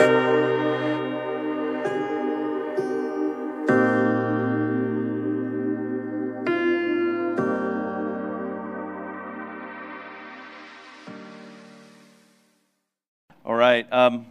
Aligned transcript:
All 0.00 0.06
right. 13.44 13.86
Um, 13.92 14.24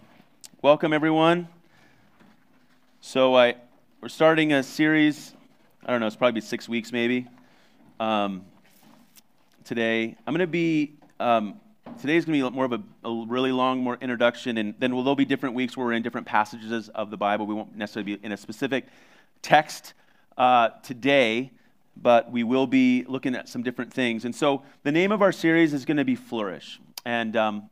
welcome, 0.63 0.91
everyone. 0.91 1.47
So 3.01 3.35
I, 3.35 3.53
we're 4.01 4.09
starting 4.09 4.53
a 4.53 4.63
series. 4.63 5.35
I 5.85 5.91
don't 5.91 5.99
know. 5.99 6.07
It's 6.07 6.15
probably 6.15 6.41
six 6.41 6.67
weeks, 6.67 6.91
maybe. 6.91 7.27
Um, 7.99 8.43
today, 9.63 10.15
I'm 10.25 10.33
going 10.33 10.39
to 10.39 10.47
be. 10.47 10.93
Um, 11.19 11.59
today's 11.99 12.25
going 12.25 12.39
to 12.39 12.49
be 12.49 12.55
more 12.55 12.65
of 12.65 12.73
a, 12.73 12.81
a, 13.03 13.25
really 13.27 13.51
long, 13.51 13.79
more 13.79 13.97
introduction, 14.01 14.57
and 14.57 14.73
then 14.79 14.91
there'll 14.91 15.15
be 15.15 15.25
different 15.25 15.55
weeks 15.55 15.75
where 15.75 15.85
we're 15.85 15.93
in 15.93 16.03
different 16.03 16.27
passages 16.27 16.89
of 16.89 17.11
the 17.11 17.17
Bible. 17.17 17.45
We 17.45 17.53
won't 17.53 17.75
necessarily 17.75 18.15
be 18.15 18.25
in 18.25 18.31
a 18.31 18.37
specific 18.37 18.85
text 19.41 19.93
uh, 20.37 20.69
today, 20.83 21.51
but 21.97 22.31
we 22.31 22.43
will 22.43 22.67
be 22.67 23.05
looking 23.07 23.35
at 23.35 23.49
some 23.49 23.63
different 23.63 23.93
things. 23.93 24.25
And 24.25 24.33
so, 24.33 24.63
the 24.83 24.91
name 24.91 25.11
of 25.11 25.21
our 25.21 25.31
series 25.31 25.73
is 25.73 25.85
going 25.85 25.97
to 25.97 26.05
be 26.05 26.15
Flourish, 26.15 26.79
and 27.05 27.35
um, 27.35 27.69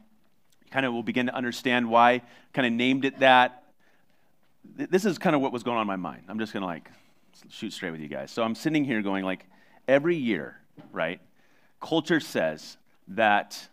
kind 0.72 0.86
of 0.86 0.94
we'll 0.94 1.04
begin 1.04 1.28
to 1.28 1.36
understand 1.36 1.90
why 1.90 2.22
kind 2.54 2.66
of 2.66 2.74
named 2.74 3.06
it 3.06 3.20
that 3.20 3.64
this 4.76 5.06
is 5.06 5.18
kind 5.18 5.36
of 5.36 5.42
what 5.42 5.54
was 5.54 5.64
going 5.64 5.78
on 5.78 5.82
in 5.82 5.88
my 5.88 5.96
mind 5.96 6.24
i'm 6.28 6.40
just 6.40 6.54
going 6.54 6.62
to 6.62 6.68
like 6.68 6.92
shoot 7.50 7.72
straight 7.72 7.92
with 7.92 8.02
you 8.02 8.08
guys 8.08 8.32
so 8.32 8.44
i'm 8.44 8.56
sitting 8.56 8.84
here 8.84 9.02
going 9.02 9.24
like 9.24 9.46
every 9.88 10.16
year 10.16 10.60
right 10.92 11.22
culture 11.82 12.20
says 12.20 12.78
that 13.08 13.68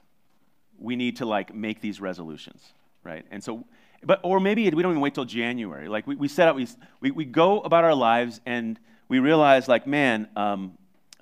we 0.79 0.97
need 0.97 1.17
to 1.17 1.27
like 1.27 1.55
make 1.55 1.81
these 1.81 2.01
resolutions 2.01 2.73
right? 3.05 3.25
And 3.31 3.45
so 3.45 3.65
but 4.03 4.21
or 4.23 4.41
maybe 4.41 4.65
we 4.65 4.83
don't 4.83 4.93
even 4.93 5.01
wait 5.01 5.15
till 5.15 5.25
january. 5.25 5.89
Like 5.89 6.07
we, 6.07 6.17
we 6.17 6.29
set 6.29 6.49
out 6.49 6.57
we, 6.57 6.67
we, 7.01 7.11
we 7.11 7.25
go 7.25 7.61
about 7.61 7.85
our 7.85 7.95
lives 7.95 8.41
and 8.45 8.79
we 9.09 9.19
realize 9.19 9.69
like 9.69 9.87
man 9.87 10.29
um, 10.37 10.77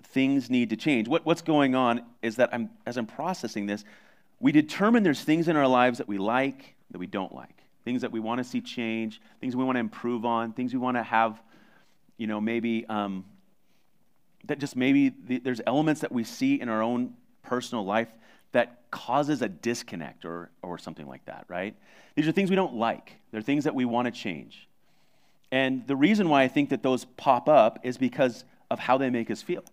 things 0.05 0.49
need 0.49 0.71
to 0.71 0.77
change. 0.77 1.09
What, 1.09 1.27
what's 1.27 1.43
going 1.43 1.75
on 1.75 2.03
is 2.23 2.37
that 2.37 2.51
i'm 2.53 2.71
as 2.87 2.97
i'm 2.97 3.07
processing 3.07 3.67
this 3.67 3.85
we 4.41 4.51
determine 4.51 5.05
there's 5.05 5.23
things 5.23 5.47
in 5.47 5.57
our 5.57 5.69
lives 5.69 5.99
that 5.99 6.09
we 6.09 6.19
like, 6.19 6.75
that 6.91 6.99
we 6.99 7.07
don't 7.07 7.33
like, 7.33 7.63
things 7.85 8.03
that 8.03 8.11
we 8.11 8.19
want 8.19 8.39
to 8.39 8.45
see 8.45 8.61
change, 8.61 9.21
things 9.41 9.55
we 9.55 9.63
want 9.63 9.77
to 9.77 9.81
improve 9.81 10.25
on, 10.25 10.53
things 10.53 10.73
we 10.73 10.81
want 10.81 10.97
to 10.97 11.03
have, 11.05 11.41
you 12.17 12.27
know, 12.27 12.41
maybe 12.41 12.85
um, 12.87 13.25
that 14.47 14.59
just 14.59 14.75
maybe 14.75 15.11
the, 15.11 15.39
there's 15.39 15.61
elements 15.65 16.01
that 16.01 16.11
we 16.11 16.25
see 16.25 16.61
in 16.61 16.69
our 16.69 16.83
own 16.83 17.15
personal 17.45 17.85
life 17.85 18.09
that 18.53 18.83
causes 18.91 19.43
a 19.43 19.49
disconnect 19.49 20.25
or, 20.25 20.51
or 20.63 20.79
something 20.79 21.07
like 21.07 21.25
that, 21.25 21.45
right? 21.49 21.75
These 22.15 22.29
are 22.29 22.33
things 22.33 22.51
we 22.51 22.57
don't 22.57 22.75
like. 22.75 23.15
They're 23.31 23.41
things 23.41 23.65
that 23.65 23.75
we 23.75 23.85
want 23.85 24.07
to 24.07 24.13
change. 24.13 24.69
And 25.51 25.87
the 25.87 25.97
reason 25.97 26.29
why 26.29 26.43
I 26.43 26.49
think 26.49 26.71
that 26.71 26.83
those 26.83 27.05
pop 27.05 27.49
up 27.49 27.81
is 27.83 27.99
because 27.99 28.45
of 28.71 28.79
how 28.79 28.99
they 28.99 29.11
make 29.11 29.31
us 29.31 29.43
feel, 29.43 29.65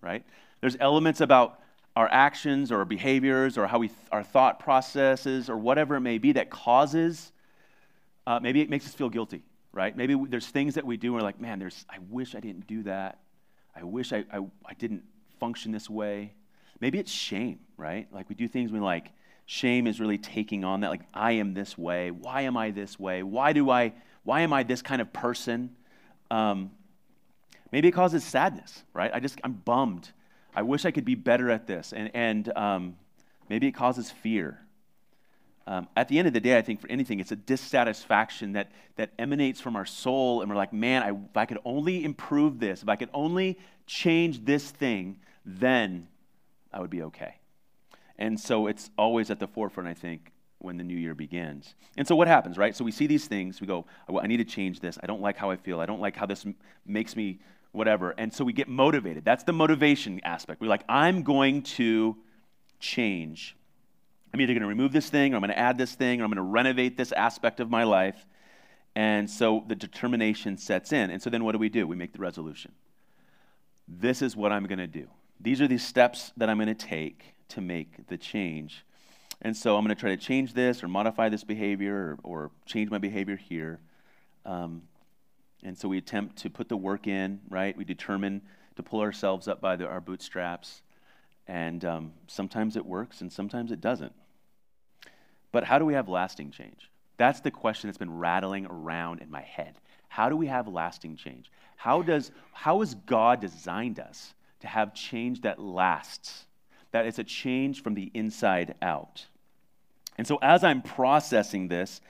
right? 0.00 0.24
There's 0.60 0.76
elements 0.80 1.20
about 1.20 1.60
our 1.98 2.08
actions 2.12 2.70
or 2.70 2.78
our 2.78 2.84
behaviors 2.84 3.58
or 3.58 3.66
how 3.66 3.80
we 3.80 3.88
th- 3.88 3.98
our 4.12 4.22
thought 4.22 4.60
processes 4.60 5.50
or 5.50 5.56
whatever 5.56 5.96
it 5.96 6.00
may 6.00 6.16
be 6.16 6.30
that 6.30 6.48
causes 6.48 7.32
uh, 8.28 8.38
maybe 8.38 8.60
it 8.60 8.70
makes 8.70 8.86
us 8.86 8.94
feel 8.94 9.08
guilty 9.08 9.42
right 9.72 9.96
maybe 9.96 10.14
there's 10.28 10.46
things 10.46 10.74
that 10.74 10.86
we 10.86 10.96
do 10.96 11.08
and 11.08 11.16
we're 11.16 11.22
like 11.22 11.40
man 11.40 11.58
there's 11.58 11.84
i 11.90 11.96
wish 12.08 12.36
i 12.36 12.40
didn't 12.40 12.68
do 12.68 12.84
that 12.84 13.18
i 13.74 13.82
wish 13.82 14.12
i, 14.12 14.24
I, 14.32 14.38
I 14.64 14.74
didn't 14.78 15.02
function 15.40 15.72
this 15.72 15.90
way 15.90 16.34
maybe 16.78 17.00
it's 17.00 17.10
shame 17.10 17.58
right 17.78 18.06
like 18.12 18.28
we 18.28 18.34
do 18.34 18.46
things 18.46 18.70
when 18.70 18.82
like 18.82 19.10
shame 19.46 19.86
is 19.86 19.98
really 19.98 20.18
taking 20.18 20.62
on 20.62 20.80
that 20.80 20.90
like 20.90 21.06
i 21.14 21.32
am 21.32 21.54
this 21.54 21.78
way 21.78 22.10
why 22.10 22.42
am 22.42 22.56
i 22.56 22.70
this 22.70 22.98
way 22.98 23.22
why 23.22 23.54
do 23.54 23.70
i 23.70 23.92
why 24.24 24.42
am 24.42 24.52
i 24.52 24.62
this 24.62 24.82
kind 24.82 25.00
of 25.00 25.10
person 25.12 25.74
um, 26.30 26.70
maybe 27.72 27.88
it 27.88 27.92
causes 27.92 28.22
sadness 28.22 28.84
right 28.92 29.10
i 29.14 29.20
just 29.20 29.40
i'm 29.42 29.54
bummed 29.54 30.12
I 30.58 30.62
wish 30.62 30.84
I 30.84 30.90
could 30.90 31.04
be 31.04 31.14
better 31.14 31.50
at 31.50 31.68
this. 31.68 31.92
And, 31.92 32.10
and 32.14 32.56
um, 32.56 32.96
maybe 33.48 33.68
it 33.68 33.72
causes 33.72 34.10
fear. 34.10 34.58
Um, 35.68 35.86
at 35.96 36.08
the 36.08 36.18
end 36.18 36.26
of 36.26 36.34
the 36.34 36.40
day, 36.40 36.58
I 36.58 36.62
think 36.62 36.80
for 36.80 36.90
anything, 36.90 37.20
it's 37.20 37.30
a 37.30 37.36
dissatisfaction 37.36 38.54
that, 38.54 38.72
that 38.96 39.10
emanates 39.20 39.60
from 39.60 39.76
our 39.76 39.86
soul. 39.86 40.40
And 40.40 40.50
we're 40.50 40.56
like, 40.56 40.72
man, 40.72 41.04
I, 41.04 41.10
if 41.10 41.36
I 41.36 41.44
could 41.44 41.58
only 41.64 42.04
improve 42.04 42.58
this, 42.58 42.82
if 42.82 42.88
I 42.88 42.96
could 42.96 43.10
only 43.14 43.56
change 43.86 44.44
this 44.44 44.68
thing, 44.68 45.20
then 45.44 46.08
I 46.72 46.80
would 46.80 46.90
be 46.90 47.02
okay. 47.02 47.36
And 48.18 48.38
so 48.38 48.66
it's 48.66 48.90
always 48.98 49.30
at 49.30 49.38
the 49.38 49.46
forefront, 49.46 49.88
I 49.88 49.94
think, 49.94 50.32
when 50.58 50.76
the 50.76 50.84
new 50.84 50.96
year 50.96 51.14
begins. 51.14 51.74
And 51.96 52.06
so 52.06 52.16
what 52.16 52.26
happens, 52.26 52.58
right? 52.58 52.74
So 52.74 52.84
we 52.84 52.90
see 52.90 53.06
these 53.06 53.26
things, 53.28 53.60
we 53.60 53.66
go, 53.66 53.86
I 54.08 54.26
need 54.26 54.38
to 54.38 54.44
change 54.44 54.80
this. 54.80 54.98
I 55.02 55.06
don't 55.06 55.20
like 55.20 55.36
how 55.36 55.50
I 55.50 55.56
feel. 55.56 55.80
I 55.80 55.86
don't 55.86 56.00
like 56.00 56.16
how 56.16 56.26
this 56.26 56.44
m- 56.44 56.56
makes 56.84 57.14
me 57.14 57.38
whatever. 57.70 58.10
And 58.18 58.32
so 58.32 58.44
we 58.44 58.52
get 58.52 58.68
motivated. 58.68 59.24
That's 59.24 59.44
the 59.44 59.52
motivation 59.52 60.20
aspect. 60.24 60.60
We're 60.60 60.68
like, 60.68 60.84
I'm 60.88 61.22
going 61.22 61.62
to 61.62 62.16
change. 62.80 63.56
I'm 64.34 64.40
either 64.40 64.52
going 64.52 64.62
to 64.62 64.68
remove 64.68 64.92
this 64.92 65.08
thing, 65.08 65.32
or 65.32 65.36
I'm 65.36 65.42
going 65.42 65.50
to 65.50 65.58
add 65.58 65.78
this 65.78 65.94
thing, 65.94 66.20
or 66.20 66.24
I'm 66.24 66.30
going 66.30 66.36
to 66.36 66.42
renovate 66.42 66.96
this 66.96 67.12
aspect 67.12 67.60
of 67.60 67.70
my 67.70 67.84
life. 67.84 68.26
And 68.96 69.30
so 69.30 69.64
the 69.68 69.76
determination 69.76 70.58
sets 70.58 70.92
in. 70.92 71.10
And 71.10 71.22
so 71.22 71.30
then 71.30 71.44
what 71.44 71.52
do 71.52 71.58
we 71.58 71.68
do? 71.68 71.86
We 71.86 71.94
make 71.94 72.12
the 72.12 72.18
resolution. 72.18 72.72
This 73.86 74.22
is 74.22 74.36
what 74.36 74.50
I'm 74.50 74.66
going 74.66 74.80
to 74.80 74.86
do. 74.88 75.08
These 75.40 75.60
are 75.60 75.68
the 75.68 75.78
steps 75.78 76.32
that 76.36 76.48
I'm 76.48 76.56
going 76.56 76.68
to 76.68 76.74
take 76.74 77.22
to 77.50 77.60
make 77.60 78.06
the 78.08 78.16
change. 78.16 78.84
And 79.40 79.56
so 79.56 79.76
I'm 79.76 79.84
going 79.84 79.94
to 79.94 80.00
try 80.00 80.10
to 80.10 80.16
change 80.16 80.52
this 80.52 80.82
or 80.82 80.88
modify 80.88 81.28
this 81.28 81.44
behavior 81.44 82.18
or, 82.24 82.42
or 82.42 82.50
change 82.66 82.90
my 82.90 82.98
behavior 82.98 83.36
here. 83.36 83.80
Um, 84.44 84.82
and 85.62 85.76
so 85.76 85.88
we 85.88 85.98
attempt 85.98 86.36
to 86.38 86.50
put 86.50 86.68
the 86.68 86.76
work 86.76 87.06
in, 87.06 87.40
right? 87.48 87.76
We 87.76 87.84
determine 87.84 88.42
to 88.76 88.82
pull 88.82 89.00
ourselves 89.00 89.46
up 89.46 89.60
by 89.60 89.76
the, 89.76 89.86
our 89.86 90.00
bootstraps. 90.00 90.82
And 91.46 91.84
um, 91.84 92.12
sometimes 92.26 92.76
it 92.76 92.84
works 92.84 93.20
and 93.20 93.32
sometimes 93.32 93.70
it 93.70 93.80
doesn't. 93.80 94.12
But 95.52 95.64
how 95.64 95.78
do 95.78 95.84
we 95.84 95.94
have 95.94 96.08
lasting 96.08 96.50
change? 96.50 96.90
That's 97.16 97.40
the 97.40 97.50
question 97.50 97.88
that's 97.88 97.98
been 97.98 98.18
rattling 98.18 98.66
around 98.66 99.20
in 99.20 99.30
my 99.30 99.40
head. 99.42 99.74
How 100.08 100.28
do 100.28 100.36
we 100.36 100.46
have 100.46 100.68
lasting 100.68 101.16
change? 101.16 101.50
How, 101.76 102.02
does, 102.02 102.30
how 102.52 102.80
has 102.80 102.94
God 102.94 103.40
designed 103.40 103.98
us 104.00 104.34
to 104.60 104.66
have 104.66 104.94
change 104.94 105.42
that 105.42 105.60
lasts? 105.60 106.46
That 106.92 107.06
it's 107.06 107.18
a 107.18 107.24
change 107.24 107.82
from 107.82 107.94
the 107.94 108.10
inside 108.14 108.74
out. 108.82 109.26
And 110.16 110.26
so 110.26 110.38
as 110.42 110.64
I'm 110.64 110.82
processing 110.82 111.68
this, 111.68 112.00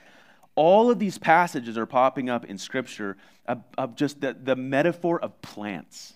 all 0.55 0.89
of 0.89 0.99
these 0.99 1.17
passages 1.17 1.77
are 1.77 1.85
popping 1.85 2.29
up 2.29 2.45
in 2.45 2.57
Scripture 2.57 3.17
of, 3.45 3.63
of 3.77 3.95
just 3.95 4.21
the, 4.21 4.35
the 4.41 4.55
metaphor 4.55 5.19
of 5.19 5.41
plants, 5.41 6.13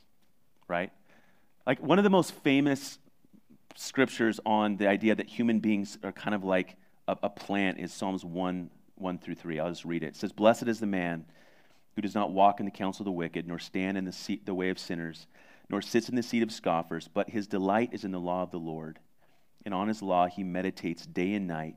right? 0.68 0.92
Like 1.66 1.82
one 1.82 1.98
of 1.98 2.04
the 2.04 2.10
most 2.10 2.34
famous 2.34 3.00
scriptures 3.76 4.40
on 4.46 4.78
the 4.78 4.88
idea 4.88 5.16
that 5.16 5.28
human 5.28 5.60
beings 5.60 5.98
are 6.04 6.12
kind 6.12 6.36
of 6.36 6.44
like 6.44 6.76
a, 7.08 7.18
a 7.24 7.30
plant 7.30 7.80
is 7.80 7.94
Psalms 7.94 8.24
1 8.24 8.70
1 8.96 9.18
through 9.18 9.36
3. 9.36 9.60
I'll 9.60 9.70
just 9.70 9.86
read 9.86 10.04
it. 10.04 10.08
It 10.08 10.16
says, 10.16 10.32
Blessed 10.32 10.68
is 10.68 10.80
the 10.80 10.86
man 10.86 11.26
who 11.96 12.02
does 12.02 12.16
not 12.16 12.32
walk 12.32 12.60
in 12.60 12.66
the 12.66 12.72
counsel 12.72 13.04
of 13.04 13.06
the 13.06 13.12
wicked, 13.12 13.48
nor 13.48 13.60
stand 13.60 13.98
in 13.98 14.06
the, 14.06 14.12
seat, 14.12 14.46
the 14.46 14.54
way 14.54 14.70
of 14.70 14.80
sinners, 14.80 15.28
nor 15.70 15.82
sits 15.82 16.10
in 16.10 16.16
the 16.16 16.24
seat 16.24 16.44
of 16.44 16.52
scoffers, 16.52 17.08
but 17.08 17.30
his 17.30 17.48
delight 17.48 17.90
is 17.94 18.04
in 18.04 18.12
the 18.12 18.20
law 18.20 18.44
of 18.44 18.52
the 18.52 18.60
Lord. 18.60 19.00
And 19.66 19.74
on 19.74 19.88
his 19.88 20.02
law 20.02 20.28
he 20.28 20.44
meditates 20.44 21.06
day 21.06 21.34
and 21.34 21.48
night. 21.48 21.76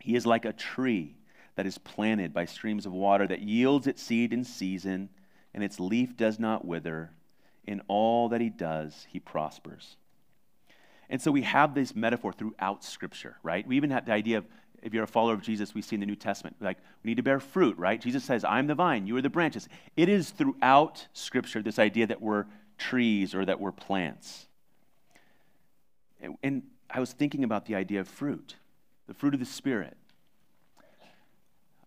He 0.00 0.16
is 0.16 0.26
like 0.26 0.44
a 0.44 0.52
tree 0.52 1.16
that 1.56 1.66
is 1.66 1.78
planted 1.78 2.32
by 2.32 2.44
streams 2.44 2.86
of 2.86 2.92
water 2.92 3.26
that 3.26 3.40
yields 3.40 3.86
its 3.86 4.02
seed 4.02 4.32
in 4.32 4.44
season, 4.44 5.08
and 5.52 5.62
its 5.62 5.80
leaf 5.80 6.16
does 6.16 6.38
not 6.38 6.64
wither. 6.64 7.10
In 7.66 7.82
all 7.88 8.28
that 8.30 8.40
he 8.40 8.48
does, 8.48 9.06
he 9.10 9.20
prospers. 9.20 9.96
And 11.08 11.20
so 11.20 11.30
we 11.30 11.42
have 11.42 11.74
this 11.74 11.94
metaphor 11.94 12.32
throughout 12.32 12.84
Scripture, 12.84 13.36
right? 13.42 13.66
We 13.66 13.76
even 13.76 13.90
have 13.90 14.06
the 14.06 14.12
idea 14.12 14.38
of 14.38 14.46
if 14.82 14.94
you're 14.94 15.04
a 15.04 15.08
follower 15.08 15.34
of 15.34 15.42
Jesus, 15.42 15.74
we 15.74 15.82
see 15.82 15.96
in 15.96 16.00
the 16.00 16.06
New 16.06 16.16
Testament, 16.16 16.56
like 16.60 16.78
we 17.04 17.10
need 17.10 17.16
to 17.16 17.22
bear 17.22 17.40
fruit, 17.40 17.76
right? 17.76 18.00
Jesus 18.00 18.24
says, 18.24 18.44
I'm 18.44 18.66
the 18.66 18.74
vine, 18.74 19.06
you 19.06 19.16
are 19.16 19.22
the 19.22 19.28
branches. 19.28 19.68
It 19.96 20.08
is 20.08 20.30
throughout 20.30 21.06
Scripture 21.12 21.62
this 21.62 21.78
idea 21.78 22.06
that 22.06 22.22
we're 22.22 22.46
trees 22.80 23.34
or 23.34 23.44
that 23.44 23.60
we're 23.60 23.72
plants. 23.72 24.46
And, 26.20 26.36
and 26.42 26.62
I 26.90 26.98
was 26.98 27.12
thinking 27.12 27.44
about 27.44 27.66
the 27.66 27.76
idea 27.76 28.00
of 28.00 28.08
fruit, 28.08 28.56
the 29.06 29.14
fruit 29.14 29.34
of 29.34 29.40
the 29.40 29.46
Spirit. 29.46 29.96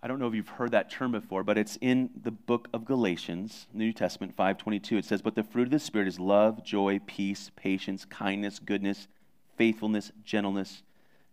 I 0.01 0.07
don't 0.07 0.19
know 0.19 0.28
if 0.28 0.36
you've 0.36 0.50
heard 0.50 0.72
that 0.72 0.92
term 0.92 1.13
before, 1.13 1.44
but 1.44 1.57
it's 1.57 1.78
in 1.80 2.10
the 2.24 2.31
book 2.31 2.68
of 2.74 2.84
Galatians, 2.84 3.68
New 3.74 3.94
Testament 3.94 4.36
5:22. 4.36 4.98
It 4.98 5.06
says, 5.06 5.22
"But 5.22 5.36
the 5.36 5.44
fruit 5.44 5.63
of 5.63 5.72
the 5.72 5.80
spirit 5.80 6.10
is 6.10 6.19
love, 6.19 6.62
joy, 6.62 7.00
peace, 7.06 7.51
patience, 7.56 8.04
kindness, 8.04 8.60
goodness, 8.60 9.07
faithfulness, 9.56 10.12
gentleness, 10.25 10.84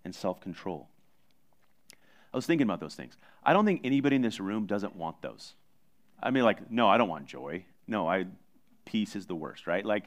and 0.05 0.15
self-control." 0.15 0.89
I 2.33 2.37
was 2.37 2.47
thinking 2.47 2.65
about 2.65 2.79
those 2.79 2.95
things. 2.95 3.17
I 3.43 3.53
don't 3.53 3.65
think 3.65 3.81
anybody 3.83 4.15
in 4.15 4.23
this 4.23 4.39
room 4.39 4.67
doesn't 4.67 4.95
want 4.95 5.21
those. 5.21 5.55
I 6.23 6.31
mean 6.31 6.45
like, 6.45 6.71
no, 6.71 6.89
I 6.89 6.97
don't 6.97 7.09
want 7.09 7.27
joy. 7.27 7.65
No, 7.89 8.09
I 8.09 8.27
peace 8.85 9.17
is 9.17 9.27
the 9.27 9.35
worst, 9.35 9.67
right? 9.67 9.85
Like 9.85 10.05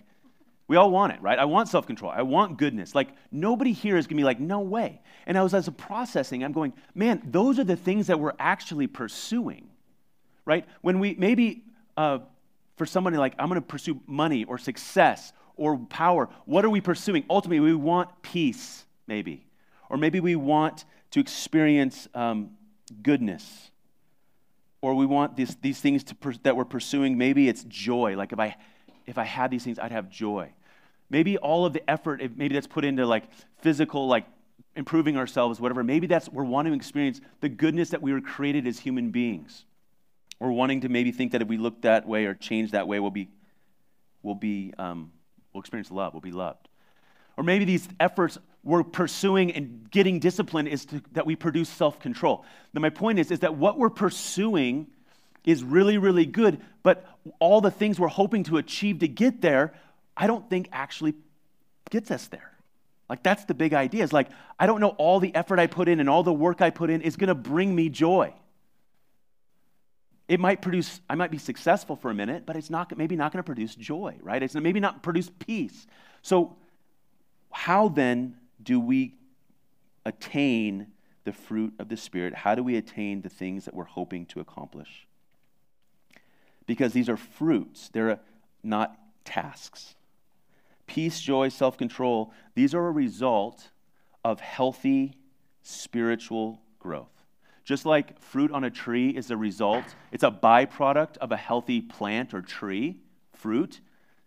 we 0.67 0.77
all 0.77 0.91
want 0.91 1.13
it, 1.13 1.21
right? 1.21 1.37
I 1.37 1.45
want 1.45 1.67
self 1.67 1.85
control. 1.85 2.11
I 2.11 2.21
want 2.21 2.57
goodness. 2.57 2.95
Like, 2.95 3.09
nobody 3.31 3.73
here 3.73 3.97
is 3.97 4.07
going 4.07 4.17
to 4.17 4.21
be 4.21 4.23
like, 4.23 4.39
no 4.39 4.61
way. 4.61 5.01
And 5.25 5.37
I 5.37 5.43
was, 5.43 5.53
as 5.53 5.67
a 5.67 5.71
processing, 5.71 6.43
I'm 6.43 6.53
going, 6.53 6.73
man, 6.95 7.21
those 7.25 7.59
are 7.59 7.63
the 7.63 7.75
things 7.75 8.07
that 8.07 8.19
we're 8.19 8.33
actually 8.39 8.87
pursuing, 8.87 9.69
right? 10.45 10.65
When 10.81 10.99
we 10.99 11.15
maybe 11.15 11.65
uh, 11.97 12.19
for 12.77 12.85
somebody 12.85 13.17
like, 13.17 13.35
I'm 13.37 13.49
going 13.49 13.61
to 13.61 13.67
pursue 13.67 13.99
money 14.07 14.45
or 14.45 14.57
success 14.57 15.33
or 15.57 15.77
power, 15.77 16.29
what 16.45 16.65
are 16.65 16.69
we 16.69 16.81
pursuing? 16.81 17.25
Ultimately, 17.29 17.59
we 17.59 17.75
want 17.75 18.09
peace, 18.21 18.85
maybe. 19.05 19.45
Or 19.89 19.97
maybe 19.97 20.19
we 20.21 20.35
want 20.35 20.85
to 21.11 21.19
experience 21.19 22.07
um, 22.15 22.51
goodness. 23.03 23.69
Or 24.83 24.93
we 24.95 25.05
want 25.05 25.37
these, 25.37 25.55
these 25.61 25.79
things 25.79 26.03
to 26.03 26.15
that 26.43 26.57
we're 26.57 26.65
pursuing. 26.65 27.17
Maybe 27.17 27.47
it's 27.47 27.63
joy. 27.63 28.17
Like 28.17 28.33
if 28.33 28.39
I, 28.39 28.57
if 29.05 29.17
I 29.17 29.23
had 29.23 29.49
these 29.49 29.63
things, 29.63 29.79
I'd 29.79 29.93
have 29.93 30.09
joy. 30.09 30.51
Maybe 31.09 31.37
all 31.37 31.65
of 31.65 31.71
the 31.71 31.89
effort, 31.89 32.21
maybe 32.35 32.53
that's 32.53 32.67
put 32.67 32.83
into 32.83 33.05
like 33.05 33.23
physical, 33.61 34.09
like 34.09 34.25
improving 34.75 35.15
ourselves, 35.15 35.61
whatever. 35.61 35.85
Maybe 35.85 36.05
that's 36.05 36.27
we're 36.27 36.43
wanting 36.43 36.73
to 36.73 36.75
experience 36.75 37.21
the 37.39 37.47
goodness 37.47 37.91
that 37.91 38.01
we 38.01 38.11
were 38.11 38.19
created 38.19 38.67
as 38.67 38.77
human 38.77 39.09
beings. 39.09 39.63
We're 40.37 40.51
wanting 40.51 40.81
to 40.81 40.89
maybe 40.89 41.13
think 41.13 41.31
that 41.31 41.41
if 41.41 41.47
we 41.47 41.55
look 41.55 41.83
that 41.83 42.05
way 42.05 42.25
or 42.25 42.33
change 42.33 42.71
that 42.71 42.85
way, 42.85 42.99
we'll 42.99 43.09
be, 43.09 43.29
we'll 44.21 44.35
be, 44.35 44.73
um, 44.77 45.13
we'll 45.53 45.61
experience 45.61 45.91
love. 45.91 46.13
We'll 46.13 46.19
be 46.19 46.33
loved. 46.33 46.67
Or 47.37 47.45
maybe 47.45 47.63
these 47.63 47.87
efforts 48.01 48.37
we're 48.63 48.83
pursuing 48.83 49.51
and 49.51 49.89
getting 49.91 50.19
discipline 50.19 50.67
is 50.67 50.85
to, 50.85 51.01
that 51.11 51.25
we 51.25 51.35
produce 51.35 51.69
self-control. 51.69 52.45
Now, 52.73 52.81
my 52.81 52.89
point 52.89 53.19
is, 53.19 53.29
is 53.29 53.39
that 53.39 53.55
what 53.55 53.77
we're 53.77 53.89
pursuing 53.89 54.87
is 55.43 55.63
really, 55.63 55.97
really 55.97 56.25
good, 56.25 56.61
but 56.81 57.05
all 57.39 57.59
the 57.59 57.71
things 57.71 57.99
we're 57.99 58.07
hoping 58.07 58.43
to 58.45 58.57
achieve 58.57 58.99
to 58.99 59.07
get 59.07 59.41
there, 59.41 59.73
I 60.15 60.27
don't 60.27 60.49
think 60.49 60.69
actually 60.71 61.15
gets 61.89 62.09
us 62.11 62.27
there. 62.27 62.53
Like 63.09 63.21
that's 63.21 63.45
the 63.45 63.53
big 63.53 63.73
idea. 63.73 64.03
Is 64.03 64.13
like 64.13 64.29
I 64.57 64.65
don't 64.65 64.79
know 64.79 64.95
all 64.97 65.19
the 65.19 65.35
effort 65.35 65.59
I 65.59 65.67
put 65.67 65.87
in 65.87 65.99
and 65.99 66.09
all 66.09 66.23
the 66.23 66.33
work 66.33 66.61
I 66.61 66.69
put 66.69 66.89
in 66.89 67.01
is 67.01 67.15
going 67.15 67.27
to 67.27 67.35
bring 67.35 67.75
me 67.75 67.89
joy. 67.89 68.33
It 70.27 70.39
might 70.39 70.61
produce 70.61 71.01
I 71.09 71.15
might 71.15 71.29
be 71.29 71.37
successful 71.37 71.95
for 71.95 72.09
a 72.09 72.13
minute, 72.13 72.45
but 72.45 72.55
it's 72.55 72.69
not 72.69 72.97
maybe 72.97 73.15
not 73.15 73.31
going 73.31 73.39
to 73.39 73.45
produce 73.45 73.75
joy, 73.75 74.15
right? 74.21 74.41
It's 74.41 74.55
maybe 74.55 74.79
not 74.79 75.03
produce 75.03 75.29
peace. 75.29 75.85
So 76.21 76.55
how 77.51 77.89
then 77.89 78.37
do 78.61 78.79
we 78.79 79.15
attain 80.05 80.87
the 81.23 81.33
fruit 81.33 81.73
of 81.79 81.89
the 81.89 81.97
Spirit? 81.97 82.33
How 82.33 82.55
do 82.55 82.63
we 82.63 82.75
attain 82.75 83.21
the 83.21 83.29
things 83.29 83.65
that 83.65 83.73
we're 83.73 83.85
hoping 83.85 84.25
to 84.27 84.39
accomplish? 84.39 85.07
Because 86.65 86.93
these 86.93 87.09
are 87.09 87.17
fruits, 87.17 87.89
they're 87.89 88.19
not 88.63 88.97
tasks. 89.25 89.95
Peace, 90.87 91.19
joy, 91.19 91.49
self 91.49 91.77
control, 91.77 92.33
these 92.55 92.73
are 92.73 92.87
a 92.87 92.91
result 92.91 93.69
of 94.23 94.39
healthy 94.39 95.13
spiritual 95.61 96.61
growth. 96.79 97.09
Just 97.65 97.85
like 97.85 98.19
fruit 98.19 98.51
on 98.51 98.65
a 98.65 98.69
tree 98.69 99.09
is 99.09 99.31
a 99.31 99.37
result, 99.37 99.85
it's 100.11 100.23
a 100.23 100.31
byproduct 100.31 101.17
of 101.17 101.31
a 101.31 101.37
healthy 101.37 101.81
plant 101.81 102.33
or 102.33 102.41
tree, 102.41 102.97
fruit, 103.31 103.79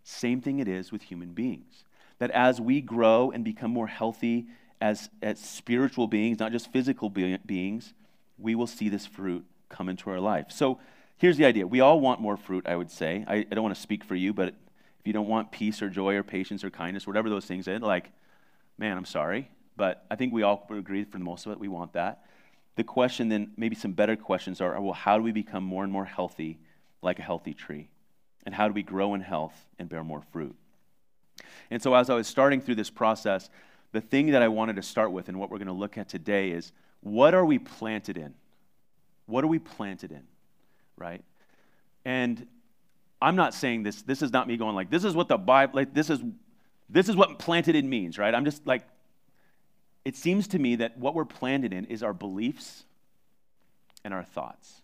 same 0.05 0.41
thing 0.41 0.59
it 0.59 0.69
is 0.69 0.93
with 0.93 1.03
human 1.03 1.33
beings 1.33 1.86
that 2.19 2.31
as 2.31 2.61
we 2.61 2.81
grow 2.81 3.31
and 3.31 3.45
become 3.45 3.71
more 3.71 3.87
healthy 3.87 4.47
as, 4.81 5.09
as 5.23 5.39
spiritual 5.39 6.07
beings, 6.07 6.39
not 6.39 6.53
just 6.53 6.73
physical 6.73 7.11
be- 7.11 7.39
beings, 7.45 7.95
we 8.39 8.55
will 8.55 8.67
see 8.67 8.89
this 8.89 9.07
fruit 9.07 9.45
come 9.69 9.89
into 9.89 10.11
our 10.11 10.21
life. 10.21 10.47
So 10.49 10.79
here's 11.17 11.37
the 11.37 11.45
idea. 11.45 11.67
We 11.67 11.81
all 11.81 12.01
want 12.01 12.21
more 12.21 12.37
fruit, 12.37 12.67
I 12.67 12.77
would 12.77 12.91
say. 12.91 13.25
I, 13.27 13.37
I 13.37 13.43
don't 13.45 13.63
want 13.63 13.75
to 13.75 13.81
speak 13.81 14.05
for 14.05 14.15
you, 14.15 14.33
but 14.33 14.49
if 14.49 15.07
you 15.07 15.13
don't 15.13 15.29
want 15.29 15.51
peace 15.51 15.83
or 15.83 15.89
joy 15.89 16.15
or 16.15 16.23
patience 16.23 16.65
or 16.65 16.71
kindness, 16.71 17.07
whatever 17.07 17.31
those 17.31 17.47
things 17.47 17.69
are, 17.69 17.79
like, 17.79 18.11
man, 18.79 18.97
I'm 18.97 19.05
sorry. 19.05 19.51
But 19.77 20.05
I 20.11 20.17
think 20.17 20.33
we 20.33 20.43
all 20.43 20.67
agree 20.71 21.05
for 21.05 21.19
the 21.19 21.25
most 21.25 21.47
of 21.47 21.53
it, 21.53 21.59
we 21.59 21.69
want 21.69 21.93
that. 21.95 22.23
The 22.77 22.85
question 22.85 23.29
then, 23.29 23.53
maybe 23.57 23.75
some 23.75 23.93
better 23.93 24.17
questions 24.17 24.61
are 24.61 24.79
well, 24.81 24.93
how 24.93 25.17
do 25.17 25.23
we 25.23 25.33
become 25.33 25.65
more 25.65 25.83
and 25.83 25.93
more 25.93 26.05
healthy 26.05 26.59
like 27.03 27.19
a 27.19 27.23
healthy 27.23 27.55
tree? 27.55 27.89
And 28.45 28.55
how 28.55 28.69
do 28.69 28.75
we 28.75 28.83
grow 28.83 29.15
in 29.15 29.23
health 29.23 29.55
and 29.79 29.89
bear 29.89 30.05
more 30.05 30.23
fruit? 30.33 30.55
And 31.71 31.83
so, 31.83 31.95
as 31.95 32.11
I 32.11 32.15
was 32.15 32.27
starting 32.27 32.61
through 32.61 32.77
this 32.77 32.91
process, 32.91 33.51
the 33.93 34.01
thing 34.01 34.33
that 34.33 34.43
I 34.43 34.49
wanted 34.49 34.77
to 34.77 34.83
start 34.83 35.13
with 35.13 35.29
and 35.29 35.39
what 35.39 35.51
we're 35.51 35.59
going 35.59 35.67
to 35.69 35.73
look 35.73 35.99
at 35.99 36.09
today 36.09 36.51
is 36.51 36.73
what 37.01 37.35
are 37.35 37.45
we 37.45 37.59
planted 37.59 38.17
in? 38.17 38.35
What 39.27 39.45
are 39.45 39.49
we 39.49 39.59
planted 39.59 40.13
in? 40.13 40.23
Right? 40.97 41.23
And 42.05 42.47
I'm 43.21 43.37
not 43.37 43.55
saying 43.55 43.83
this, 43.83 44.03
this 44.03 44.23
is 44.23 44.33
not 44.33 44.47
me 44.47 44.57
going 44.57 44.75
like, 44.75 44.91
this 44.91 45.05
is 45.05 45.15
what 45.15 45.29
the 45.29 45.39
Bible, 45.39 45.75
like, 45.77 45.95
this 45.95 46.11
is, 46.11 46.21
this 46.89 47.09
is 47.09 47.17
what 47.17 47.39
planted 47.39 47.75
in 47.75 47.89
means, 47.89 48.19
right? 48.19 48.35
I'm 48.35 48.45
just 48.45 48.67
like, 48.67 48.83
it 50.05 50.15
seems 50.15 50.47
to 50.49 50.59
me 50.59 50.77
that 50.77 50.99
what 50.99 51.15
we're 51.15 51.25
planted 51.25 51.73
in 51.73 51.87
is 51.87 52.03
our 52.03 52.13
beliefs 52.13 52.85
and 54.05 54.15
our 54.15 54.23
thoughts. 54.23 54.83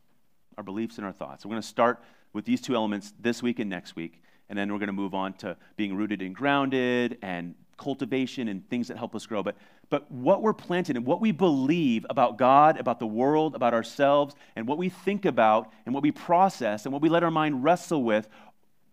Our 0.56 0.64
beliefs 0.64 0.96
and 0.96 1.06
our 1.06 1.12
thoughts. 1.12 1.44
we're 1.44 1.50
going 1.50 1.62
to 1.62 1.68
start 1.68 2.02
with 2.32 2.44
these 2.44 2.60
two 2.60 2.74
elements 2.74 3.12
this 3.20 3.42
week 3.42 3.58
and 3.58 3.68
next 3.68 3.94
week 3.94 4.21
and 4.52 4.58
then 4.58 4.70
we're 4.70 4.78
going 4.78 4.88
to 4.88 4.92
move 4.92 5.14
on 5.14 5.32
to 5.32 5.56
being 5.76 5.96
rooted 5.96 6.20
and 6.20 6.34
grounded 6.34 7.16
and 7.22 7.54
cultivation 7.78 8.48
and 8.48 8.68
things 8.68 8.88
that 8.88 8.98
help 8.98 9.14
us 9.14 9.24
grow. 9.24 9.42
But, 9.42 9.56
but 9.88 10.10
what 10.12 10.42
we're 10.42 10.52
planted 10.52 10.94
and 10.94 11.06
what 11.06 11.22
we 11.22 11.32
believe 11.32 12.04
about 12.10 12.36
God, 12.36 12.78
about 12.78 12.98
the 12.98 13.06
world, 13.06 13.54
about 13.54 13.72
ourselves, 13.72 14.34
and 14.54 14.68
what 14.68 14.76
we 14.76 14.90
think 14.90 15.24
about 15.24 15.72
and 15.86 15.94
what 15.94 16.02
we 16.02 16.12
process 16.12 16.84
and 16.84 16.92
what 16.92 17.00
we 17.00 17.08
let 17.08 17.22
our 17.22 17.30
mind 17.30 17.64
wrestle 17.64 18.02
with 18.02 18.28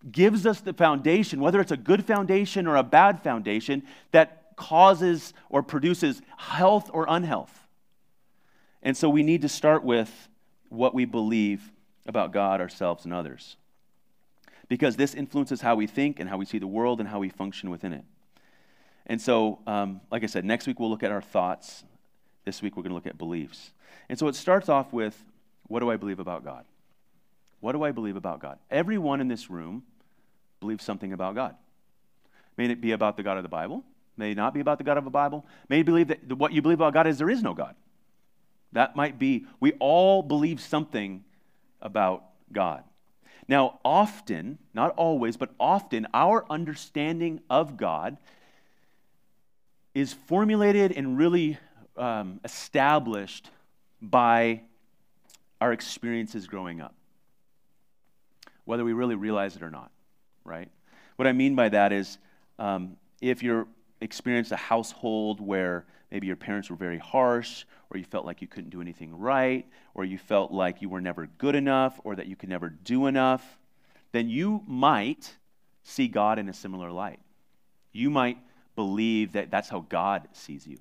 gives 0.10 0.46
us 0.46 0.62
the 0.62 0.72
foundation, 0.72 1.42
whether 1.42 1.60
it's 1.60 1.74
a 1.74 1.78
good 1.78 2.06
foundation 2.06 2.66
or 2.66 2.78
a 2.78 2.84
bad 2.84 3.22
foundation, 3.22 3.84
that 4.14 4.56
causes 4.56 5.34
or 5.50 5.62
produces 5.62 6.22
health 6.38 6.90
or 6.94 7.06
unhealth. 7.10 7.68
And 8.82 8.96
so 8.96 9.10
we 9.10 9.24
need 9.24 9.42
to 9.42 9.50
start 9.50 9.84
with 9.84 10.30
what 10.70 10.96
we 10.96 11.04
believe 11.04 11.70
about 12.08 12.32
God, 12.32 12.62
ourselves, 12.62 13.04
and 13.04 13.14
others 13.14 13.58
because 14.70 14.96
this 14.96 15.14
influences 15.14 15.60
how 15.60 15.76
we 15.76 15.88
think 15.88 16.20
and 16.20 16.30
how 16.30 16.38
we 16.38 16.46
see 16.46 16.60
the 16.60 16.68
world 16.68 17.00
and 17.00 17.10
how 17.10 17.20
we 17.20 17.28
function 17.30 17.70
within 17.70 17.92
it. 17.92 18.06
And 19.08 19.20
so, 19.20 19.60
um, 19.68 20.02
like 20.12 20.24
I 20.24 20.28
said, 20.28 20.46
next 20.46 20.68
week 20.68 20.80
we'll 20.80 20.90
look 20.90 21.04
at 21.04 21.12
our 21.12 21.22
thoughts. 21.22 21.84
This 22.46 22.62
week 22.62 22.78
we're 22.78 22.84
going 22.84 22.92
to 22.92 22.96
look 22.96 23.08
at 23.08 23.18
beliefs. 23.18 23.72
And 24.08 24.18
so 24.18 24.28
it 24.28 24.36
starts 24.36 24.70
off 24.70 24.94
with 24.94 25.22
what 25.68 25.80
do 25.80 25.92
I 25.92 25.98
believe 25.98 26.20
about 26.20 26.46
God? 26.46 26.66
What 27.60 27.74
do 27.74 27.84
I 27.84 27.92
believe 27.92 28.16
about 28.16 28.40
God? 28.40 28.60
Everyone 28.72 29.20
in 29.20 29.28
this 29.28 29.50
room 29.50 29.84
believes 30.60 30.84
something 30.84 31.12
about 31.12 31.36
God. 31.36 31.56
May 32.56 32.66
it 32.66 32.80
be 32.80 32.92
about 32.92 33.18
the 33.18 33.24
God 33.24 33.38
of 33.38 33.44
the 33.44 33.50
Bible, 33.50 33.84
may 34.18 34.34
not 34.34 34.54
be 34.54 34.60
about 34.60 34.78
the 34.78 34.84
God 34.84 34.98
of 34.98 35.04
the 35.04 35.10
Bible. 35.10 35.46
May 35.70 35.82
believe 35.82 36.10
that 36.10 36.38
what 36.38 36.52
you 36.52 36.62
believe 36.62 36.80
about 36.80 36.94
God 36.94 37.08
is 37.08 37.18
there 37.18 37.30
is 37.30 37.42
no 37.42 37.54
God. 37.54 37.76
That 38.74 38.96
might 38.96 39.18
be, 39.18 39.46
we 39.60 39.72
all 39.80 40.22
believe 40.22 40.62
something 40.62 41.24
about 41.82 42.24
God. 42.52 42.84
Now, 43.50 43.80
often, 43.84 44.60
not 44.76 44.94
always, 44.96 45.36
but 45.36 45.50
often, 45.60 46.06
our 46.14 46.46
understanding 46.52 47.42
of 47.50 47.78
God 47.78 48.18
is 49.96 50.14
formulated 50.14 50.92
and 50.92 51.18
really 51.18 51.58
um, 51.98 52.40
established 52.44 53.50
by 54.04 54.62
our 55.60 55.74
experiences 55.74 56.46
growing 56.46 56.80
up, 56.80 56.94
whether 58.66 58.86
we 58.86 58.94
really 58.94 59.16
realize 59.16 59.56
it 59.56 59.64
or 59.64 59.72
not, 59.72 59.90
right? 60.44 60.70
What 61.16 61.28
I 61.28 61.32
mean 61.32 61.56
by 61.56 61.70
that 61.70 61.92
is 61.92 62.20
um, 62.60 62.98
if 63.20 63.42
you're 63.42 63.66
experienced 64.00 64.52
a 64.52 64.58
household 64.58 65.42
where 65.42 65.86
maybe 66.12 66.28
your 66.28 66.36
parents 66.36 66.70
were 66.70 66.76
very 66.76 66.98
harsh 66.98 67.66
or 67.90 67.98
you 67.98 68.04
felt 68.04 68.26
like 68.26 68.42
you 68.42 68.48
couldn't 68.48 68.70
do 68.70 68.82
anything 68.82 69.18
right, 69.18 69.66
or 69.94 70.06
you 70.06 70.18
felt 70.18 70.52
like 70.52 70.82
you 70.82 70.90
were 70.90 71.02
never 71.02 71.28
good 71.38 71.56
enough, 71.56 72.00
or 72.04 72.16
that 72.16 72.28
you 72.28 72.36
could 72.36 72.50
never 72.50 72.70
do 72.70 73.08
enough, 73.08 73.58
then 74.12 74.30
you 74.30 74.64
might 74.68 75.36
see 75.84 76.08
God 76.08 76.38
in 76.38 76.50
a 76.50 76.54
similar 76.54 76.92
light. 76.92 77.20
You 77.92 78.10
might 78.12 78.38
believe 78.76 79.34
that 79.34 79.50
that's 79.50 79.70
how 79.70 79.86
God 79.90 80.28
sees 80.34 80.68
you, 80.68 80.78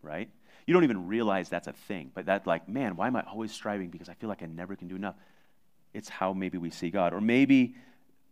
right? 0.00 0.28
You 0.66 0.72
don't 0.72 0.84
even 0.84 1.08
realize 1.08 1.48
that's 1.48 1.66
a 1.66 1.72
thing, 1.72 2.10
but 2.14 2.26
that, 2.26 2.46
like, 2.46 2.68
man, 2.68 2.96
why 2.96 3.08
am 3.08 3.16
I 3.16 3.22
always 3.22 3.52
striving? 3.52 3.90
Because 3.90 4.08
I 4.08 4.14
feel 4.14 4.28
like 4.28 4.42
I 4.42 4.46
never 4.46 4.76
can 4.76 4.88
do 4.88 4.96
enough. 4.96 5.16
It's 5.92 6.08
how 6.08 6.32
maybe 6.32 6.56
we 6.56 6.70
see 6.70 6.90
God. 6.90 7.12
Or 7.12 7.20
maybe 7.20 7.74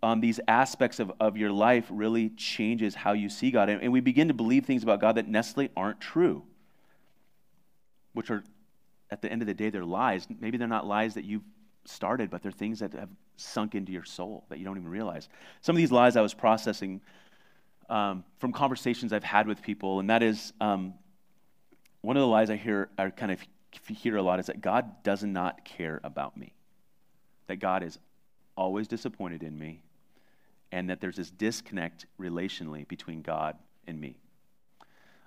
um, 0.03 0.21
these 0.21 0.41
aspects 0.49 0.99
of, 0.99 1.13
of 1.21 1.37
your 1.37 1.53
life 1.53 1.87
really 1.91 2.31
changes 2.31 2.95
how 2.95 3.13
you 3.13 3.29
see 3.29 3.51
God. 3.51 3.69
And, 3.69 3.83
and 3.83 3.93
we 3.93 4.01
begin 4.01 4.29
to 4.29 4.35
believe 4.35 4.65
things 4.65 4.83
about 4.83 5.01
God 5.01 5.17
that 5.17 5.29
necessarily 5.29 5.71
aren't 5.77 6.01
true 6.01 6.45
which 8.13 8.31
are, 8.31 8.43
at 9.11 9.23
the 9.23 9.31
end 9.31 9.43
of 9.43 9.47
the 9.47 9.55
day, 9.55 9.71
they're 9.71 9.85
lies. 9.85 10.27
Maybe 10.41 10.59
they're 10.59 10.69
not 10.69 10.87
lies 10.87 11.15
that 11.15 11.25
you've 11.25 11.45
started, 11.85 12.31
but 12.31 12.43
they're 12.43 12.53
things 12.53 12.81
that 12.81 12.93
have 12.93 13.09
sunk 13.37 13.75
into 13.75 13.93
your 13.93 14.05
soul 14.05 14.45
that 14.49 14.59
you 14.59 14.65
don't 14.65 14.77
even 14.77 14.89
realize. 14.89 15.29
Some 15.61 15.75
of 15.75 15.79
these 15.79 15.93
lies 15.93 16.17
I 16.17 16.21
was 16.21 16.35
processing 16.35 17.01
um, 17.89 18.25
from 18.39 18.53
conversations 18.53 19.13
I've 19.13 19.25
had 19.25 19.47
with 19.47 19.63
people, 19.63 20.01
and 20.01 20.11
that 20.11 20.23
is 20.23 20.53
um, 20.61 20.95
one 22.01 22.17
of 22.17 22.21
the 22.21 22.27
lies 22.27 22.51
I 22.51 22.57
hear, 22.57 22.89
I 22.99 23.11
kind 23.11 23.33
of 23.33 23.41
hear 23.89 24.17
a 24.17 24.23
lot 24.23 24.39
is 24.39 24.47
that 24.47 24.61
God 24.61 25.03
does 25.03 25.25
not 25.25 25.65
care 25.65 26.01
about 26.05 26.37
me, 26.37 26.53
that 27.47 27.57
God 27.57 27.83
is 27.83 27.99
always 28.57 28.87
disappointed 28.87 29.43
in 29.43 29.59
me, 29.59 29.83
and 30.73 30.89
that 30.89 31.01
there's 31.01 31.17
this 31.17 31.31
disconnect 31.31 32.07
relationally 32.19 32.89
between 32.89 33.21
God 33.23 33.57
and 33.87 34.01
me. 34.01 34.17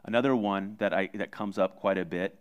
Another 0.03 0.35
one 0.35 0.75
that, 0.79 0.93
I, 0.93 1.09
that 1.13 1.31
comes 1.31 1.57
up 1.57 1.79
quite 1.79 1.97
a 1.97 2.05
bit 2.05 2.37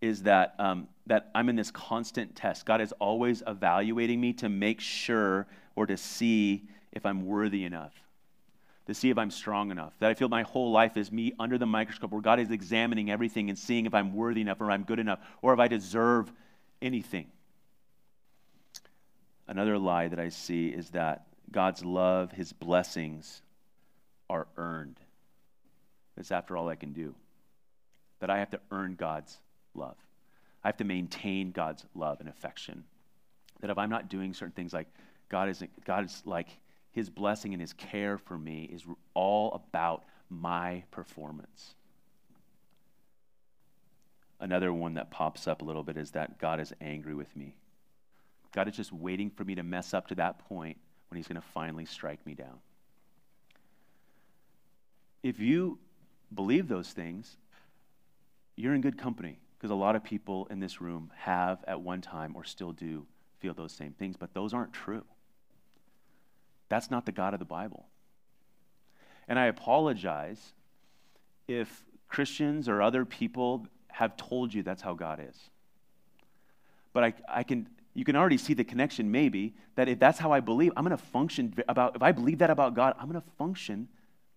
is 0.00 0.22
that, 0.24 0.54
um, 0.58 0.88
that 1.06 1.30
I'm 1.34 1.48
in 1.48 1.56
this 1.56 1.70
constant 1.70 2.34
test. 2.34 2.66
God 2.66 2.80
is 2.80 2.92
always 2.92 3.42
evaluating 3.46 4.20
me 4.20 4.32
to 4.34 4.48
make 4.48 4.80
sure 4.80 5.46
or 5.76 5.86
to 5.86 5.96
see 5.96 6.64
if 6.92 7.06
I'm 7.06 7.26
worthy 7.26 7.64
enough, 7.64 7.92
to 8.86 8.94
see 8.94 9.10
if 9.10 9.18
I'm 9.18 9.30
strong 9.30 9.70
enough. 9.70 9.92
That 10.00 10.10
I 10.10 10.14
feel 10.14 10.28
my 10.28 10.42
whole 10.42 10.70
life 10.70 10.96
is 10.96 11.12
me 11.12 11.32
under 11.38 11.58
the 11.58 11.66
microscope 11.66 12.10
where 12.10 12.20
God 12.22 12.40
is 12.40 12.50
examining 12.50 13.10
everything 13.10 13.48
and 13.48 13.58
seeing 13.58 13.86
if 13.86 13.94
I'm 13.94 14.14
worthy 14.14 14.40
enough 14.40 14.60
or 14.60 14.70
I'm 14.70 14.84
good 14.84 14.98
enough 14.98 15.20
or 15.42 15.52
if 15.52 15.60
I 15.60 15.68
deserve 15.68 16.30
anything. 16.80 17.28
Another 19.48 19.78
lie 19.78 20.08
that 20.08 20.18
I 20.18 20.28
see 20.28 20.68
is 20.68 20.90
that 20.90 21.26
God's 21.50 21.84
love, 21.84 22.32
his 22.32 22.52
blessings 22.52 23.42
are 24.28 24.46
earned. 24.56 24.98
It's 26.16 26.32
after 26.32 26.56
all 26.56 26.68
I 26.68 26.76
can 26.76 26.92
do. 26.92 27.14
That 28.20 28.30
I 28.30 28.38
have 28.38 28.50
to 28.50 28.60
earn 28.70 28.94
God's 28.94 29.38
love. 29.74 29.96
I 30.64 30.68
have 30.68 30.78
to 30.78 30.84
maintain 30.84 31.52
God's 31.52 31.84
love 31.94 32.20
and 32.20 32.28
affection. 32.28 32.84
That 33.60 33.70
if 33.70 33.78
I'm 33.78 33.90
not 33.90 34.08
doing 34.08 34.34
certain 34.34 34.52
things 34.52 34.72
like 34.72 34.88
God 35.28 35.48
isn't, 35.48 35.84
God 35.84 36.06
is 36.06 36.22
like 36.24 36.48
his 36.92 37.10
blessing 37.10 37.52
and 37.52 37.60
his 37.60 37.72
care 37.72 38.18
for 38.18 38.36
me 38.36 38.64
is 38.64 38.84
all 39.14 39.52
about 39.52 40.04
my 40.30 40.82
performance. 40.90 41.74
Another 44.40 44.72
one 44.72 44.94
that 44.94 45.10
pops 45.10 45.46
up 45.46 45.62
a 45.62 45.64
little 45.64 45.82
bit 45.82 45.96
is 45.96 46.12
that 46.12 46.38
God 46.38 46.60
is 46.60 46.72
angry 46.80 47.14
with 47.14 47.34
me. 47.36 47.54
God 48.52 48.68
is 48.68 48.76
just 48.76 48.92
waiting 48.92 49.30
for 49.30 49.44
me 49.44 49.54
to 49.54 49.62
mess 49.62 49.94
up 49.94 50.08
to 50.08 50.14
that 50.16 50.38
point 50.48 50.78
when 51.08 51.16
he's 51.16 51.28
going 51.28 51.40
to 51.40 51.46
finally 51.54 51.84
strike 51.84 52.24
me 52.26 52.34
down. 52.34 52.58
If 55.22 55.40
you 55.40 55.78
believe 56.34 56.68
those 56.68 56.90
things, 56.90 57.36
you're 58.56 58.74
in 58.74 58.80
good 58.80 58.98
company 58.98 59.38
because 59.58 59.70
a 59.70 59.74
lot 59.74 59.96
of 59.96 60.04
people 60.04 60.46
in 60.50 60.60
this 60.60 60.80
room 60.80 61.10
have 61.16 61.64
at 61.66 61.80
one 61.80 62.00
time 62.00 62.34
or 62.34 62.44
still 62.44 62.72
do 62.72 63.06
feel 63.38 63.54
those 63.54 63.72
same 63.72 63.92
things, 63.92 64.16
but 64.16 64.34
those 64.34 64.54
aren't 64.54 64.72
true. 64.72 65.04
That's 66.68 66.90
not 66.90 67.06
the 67.06 67.12
God 67.12 67.32
of 67.32 67.38
the 67.38 67.46
Bible. 67.46 67.86
And 69.28 69.38
I 69.38 69.46
apologize 69.46 70.54
if 71.48 71.84
Christians 72.08 72.68
or 72.68 72.82
other 72.82 73.04
people 73.04 73.66
have 73.88 74.16
told 74.16 74.52
you 74.52 74.62
that's 74.62 74.82
how 74.82 74.94
God 74.94 75.20
is. 75.26 75.50
But 76.92 77.04
I, 77.04 77.14
I 77.28 77.42
can, 77.42 77.68
you 77.96 78.04
can 78.04 78.14
already 78.14 78.36
see 78.36 78.52
the 78.52 78.62
connection 78.62 79.10
maybe 79.10 79.54
that 79.74 79.88
if 79.88 79.98
that's 79.98 80.18
how 80.18 80.30
I 80.30 80.40
believe, 80.40 80.70
I'm 80.76 80.84
going 80.84 80.96
to 80.96 81.02
function 81.02 81.54
about, 81.66 81.96
if 81.96 82.02
I 82.02 82.12
believe 82.12 82.38
that 82.38 82.50
about 82.50 82.74
God, 82.74 82.94
I'm 83.00 83.08
going 83.10 83.20
to 83.20 83.28
function 83.38 83.88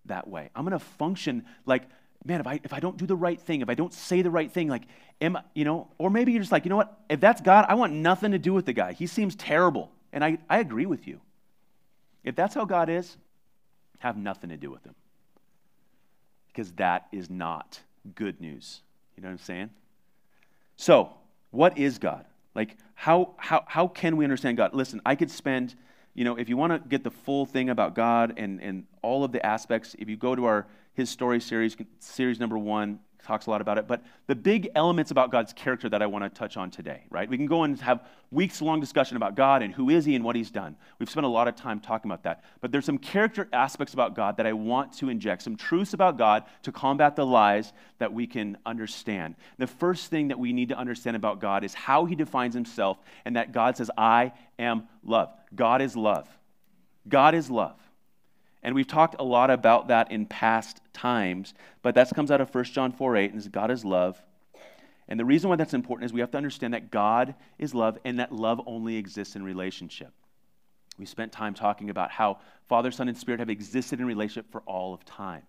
that 0.06 0.26
way. 0.26 0.48
I'm 0.56 0.64
going 0.64 0.78
to 0.78 0.84
function 0.84 1.44
like, 1.66 1.82
man, 2.24 2.40
if 2.40 2.46
I, 2.46 2.58
if 2.64 2.72
I 2.72 2.80
don't 2.80 2.96
do 2.96 3.04
the 3.04 3.14
right 3.14 3.38
thing, 3.38 3.60
if 3.60 3.68
I 3.68 3.74
don't 3.74 3.92
say 3.92 4.22
the 4.22 4.30
right 4.30 4.50
thing, 4.50 4.68
like, 4.68 4.84
am 5.20 5.36
I, 5.36 5.42
you 5.54 5.66
know, 5.66 5.88
or 5.98 6.08
maybe 6.08 6.32
you're 6.32 6.40
just 6.40 6.52
like, 6.52 6.64
you 6.64 6.70
know 6.70 6.76
what, 6.76 7.00
if 7.10 7.20
that's 7.20 7.42
God, 7.42 7.66
I 7.68 7.74
want 7.74 7.92
nothing 7.92 8.32
to 8.32 8.38
do 8.38 8.54
with 8.54 8.64
the 8.64 8.72
guy. 8.72 8.94
He 8.94 9.06
seems 9.06 9.36
terrible. 9.36 9.92
And 10.10 10.24
I, 10.24 10.38
I 10.48 10.60
agree 10.60 10.86
with 10.86 11.06
you. 11.06 11.20
If 12.24 12.34
that's 12.36 12.54
how 12.54 12.64
God 12.64 12.88
is, 12.88 13.18
have 13.98 14.16
nothing 14.16 14.48
to 14.48 14.56
do 14.56 14.70
with 14.70 14.84
him. 14.84 14.94
Because 16.48 16.72
that 16.72 17.08
is 17.12 17.28
not 17.28 17.78
good 18.14 18.40
news. 18.40 18.80
You 19.16 19.22
know 19.22 19.28
what 19.28 19.32
I'm 19.32 19.38
saying? 19.38 19.70
So, 20.76 21.10
what 21.50 21.76
is 21.76 21.98
God? 21.98 22.24
Like, 22.60 22.76
how, 22.94 23.36
how, 23.38 23.64
how 23.66 23.88
can 23.88 24.18
we 24.18 24.24
understand 24.26 24.58
God? 24.58 24.74
Listen, 24.74 25.00
I 25.06 25.14
could 25.14 25.30
spend, 25.30 25.76
you 26.12 26.26
know, 26.26 26.36
if 26.36 26.50
you 26.50 26.58
want 26.58 26.74
to 26.74 26.88
get 26.90 27.04
the 27.04 27.10
full 27.10 27.46
thing 27.46 27.70
about 27.70 27.94
God 27.94 28.34
and, 28.36 28.60
and 28.60 28.84
all 29.00 29.24
of 29.24 29.32
the 29.32 29.44
aspects, 29.46 29.96
if 29.98 30.10
you 30.10 30.18
go 30.18 30.34
to 30.34 30.44
our 30.44 30.66
His 30.92 31.08
Story 31.08 31.40
series, 31.40 31.74
series 32.00 32.38
number 32.38 32.58
one, 32.58 33.00
talks 33.22 33.46
a 33.46 33.50
lot 33.50 33.60
about 33.60 33.78
it. 33.78 33.86
But 33.86 34.02
the 34.26 34.34
big 34.34 34.70
elements 34.74 35.10
about 35.10 35.30
God's 35.30 35.52
character 35.52 35.88
that 35.88 36.02
I 36.02 36.06
want 36.06 36.24
to 36.24 36.30
touch 36.30 36.56
on 36.56 36.70
today, 36.70 37.04
right? 37.10 37.28
We 37.28 37.36
can 37.36 37.46
go 37.46 37.64
and 37.64 37.78
have 37.80 38.06
weeks 38.30 38.62
long 38.62 38.80
discussion 38.80 39.16
about 39.16 39.34
God 39.34 39.62
and 39.62 39.74
who 39.74 39.90
is 39.90 40.04
He 40.04 40.14
and 40.14 40.24
what 40.24 40.36
He's 40.36 40.50
done. 40.50 40.76
We've 40.98 41.10
spent 41.10 41.26
a 41.26 41.28
lot 41.28 41.48
of 41.48 41.56
time 41.56 41.80
talking 41.80 42.10
about 42.10 42.22
that. 42.24 42.44
But 42.60 42.72
there's 42.72 42.84
some 42.84 42.98
character 42.98 43.48
aspects 43.52 43.94
about 43.94 44.14
God 44.14 44.36
that 44.36 44.46
I 44.46 44.52
want 44.52 44.92
to 44.98 45.08
inject, 45.08 45.42
some 45.42 45.56
truths 45.56 45.92
about 45.92 46.18
God 46.18 46.44
to 46.62 46.72
combat 46.72 47.16
the 47.16 47.26
lies 47.26 47.72
that 47.98 48.12
we 48.12 48.26
can 48.26 48.56
understand. 48.64 49.34
The 49.58 49.66
first 49.66 50.10
thing 50.10 50.28
that 50.28 50.38
we 50.38 50.52
need 50.52 50.68
to 50.70 50.78
understand 50.78 51.16
about 51.16 51.40
God 51.40 51.64
is 51.64 51.74
how 51.74 52.04
He 52.04 52.14
defines 52.14 52.54
Himself 52.54 52.98
and 53.24 53.36
that 53.36 53.52
God 53.52 53.76
says, 53.76 53.90
I 53.96 54.32
am 54.58 54.88
love. 55.04 55.30
God 55.54 55.82
is 55.82 55.96
love. 55.96 56.28
God 57.08 57.34
is 57.34 57.50
love. 57.50 57.79
And 58.62 58.74
we've 58.74 58.86
talked 58.86 59.16
a 59.18 59.24
lot 59.24 59.50
about 59.50 59.88
that 59.88 60.10
in 60.12 60.26
past 60.26 60.80
times, 60.92 61.54
but 61.82 61.94
that 61.94 62.10
comes 62.14 62.30
out 62.30 62.40
of 62.40 62.54
1 62.54 62.64
John 62.64 62.92
4 62.92 63.16
8, 63.16 63.30
and 63.30 63.38
is 63.38 63.48
God 63.48 63.70
is 63.70 63.84
love. 63.84 64.20
And 65.08 65.18
the 65.18 65.24
reason 65.24 65.50
why 65.50 65.56
that's 65.56 65.74
important 65.74 66.06
is 66.06 66.12
we 66.12 66.20
have 66.20 66.30
to 66.30 66.36
understand 66.36 66.74
that 66.74 66.90
God 66.90 67.34
is 67.58 67.74
love 67.74 67.98
and 68.04 68.20
that 68.20 68.32
love 68.32 68.60
only 68.66 68.96
exists 68.96 69.34
in 69.34 69.42
relationship. 69.42 70.12
We 70.98 71.06
spent 71.06 71.32
time 71.32 71.54
talking 71.54 71.90
about 71.90 72.10
how 72.10 72.38
Father, 72.68 72.90
Son, 72.90 73.08
and 73.08 73.18
Spirit 73.18 73.40
have 73.40 73.50
existed 73.50 73.98
in 73.98 74.06
relationship 74.06 74.52
for 74.52 74.60
all 74.66 74.94
of 74.94 75.04
time. 75.04 75.42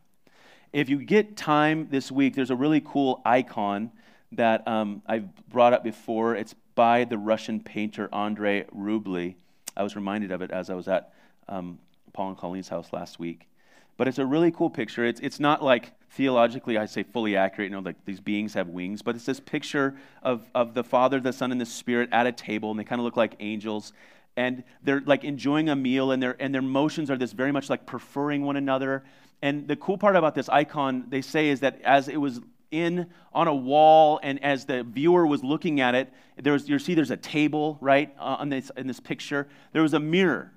If 0.73 0.89
you 0.89 0.97
get 0.97 1.35
time 1.35 1.89
this 1.91 2.11
week, 2.11 2.33
there's 2.33 2.49
a 2.49 2.55
really 2.55 2.81
cool 2.81 3.21
icon 3.25 3.91
that 4.31 4.67
um, 4.67 5.03
I've 5.05 5.27
brought 5.49 5.73
up 5.73 5.83
before. 5.83 6.35
It's 6.35 6.55
by 6.73 7.03
the 7.03 7.17
Russian 7.17 7.59
painter 7.59 8.09
Andrei 8.13 8.63
Rublev. 8.75 9.35
I 9.75 9.83
was 9.83 9.95
reminded 9.95 10.31
of 10.31 10.41
it 10.41 10.51
as 10.51 10.69
I 10.69 10.73
was 10.73 10.87
at 10.87 11.13
um, 11.49 11.77
Paul 12.13 12.29
and 12.29 12.37
Colleen's 12.37 12.69
house 12.69 12.89
last 12.91 13.19
week. 13.19 13.47
But 13.97 14.07
it's 14.07 14.17
a 14.17 14.25
really 14.25 14.51
cool 14.51 14.69
picture. 14.69 15.05
It's, 15.05 15.19
it's 15.19 15.39
not 15.39 15.63
like 15.63 15.93
theologically, 16.11 16.77
I 16.77 16.85
say 16.85 17.03
fully 17.03 17.35
accurate, 17.35 17.69
you 17.69 17.75
know, 17.75 17.81
like 17.81 18.03
these 18.05 18.19
beings 18.19 18.53
have 18.53 18.67
wings, 18.67 19.01
but 19.01 19.15
it's 19.15 19.25
this 19.25 19.39
picture 19.39 19.95
of, 20.23 20.45
of 20.53 20.73
the 20.73 20.83
Father, 20.83 21.19
the 21.19 21.31
Son, 21.31 21.51
and 21.51 21.61
the 21.61 21.65
Spirit 21.65 22.09
at 22.11 22.27
a 22.27 22.31
table, 22.31 22.71
and 22.71 22.79
they 22.79 22.83
kind 22.83 22.99
of 22.99 23.05
look 23.05 23.17
like 23.17 23.35
angels. 23.39 23.93
And 24.35 24.63
they're 24.83 25.01
like 25.05 25.23
enjoying 25.23 25.69
a 25.69 25.75
meal, 25.75 26.11
and, 26.11 26.21
their 26.21 26.35
and 26.39 26.53
their 26.53 26.61
motions 26.61 27.11
are 27.11 27.17
this 27.17 27.31
very 27.31 27.51
much 27.51 27.69
like 27.69 27.85
preferring 27.85 28.43
one 28.43 28.55
another. 28.55 29.03
And 29.41 29.67
the 29.67 29.75
cool 29.75 29.97
part 29.97 30.15
about 30.15 30.35
this 30.35 30.49
icon, 30.49 31.05
they 31.09 31.21
say, 31.21 31.49
is 31.49 31.59
that 31.61 31.81
as 31.81 32.07
it 32.07 32.17
was 32.17 32.41
in 32.71 33.07
on 33.33 33.47
a 33.47 33.55
wall, 33.55 34.19
and 34.23 34.43
as 34.43 34.65
the 34.65 34.83
viewer 34.83 35.27
was 35.27 35.43
looking 35.43 35.81
at 35.81 35.93
it, 35.95 36.11
there 36.37 36.53
was, 36.53 36.67
you 36.67 36.79
see 36.79 36.93
there's 36.93 37.11
a 37.11 37.17
table, 37.17 37.77
right, 37.81 38.13
uh, 38.17 38.37
on 38.39 38.49
this, 38.49 38.71
in 38.77 38.87
this 38.87 38.99
picture. 38.99 39.47
There 39.73 39.81
was 39.81 39.93
a 39.93 39.99
mirror 39.99 40.51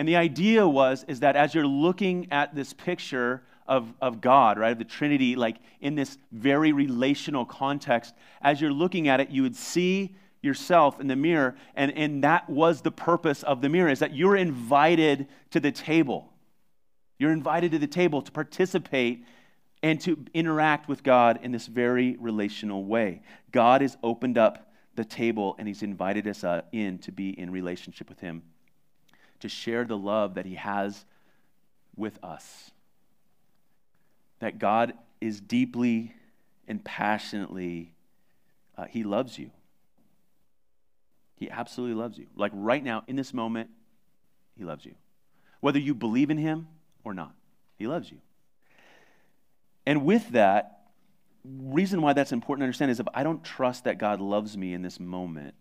and 0.00 0.08
the 0.08 0.16
idea 0.16 0.66
was 0.66 1.04
is 1.08 1.20
that 1.20 1.36
as 1.36 1.54
you're 1.54 1.66
looking 1.66 2.26
at 2.32 2.54
this 2.54 2.72
picture 2.72 3.42
of, 3.66 3.92
of 4.00 4.22
God, 4.22 4.58
right, 4.58 4.72
of 4.72 4.78
the 4.78 4.84
Trinity, 4.86 5.36
like 5.36 5.58
in 5.82 5.94
this 5.94 6.16
very 6.32 6.72
relational 6.72 7.44
context, 7.44 8.14
as 8.40 8.62
you're 8.62 8.72
looking 8.72 9.08
at 9.08 9.20
it, 9.20 9.28
you 9.28 9.42
would 9.42 9.54
see 9.54 10.16
yourself 10.40 11.00
in 11.00 11.06
the 11.06 11.16
mirror, 11.16 11.54
and, 11.74 11.92
and 11.98 12.24
that 12.24 12.48
was 12.48 12.80
the 12.80 12.90
purpose 12.90 13.42
of 13.42 13.60
the 13.60 13.68
mirror, 13.68 13.90
is 13.90 13.98
that 13.98 14.14
you're 14.14 14.36
invited 14.36 15.28
to 15.50 15.60
the 15.60 15.70
table. 15.70 16.32
You're 17.18 17.32
invited 17.32 17.72
to 17.72 17.78
the 17.78 17.86
table 17.86 18.22
to 18.22 18.32
participate 18.32 19.26
and 19.82 20.00
to 20.00 20.24
interact 20.32 20.88
with 20.88 21.02
God 21.02 21.40
in 21.42 21.52
this 21.52 21.66
very 21.66 22.16
relational 22.18 22.86
way. 22.86 23.20
God 23.52 23.82
has 23.82 23.98
opened 24.02 24.38
up 24.38 24.72
the 24.94 25.04
table 25.04 25.56
and 25.58 25.68
He's 25.68 25.82
invited 25.82 26.26
us 26.26 26.42
uh, 26.42 26.62
in 26.72 26.96
to 27.00 27.12
be 27.12 27.38
in 27.38 27.50
relationship 27.50 28.08
with 28.08 28.20
Him 28.20 28.40
to 29.40 29.48
share 29.48 29.84
the 29.84 29.96
love 29.96 30.34
that 30.34 30.46
He 30.46 30.54
has 30.54 31.04
with 31.96 32.22
us. 32.22 32.70
That 34.40 34.58
God 34.58 34.94
is 35.20 35.40
deeply 35.40 36.14
and 36.66 36.82
passionately, 36.84 37.92
uh, 38.76 38.84
He 38.84 39.02
loves 39.04 39.38
you. 39.38 39.50
He 41.36 41.50
absolutely 41.50 41.96
loves 41.96 42.18
you. 42.18 42.26
Like 42.36 42.52
right 42.54 42.82
now, 42.82 43.02
in 43.06 43.16
this 43.16 43.34
moment, 43.34 43.70
He 44.56 44.64
loves 44.64 44.84
you. 44.84 44.94
Whether 45.60 45.78
you 45.78 45.94
believe 45.94 46.30
in 46.30 46.38
Him 46.38 46.68
or 47.04 47.14
not, 47.14 47.34
He 47.78 47.86
loves 47.86 48.10
you. 48.10 48.18
And 49.86 50.04
with 50.04 50.28
that, 50.30 50.80
reason 51.44 52.02
why 52.02 52.12
that's 52.12 52.32
important 52.32 52.62
to 52.62 52.64
understand 52.64 52.90
is 52.90 53.00
if 53.00 53.06
I 53.14 53.22
don't 53.22 53.42
trust 53.42 53.84
that 53.84 53.98
God 53.98 54.20
loves 54.20 54.56
me 54.56 54.74
in 54.74 54.82
this 54.82 55.00
moment, 55.00 55.54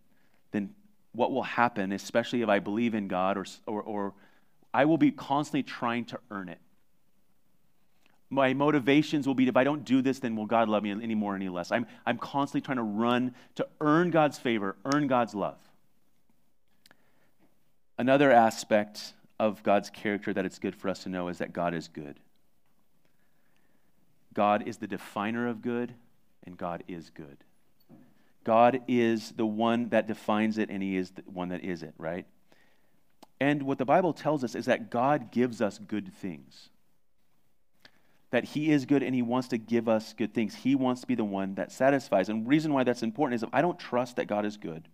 then 0.51 0.75
what 1.11 1.31
will 1.31 1.43
happen, 1.43 1.91
especially 1.91 2.41
if 2.41 2.49
I 2.49 2.59
believe 2.59 2.93
in 2.93 3.07
God, 3.07 3.37
or, 3.37 3.45
or, 3.65 3.81
or 3.81 4.13
I 4.73 4.85
will 4.85 4.97
be 4.97 5.11
constantly 5.11 5.63
trying 5.63 6.05
to 6.05 6.19
earn 6.29 6.49
it. 6.49 6.59
My 8.29 8.53
motivations 8.53 9.25
will 9.25 9.33
be 9.33 9.47
if 9.47 9.57
I 9.57 9.63
don't 9.63 9.83
do 9.83 10.03
this, 10.03 10.19
then 10.19 10.35
will 10.35 10.45
God 10.45 10.69
love 10.69 10.83
me 10.83 10.91
any 10.91 11.15
more, 11.15 11.35
any 11.35 11.49
less? 11.49 11.71
I'm, 11.71 11.87
I'm 12.05 12.19
constantly 12.19 12.61
trying 12.61 12.77
to 12.77 12.83
run 12.83 13.33
to 13.55 13.67
earn 13.81 14.11
God's 14.11 14.37
favor, 14.37 14.75
earn 14.85 15.07
God's 15.07 15.33
love. 15.33 15.57
Another 17.97 18.31
aspect 18.31 19.13
of 19.39 19.63
God's 19.63 19.89
character 19.89 20.31
that 20.33 20.45
it's 20.45 20.59
good 20.59 20.75
for 20.75 20.89
us 20.89 21.03
to 21.03 21.09
know 21.09 21.27
is 21.27 21.39
that 21.39 21.53
God 21.53 21.73
is 21.73 21.87
good. 21.87 22.19
God 24.33 24.67
is 24.67 24.77
the 24.77 24.87
definer 24.87 25.47
of 25.47 25.61
good, 25.61 25.93
and 26.45 26.55
God 26.55 26.83
is 26.87 27.09
good. 27.09 27.37
God 28.49 28.81
is 28.87 29.31
the 29.33 29.45
one 29.45 29.89
that 29.89 30.07
defines 30.07 30.57
it, 30.57 30.71
and 30.71 30.81
He 30.81 30.97
is 30.97 31.11
the 31.11 31.21
one 31.27 31.49
that 31.49 31.63
is 31.63 31.83
it, 31.83 31.93
right? 31.99 32.25
And 33.39 33.61
what 33.61 33.77
the 33.77 33.85
Bible 33.85 34.11
tells 34.11 34.43
us 34.43 34.55
is 34.55 34.65
that 34.65 34.89
God 34.89 35.31
gives 35.31 35.61
us 35.61 35.77
good 35.77 36.11
things. 36.15 36.69
That 38.31 38.45
He 38.45 38.71
is 38.71 38.87
good 38.87 39.03
and 39.03 39.13
He 39.13 39.21
wants 39.21 39.49
to 39.49 39.59
give 39.59 39.87
us 39.87 40.13
good 40.13 40.33
things. 40.33 40.55
He 40.55 40.73
wants 40.73 41.01
to 41.01 41.07
be 41.07 41.13
the 41.13 41.23
one 41.23 41.53
that 41.55 41.71
satisfies. 41.71 42.27
And 42.27 42.43
the 42.43 42.49
reason 42.49 42.73
why 42.73 42.83
that's 42.83 43.03
important 43.03 43.35
is 43.35 43.43
if 43.43 43.49
I 43.53 43.61
don't 43.61 43.77
trust 43.77 44.15
that 44.15 44.25
God 44.25 44.47
is 44.47 44.57
good, 44.57 44.87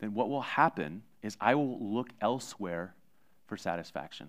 then 0.00 0.12
what 0.12 0.28
will 0.28 0.42
happen 0.42 1.04
is 1.22 1.36
I 1.40 1.54
will 1.54 1.78
look 1.78 2.08
elsewhere 2.20 2.96
for 3.46 3.56
satisfaction. 3.56 4.28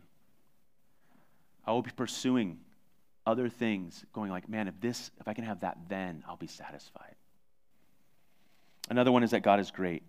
I 1.66 1.72
will 1.72 1.82
be 1.82 1.90
pursuing 1.90 2.60
other 3.26 3.50
things, 3.50 4.06
going 4.14 4.30
like, 4.30 4.48
man, 4.48 4.68
if 4.68 4.80
this, 4.80 5.10
if 5.20 5.28
I 5.28 5.34
can 5.34 5.44
have 5.44 5.62
that, 5.62 5.80
then 5.90 6.24
I'll 6.28 6.38
be 6.38 6.46
satisfied. 6.46 7.16
Another 8.90 9.12
one 9.12 9.24
is 9.24 9.32
that 9.32 9.44
God 9.44 9.60
is 9.60 9.72
great. 9.72 10.04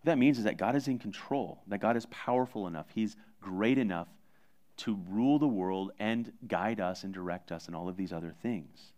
What 0.00 0.06
that 0.06 0.18
means 0.18 0.38
is 0.38 0.44
that 0.44 0.56
God 0.56 0.74
is 0.74 0.88
in 0.88 0.98
control, 0.98 1.62
that 1.68 1.78
God 1.78 1.96
is 1.96 2.06
powerful 2.06 2.66
enough, 2.66 2.86
He's 2.92 3.16
great 3.40 3.78
enough 3.78 4.08
to 4.78 4.98
rule 5.08 5.38
the 5.38 5.46
world 5.46 5.92
and 5.98 6.32
guide 6.48 6.80
us 6.80 7.04
and 7.04 7.14
direct 7.14 7.52
us 7.52 7.66
and 7.66 7.76
all 7.76 7.88
of 7.88 7.96
these 7.96 8.12
other 8.12 8.34
things. 8.42 8.92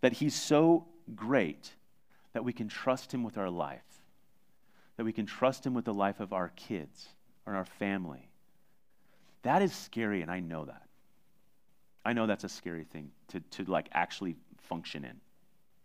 That 0.00 0.14
He's 0.14 0.34
so 0.34 0.86
great 1.14 1.74
that 2.32 2.44
we 2.44 2.54
can 2.54 2.68
trust 2.68 3.12
Him 3.12 3.22
with 3.22 3.36
our 3.36 3.50
life, 3.50 3.82
that 4.96 5.04
we 5.04 5.12
can 5.12 5.26
trust 5.26 5.66
Him 5.66 5.74
with 5.74 5.84
the 5.84 5.94
life 5.94 6.20
of 6.20 6.32
our 6.32 6.48
kids 6.56 7.08
or 7.44 7.54
our 7.54 7.66
family. 7.66 8.30
That 9.42 9.60
is 9.60 9.74
scary, 9.74 10.22
and 10.22 10.30
I 10.30 10.40
know 10.40 10.64
that. 10.64 10.82
I 12.06 12.14
know 12.14 12.26
that's 12.26 12.44
a 12.44 12.48
scary 12.48 12.84
thing 12.84 13.10
to, 13.28 13.40
to 13.40 13.64
like 13.64 13.88
actually 13.92 14.36
function 14.62 15.04
in, 15.04 15.20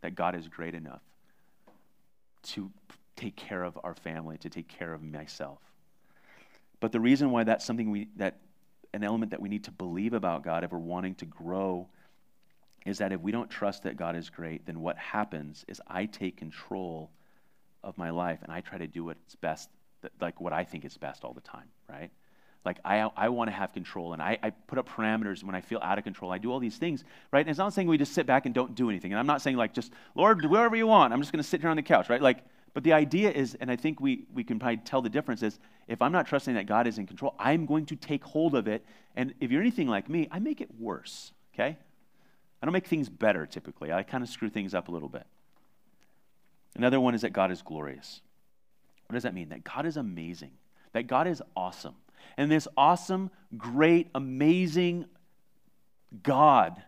that 0.02 0.16
God 0.16 0.36
is 0.36 0.48
great 0.48 0.74
enough 0.74 1.02
to 2.44 2.72
take 3.16 3.36
care 3.36 3.64
of 3.64 3.78
our 3.84 3.94
family, 3.94 4.38
to 4.40 4.50
take 4.50 4.68
care 4.68 4.94
of 4.94 5.02
myself. 5.02 5.60
But 6.80 6.92
the 6.92 7.00
reason 7.00 7.32
why 7.32 7.44
that's 7.44 7.66
something 7.66 7.92
we, 7.92 8.10
that 8.18 8.40
an 8.94 9.04
element 9.04 9.32
that 9.32 9.42
we 9.42 9.50
need 9.50 9.64
to 9.66 9.72
believe 9.72 10.14
about 10.14 10.44
God 10.44 10.64
if 10.64 10.72
we're 10.72 10.80
wanting 10.80 11.16
to 11.16 11.26
grow 11.26 11.88
is 12.86 12.98
that 12.98 13.12
if 13.12 13.22
we 13.22 13.32
don't 13.32 13.50
trust 13.50 13.84
that 13.84 13.98
God 13.98 14.16
is 14.16 14.30
great, 14.30 14.66
then 14.66 14.82
what 14.82 14.98
happens 14.98 15.64
is 15.68 15.82
I 15.88 16.06
take 16.06 16.38
control 16.38 17.10
of 17.84 17.98
my 17.98 18.10
life 18.10 18.40
and 18.44 18.52
I 18.52 18.62
try 18.62 18.78
to 18.78 18.88
do 18.88 19.06
what's 19.06 19.36
best, 19.36 19.70
like 20.20 20.42
what 20.42 20.54
I 20.54 20.64
think 20.64 20.86
is 20.86 20.98
best 20.98 21.24
all 21.24 21.34
the 21.34 21.42
time, 21.42 21.70
right? 21.90 22.12
Like 22.66 22.80
I, 22.86 23.10
I 23.18 23.30
want 23.30 23.50
to 23.50 23.54
have 23.54 23.74
control 23.74 24.14
and 24.14 24.22
I, 24.22 24.38
I 24.42 24.50
put 24.52 24.78
up 24.78 24.88
parameters 24.88 25.44
when 25.44 25.56
I 25.56 25.62
feel 25.62 25.80
out 25.82 25.98
of 25.98 26.04
control. 26.04 26.32
I 26.32 26.38
do 26.38 26.52
all 26.52 26.60
these 26.60 26.78
things, 26.78 27.04
right? 27.32 27.42
And 27.42 27.50
it's 27.50 27.60
not 27.60 27.74
saying 27.74 27.88
we 27.88 27.98
just 27.98 28.14
sit 28.14 28.26
back 28.26 28.46
and 28.46 28.56
don't 28.56 28.74
do 28.74 28.90
anything. 28.90 29.12
And 29.12 29.20
I'm 29.20 29.28
not 29.28 29.42
saying 29.42 29.58
like 29.58 29.74
just, 29.74 29.92
Lord, 30.16 30.42
do 30.42 30.50
whatever 30.50 30.76
you 30.76 30.88
want. 30.88 31.14
I'm 31.14 31.20
just 31.20 31.32
going 31.32 31.44
to 31.44 31.48
sit 31.48 31.62
here 31.62 31.70
on 31.70 31.76
the 31.76 31.84
couch, 31.84 32.10
right? 32.10 32.22
Like 32.22 32.44
but 32.74 32.84
the 32.84 32.94
idea 32.94 33.32
is, 33.32 33.56
and 33.56 33.70
I 33.70 33.76
think 33.76 34.00
we, 34.00 34.26
we 34.34 34.44
can 34.44 34.58
probably 34.60 34.78
tell 34.78 35.02
the 35.02 35.10
difference 35.10 35.44
is 35.44 35.60
if 35.88 36.02
I'm 36.02 36.12
not 36.12 36.26
trusting 36.26 36.56
that 36.56 36.66
God 36.66 36.88
is 36.88 36.98
in 36.98 37.06
control, 37.06 37.36
I'm 37.38 37.66
going 37.66 37.86
to 37.88 37.96
take 37.96 38.24
hold 38.24 38.56
of 38.56 38.68
it. 38.68 38.84
And 39.16 39.34
if 39.40 39.52
you're 39.52 39.62
anything 39.62 39.88
like 39.88 40.10
me, 40.10 40.28
I 40.32 40.40
make 40.40 40.60
it 40.60 40.70
worse, 40.80 41.34
okay? 41.54 41.78
I 42.62 42.66
don't 42.66 42.74
make 42.74 42.88
things 42.88 43.10
better 43.10 43.46
typically. 43.46 43.92
I 43.92 44.02
kind 44.02 44.24
of 44.24 44.30
screw 44.30 44.50
things 44.50 44.74
up 44.74 44.88
a 44.88 44.92
little 44.92 45.10
bit. 45.10 45.26
Another 46.76 47.00
one 47.00 47.14
is 47.14 47.22
that 47.22 47.32
God 47.32 47.52
is 47.52 47.62
glorious. 47.62 48.22
What 49.08 49.14
does 49.14 49.24
that 49.24 49.36
mean? 49.36 49.50
That 49.50 49.64
God 49.64 49.86
is 49.86 49.98
amazing, 49.98 50.52
that 50.94 51.06
God 51.06 51.28
is 51.28 51.44
awesome. 51.56 51.96
And 52.38 52.52
this 52.52 52.68
awesome, 52.78 53.32
great, 53.58 54.08
amazing 54.16 55.06
God 56.22 56.82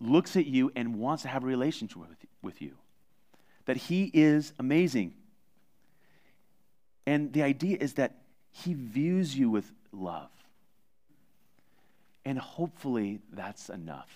looks 0.00 0.36
at 0.36 0.46
you 0.46 0.70
and 0.76 0.96
wants 0.96 1.22
to 1.22 1.28
have 1.28 1.42
a 1.42 1.46
relationship 1.46 1.98
with, 2.42 2.62
you 2.62 2.72
that 3.66 3.76
He 3.76 4.10
is 4.14 4.52
amazing. 4.58 5.12
And 7.06 7.32
the 7.32 7.42
idea 7.42 7.76
is 7.78 7.94
that 7.94 8.16
He 8.50 8.74
views 8.74 9.36
you 9.36 9.50
with 9.50 9.70
love. 9.92 10.30
And 12.24 12.38
hopefully 12.38 13.20
that's 13.32 13.68
enough. 13.68 14.10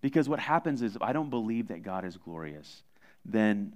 Because 0.00 0.28
what 0.28 0.38
happens 0.38 0.82
is 0.82 0.96
if 0.96 1.02
I 1.02 1.12
don't 1.12 1.30
believe 1.30 1.68
that 1.68 1.82
God 1.82 2.04
is 2.04 2.16
glorious, 2.16 2.82
then 3.24 3.74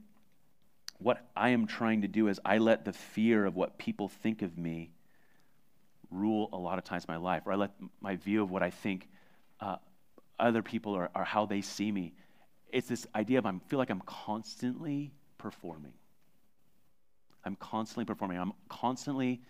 what 0.99 1.25
I 1.37 1.51
am 1.51 1.67
trying 1.67 2.03
to 2.03 2.09
do 2.09 2.29
is 2.29 2.41
I 2.45 2.59
let 2.59 2.85
the 2.85 2.93
fear 2.93 3.45
of 3.45 3.55
what 3.57 3.79
people 3.79 4.09
think 4.09 4.43
of 4.43 4.59
me 4.59 4.91
rule 6.11 6.49
a 6.53 6.57
lot 6.57 6.79
of 6.79 6.85
times 6.85 7.07
my 7.07 7.17
life, 7.17 7.43
or 7.47 7.53
I 7.53 7.57
let 7.57 7.71
my 8.01 8.17
view 8.17 8.43
of 8.43 8.51
what 8.51 8.63
I 8.63 8.71
think 8.71 9.09
uh, 9.61 9.77
other 10.39 10.63
people 10.63 10.95
are, 10.95 11.11
are 11.15 11.25
how 11.25 11.47
they 11.47 11.61
see 11.61 11.91
me 11.91 12.15
it's 12.73 12.89
this 12.89 13.07
idea 13.15 13.39
of 13.39 13.47
I 13.47 13.53
feel 13.69 13.79
like 13.79 13.91
I'm 13.91 14.03
constantly 14.03 15.13
performing. 15.39 15.95
I'm 17.45 17.57
constantly 17.57 18.05
performing. 18.05 18.39
I'm 18.39 18.53
constantly 18.69 19.41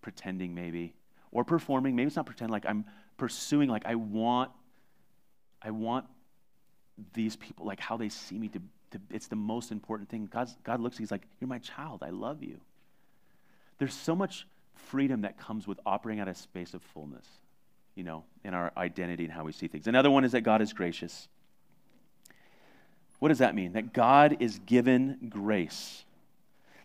pretending, 0.00 0.54
maybe, 0.54 0.94
or 1.30 1.44
performing. 1.44 1.94
Maybe 1.94 2.06
it's 2.06 2.16
not 2.16 2.26
pretend. 2.26 2.50
Like 2.50 2.66
I'm 2.66 2.84
pursuing. 3.16 3.68
Like 3.68 3.86
I 3.86 3.94
want, 3.94 4.50
I 5.62 5.70
want 5.70 6.06
these 7.12 7.36
people, 7.36 7.64
like 7.66 7.80
how 7.80 7.96
they 7.96 8.08
see 8.08 8.38
me. 8.38 8.48
To, 8.48 8.60
to 8.94 9.00
it's 9.14 9.26
the 9.26 9.36
most 9.36 9.70
important 9.70 10.08
thing. 10.08 10.28
God's, 10.32 10.56
God 10.64 10.80
looks. 10.80 10.96
He's 10.96 11.10
like, 11.10 11.26
"You're 11.40 11.48
my 11.48 11.58
child. 11.58 12.02
I 12.02 12.10
love 12.10 12.42
you." 12.42 12.60
There's 13.78 13.94
so 13.94 14.14
much 14.14 14.46
freedom 14.74 15.22
that 15.22 15.38
comes 15.38 15.66
with 15.66 15.78
operating 15.84 16.20
at 16.20 16.28
a 16.28 16.34
space 16.34 16.74
of 16.74 16.82
fullness, 16.82 17.26
you 17.94 18.04
know, 18.04 18.24
in 18.44 18.54
our 18.54 18.72
identity 18.76 19.24
and 19.24 19.32
how 19.32 19.44
we 19.44 19.52
see 19.52 19.68
things. 19.68 19.86
Another 19.86 20.10
one 20.10 20.24
is 20.24 20.32
that 20.32 20.42
God 20.42 20.62
is 20.62 20.72
gracious. 20.72 21.28
What 23.18 23.28
does 23.28 23.38
that 23.38 23.54
mean? 23.54 23.72
That 23.72 23.92
God 23.92 24.36
is 24.40 24.58
given 24.60 25.28
grace. 25.28 26.04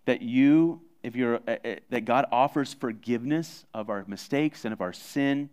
That 0.05 0.21
you, 0.21 0.81
if 1.03 1.15
you're, 1.15 1.35
uh, 1.47 1.57
uh, 1.65 1.75
that 1.89 2.05
God 2.05 2.25
offers 2.31 2.73
forgiveness 2.73 3.65
of 3.73 3.89
our 3.89 4.03
mistakes 4.07 4.65
and 4.65 4.73
of 4.73 4.81
our 4.81 4.93
sin. 4.93 5.49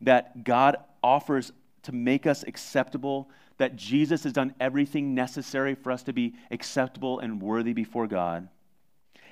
That 0.00 0.44
God 0.44 0.76
offers 1.02 1.52
to 1.84 1.92
make 1.92 2.26
us 2.26 2.44
acceptable. 2.46 3.28
That 3.58 3.76
Jesus 3.76 4.24
has 4.24 4.32
done 4.32 4.54
everything 4.58 5.14
necessary 5.14 5.74
for 5.74 5.92
us 5.92 6.02
to 6.04 6.12
be 6.12 6.34
acceptable 6.50 7.20
and 7.20 7.40
worthy 7.40 7.72
before 7.72 8.06
God. 8.06 8.48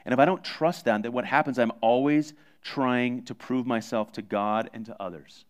And 0.04 0.12
if 0.12 0.18
I 0.18 0.24
don't 0.24 0.44
trust 0.44 0.84
that, 0.84 1.02
then 1.02 1.12
what 1.12 1.24
happens, 1.24 1.58
I'm 1.58 1.72
always 1.80 2.34
trying 2.62 3.24
to 3.24 3.34
prove 3.34 3.66
myself 3.66 4.12
to 4.12 4.22
God 4.22 4.70
and 4.72 4.86
to 4.86 4.96
others. 5.00 5.44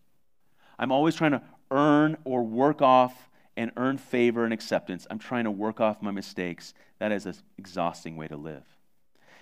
I'm 0.79 0.91
always 0.91 1.15
trying 1.15 1.31
to 1.31 1.41
earn 1.71 2.17
or 2.23 2.43
work 2.43 2.81
off 2.81 3.29
and 3.55 3.71
earn 3.77 3.97
favor 3.97 4.43
and 4.43 4.53
acceptance. 4.53 5.05
I'm 5.09 5.19
trying 5.19 5.43
to 5.43 5.51
work 5.51 5.79
off 5.79 6.01
my 6.01 6.11
mistakes. 6.11 6.73
That 6.99 7.11
is 7.11 7.25
an 7.25 7.35
exhausting 7.57 8.17
way 8.17 8.27
to 8.27 8.35
live. 8.35 8.63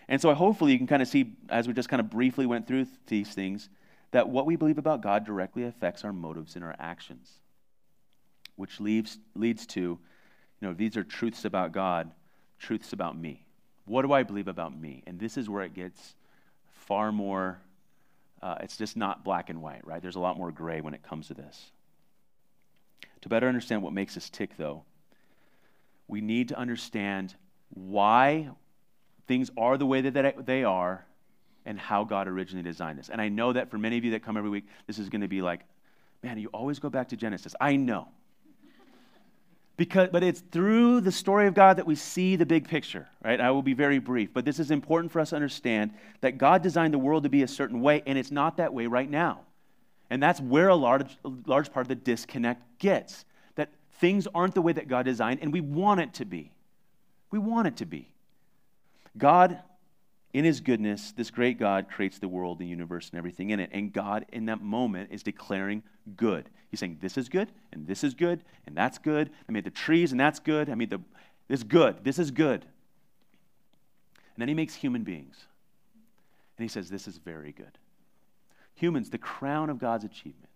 And 0.07 0.21
so 0.21 0.33
hopefully 0.33 0.73
you 0.73 0.77
can 0.77 0.87
kind 0.87 1.01
of 1.01 1.07
see, 1.07 1.33
as 1.49 1.67
we 1.67 1.73
just 1.73 1.87
kind 1.87 2.01
of 2.01 2.09
briefly 2.09 2.45
went 2.45 2.67
through 2.67 2.87
these 3.07 3.33
things, 3.33 3.69
that 4.11 4.27
what 4.27 4.45
we 4.45 4.57
believe 4.57 4.77
about 4.77 5.01
God 5.01 5.25
directly 5.25 5.63
affects 5.63 6.03
our 6.03 6.11
motives 6.11 6.55
and 6.55 6.65
our 6.65 6.75
actions, 6.79 7.31
which 8.61 8.79
leads, 8.79 9.17
leads 9.33 9.65
to, 9.65 9.79
you 9.81 9.97
know, 10.61 10.71
these 10.71 10.95
are 10.95 11.03
truths 11.03 11.45
about 11.45 11.71
God, 11.71 12.11
truths 12.59 12.93
about 12.93 13.17
me. 13.17 13.43
What 13.85 14.03
do 14.03 14.13
I 14.13 14.21
believe 14.21 14.47
about 14.47 14.79
me? 14.79 15.01
And 15.07 15.19
this 15.19 15.35
is 15.35 15.49
where 15.49 15.63
it 15.63 15.73
gets 15.73 16.13
far 16.69 17.11
more, 17.11 17.59
uh, 18.39 18.57
it's 18.61 18.77
just 18.77 18.95
not 18.95 19.23
black 19.23 19.49
and 19.49 19.63
white, 19.63 19.81
right? 19.83 19.99
There's 19.99 20.15
a 20.15 20.19
lot 20.19 20.37
more 20.37 20.51
gray 20.51 20.79
when 20.79 20.93
it 20.93 21.01
comes 21.01 21.29
to 21.29 21.33
this. 21.33 21.71
To 23.21 23.29
better 23.29 23.47
understand 23.47 23.81
what 23.81 23.93
makes 23.93 24.15
us 24.15 24.29
tick, 24.29 24.55
though, 24.57 24.83
we 26.07 26.21
need 26.21 26.49
to 26.49 26.55
understand 26.55 27.33
why 27.69 28.51
things 29.27 29.49
are 29.57 29.75
the 29.75 29.87
way 29.87 30.01
that 30.01 30.45
they 30.45 30.63
are 30.63 31.03
and 31.65 31.79
how 31.79 32.03
God 32.03 32.27
originally 32.27 32.61
designed 32.61 32.99
this. 32.99 33.09
And 33.09 33.19
I 33.19 33.29
know 33.29 33.53
that 33.53 33.71
for 33.71 33.79
many 33.79 33.97
of 33.97 34.05
you 34.05 34.11
that 34.11 34.23
come 34.23 34.37
every 34.37 34.51
week, 34.51 34.67
this 34.85 34.99
is 34.99 35.09
going 35.09 35.21
to 35.21 35.27
be 35.27 35.41
like, 35.41 35.61
man, 36.21 36.37
you 36.37 36.49
always 36.49 36.77
go 36.77 36.91
back 36.91 37.09
to 37.09 37.17
Genesis. 37.17 37.55
I 37.59 37.75
know. 37.75 38.09
Because, 39.81 40.09
but 40.11 40.21
it's 40.21 40.41
through 40.51 41.01
the 41.01 41.11
story 41.11 41.47
of 41.47 41.55
God 41.55 41.77
that 41.77 41.87
we 41.87 41.95
see 41.95 42.35
the 42.35 42.45
big 42.45 42.67
picture, 42.67 43.07
right? 43.25 43.41
I 43.41 43.49
will 43.49 43.63
be 43.63 43.73
very 43.73 43.97
brief, 43.97 44.29
but 44.31 44.45
this 44.45 44.59
is 44.59 44.69
important 44.69 45.11
for 45.11 45.19
us 45.19 45.31
to 45.31 45.35
understand 45.35 45.95
that 46.19 46.37
God 46.37 46.61
designed 46.61 46.93
the 46.93 46.99
world 46.99 47.23
to 47.23 47.29
be 47.29 47.41
a 47.41 47.47
certain 47.47 47.81
way, 47.81 48.03
and 48.05 48.15
it's 48.15 48.29
not 48.29 48.57
that 48.57 48.75
way 48.75 48.85
right 48.85 49.09
now. 49.09 49.39
And 50.11 50.21
that's 50.21 50.39
where 50.39 50.67
a 50.67 50.75
large, 50.75 51.17
a 51.25 51.31
large 51.47 51.73
part 51.73 51.85
of 51.85 51.87
the 51.87 51.95
disconnect 51.95 52.61
gets 52.77 53.25
that 53.55 53.69
things 53.93 54.27
aren't 54.35 54.53
the 54.53 54.61
way 54.61 54.71
that 54.71 54.87
God 54.87 55.05
designed, 55.05 55.39
and 55.41 55.51
we 55.51 55.61
want 55.61 55.99
it 55.99 56.13
to 56.13 56.25
be. 56.25 56.51
We 57.31 57.39
want 57.39 57.65
it 57.67 57.77
to 57.77 57.87
be. 57.87 58.07
God, 59.17 59.61
in 60.33 60.45
His 60.45 60.61
goodness, 60.61 61.11
this 61.11 61.31
great 61.31 61.59
God 61.59 61.87
creates 61.89 62.19
the 62.19 62.27
world, 62.27 62.59
the 62.59 62.65
universe, 62.65 63.09
and 63.09 63.17
everything 63.17 63.49
in 63.49 63.59
it. 63.59 63.69
And 63.73 63.91
God, 63.91 64.25
in 64.31 64.45
that 64.45 64.61
moment, 64.61 65.11
is 65.11 65.23
declaring 65.23 65.83
good. 66.15 66.49
He's 66.69 66.79
saying, 66.79 66.99
This 67.01 67.17
is 67.17 67.29
good, 67.29 67.51
and 67.71 67.87
this 67.87 68.03
is 68.03 68.13
good, 68.13 68.43
and 68.65 68.75
that's 68.75 68.97
good. 68.97 69.29
I 69.47 69.51
made 69.51 69.65
the 69.65 69.71
trees, 69.71 70.11
and 70.11 70.19
that's 70.19 70.39
good. 70.39 70.69
I 70.69 70.75
made 70.75 70.89
the, 70.89 71.01
this 71.47 71.63
good, 71.63 72.03
this 72.03 72.19
is 72.19 72.31
good. 72.31 72.65
And 74.35 74.41
then 74.41 74.47
He 74.47 74.53
makes 74.53 74.75
human 74.75 75.03
beings. 75.03 75.35
And 76.57 76.63
He 76.63 76.69
says, 76.69 76.89
This 76.89 77.07
is 77.07 77.17
very 77.17 77.51
good 77.51 77.77
humans 78.81 79.11
the 79.11 79.17
crown 79.17 79.69
of 79.69 79.77
God's 79.77 80.03
achievement. 80.03 80.49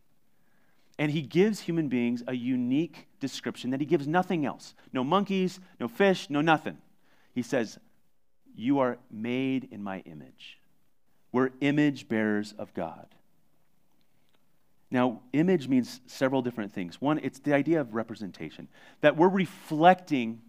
And 0.98 1.12
he 1.12 1.22
gives 1.22 1.60
human 1.60 1.90
beings 1.90 2.24
a 2.28 2.34
unique 2.34 3.08
description 3.20 3.70
that 3.70 3.80
he 3.80 3.86
gives 3.86 4.08
nothing 4.08 4.46
else 4.46 4.74
no 4.92 5.04
monkeys, 5.04 5.60
no 5.80 5.88
fish, 5.88 6.30
no 6.30 6.42
nothing. 6.42 6.78
He 7.34 7.42
says, 7.42 7.78
You 8.56 8.80
are 8.80 8.98
made 9.12 9.68
in 9.72 9.84
my 9.84 10.00
image. 10.00 10.60
We're 11.32 11.52
image 11.62 12.08
bearers 12.08 12.54
of 12.58 12.74
God. 12.74 13.08
Now, 14.92 15.22
image 15.34 15.68
means 15.68 16.00
several 16.06 16.42
different 16.42 16.72
things. 16.72 17.02
One, 17.02 17.20
it's 17.22 17.40
the 17.40 17.54
idea 17.54 17.82
of 17.82 17.94
representation, 17.94 18.68
that 19.02 19.18
we're 19.18 19.28
reflecting 19.28 20.42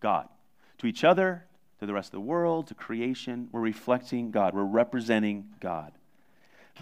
God 0.00 0.28
to 0.78 0.86
each 0.86 1.04
other, 1.04 1.46
to 1.80 1.86
the 1.86 1.94
rest 1.94 2.08
of 2.08 2.12
the 2.12 2.20
world, 2.20 2.66
to 2.66 2.74
creation. 2.74 3.48
We're 3.52 3.60
reflecting 3.60 4.30
God, 4.30 4.54
we're 4.54 4.64
representing 4.64 5.46
God. 5.60 5.92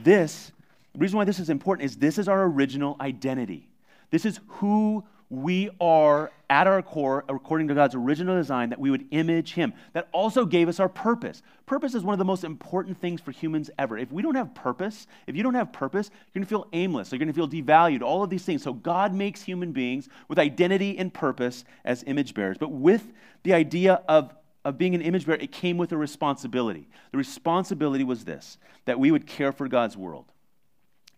This, 0.02 0.52
the 0.92 0.98
reason 0.98 1.16
why 1.16 1.24
this 1.24 1.38
is 1.38 1.50
important 1.50 1.84
is 1.86 1.96
this 1.96 2.18
is 2.18 2.28
our 2.28 2.44
original 2.44 2.96
identity. 3.00 3.68
This 4.10 4.24
is 4.24 4.40
who 4.48 5.04
we 5.30 5.70
are 5.80 6.32
at 6.50 6.66
our 6.66 6.82
core, 6.82 7.24
according 7.28 7.68
to 7.68 7.74
God's 7.74 7.94
original 7.94 8.36
design, 8.36 8.70
that 8.70 8.80
we 8.80 8.90
would 8.90 9.06
image 9.12 9.54
Him. 9.54 9.72
That 9.92 10.08
also 10.10 10.44
gave 10.44 10.68
us 10.68 10.80
our 10.80 10.88
purpose. 10.88 11.42
Purpose 11.66 11.94
is 11.94 12.02
one 12.02 12.12
of 12.12 12.18
the 12.18 12.24
most 12.24 12.42
important 12.42 12.98
things 12.98 13.20
for 13.20 13.30
humans 13.30 13.70
ever. 13.78 13.96
If 13.96 14.10
we 14.10 14.22
don't 14.22 14.34
have 14.34 14.52
purpose, 14.54 15.06
if 15.28 15.36
you 15.36 15.44
don't 15.44 15.54
have 15.54 15.72
purpose, 15.72 16.10
you're 16.34 16.42
to 16.42 16.48
feel 16.48 16.66
aimless, 16.72 17.12
you're 17.12 17.24
to 17.24 17.32
feel 17.32 17.48
devalued, 17.48 18.02
all 18.02 18.24
of 18.24 18.30
these 18.30 18.44
things. 18.44 18.64
So 18.64 18.72
God 18.72 19.14
makes 19.14 19.40
human 19.40 19.70
beings 19.70 20.08
with 20.26 20.40
identity 20.40 20.98
and 20.98 21.14
purpose 21.14 21.64
as 21.84 22.02
image 22.08 22.34
bearers. 22.34 22.58
But 22.58 22.72
with 22.72 23.12
the 23.44 23.54
idea 23.54 24.02
of 24.08 24.34
of 24.64 24.76
being 24.76 24.94
an 24.94 25.00
image 25.00 25.24
bearer, 25.24 25.38
it 25.38 25.52
came 25.52 25.78
with 25.78 25.90
a 25.92 25.96
responsibility. 25.96 26.86
The 27.12 27.18
responsibility 27.18 28.04
was 28.04 28.24
this 28.24 28.58
that 28.84 28.98
we 28.98 29.10
would 29.10 29.26
care 29.26 29.52
for 29.52 29.68
God's 29.68 29.96
world, 29.96 30.26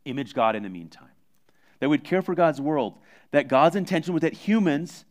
image 0.04 0.34
God 0.34 0.54
in 0.54 0.62
the 0.62 0.68
meantime. 0.68 1.08
That 1.82 1.88
we'd 1.88 2.04
care 2.04 2.22
for 2.22 2.36
God's 2.36 2.60
world, 2.60 2.94
that 3.32 3.48
God's 3.48 3.74
intention 3.74 4.14
was 4.14 4.20
that 4.20 4.34
humans 4.34 5.04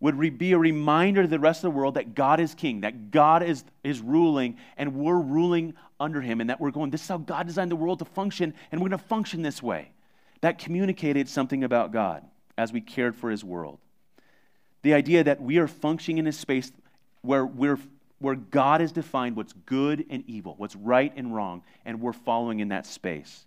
would 0.00 0.38
be 0.38 0.52
a 0.52 0.58
reminder 0.58 1.20
to 1.20 1.28
the 1.28 1.38
rest 1.38 1.58
of 1.58 1.70
the 1.70 1.76
world 1.78 1.92
that 1.96 2.14
God 2.14 2.40
is 2.40 2.54
king, 2.54 2.80
that 2.80 3.10
God 3.10 3.42
is, 3.42 3.64
is 3.84 4.00
ruling, 4.00 4.56
and 4.78 4.94
we're 4.94 5.20
ruling 5.20 5.74
under 6.00 6.22
him, 6.22 6.40
and 6.40 6.48
that 6.48 6.58
we're 6.58 6.70
going, 6.70 6.90
this 6.90 7.02
is 7.02 7.08
how 7.08 7.18
God 7.18 7.46
designed 7.46 7.70
the 7.70 7.76
world 7.76 7.98
to 7.98 8.06
function, 8.06 8.54
and 8.72 8.80
we're 8.80 8.88
going 8.88 8.98
to 8.98 9.06
function 9.08 9.42
this 9.42 9.62
way. 9.62 9.90
That 10.40 10.58
communicated 10.58 11.28
something 11.28 11.64
about 11.64 11.92
God 11.92 12.24
as 12.56 12.72
we 12.72 12.80
cared 12.80 13.14
for 13.14 13.30
his 13.30 13.44
world. 13.44 13.78
The 14.80 14.94
idea 14.94 15.22
that 15.24 15.42
we 15.42 15.58
are 15.58 15.68
functioning 15.68 16.16
in 16.16 16.26
a 16.26 16.32
space 16.32 16.72
where, 17.20 17.44
we're, 17.44 17.78
where 18.20 18.36
God 18.36 18.80
has 18.80 18.90
defined 18.90 19.36
what's 19.36 19.52
good 19.66 20.06
and 20.08 20.24
evil, 20.26 20.54
what's 20.56 20.76
right 20.76 21.12
and 21.14 21.34
wrong, 21.34 21.62
and 21.84 22.00
we're 22.00 22.14
following 22.14 22.60
in 22.60 22.68
that 22.68 22.86
space. 22.86 23.44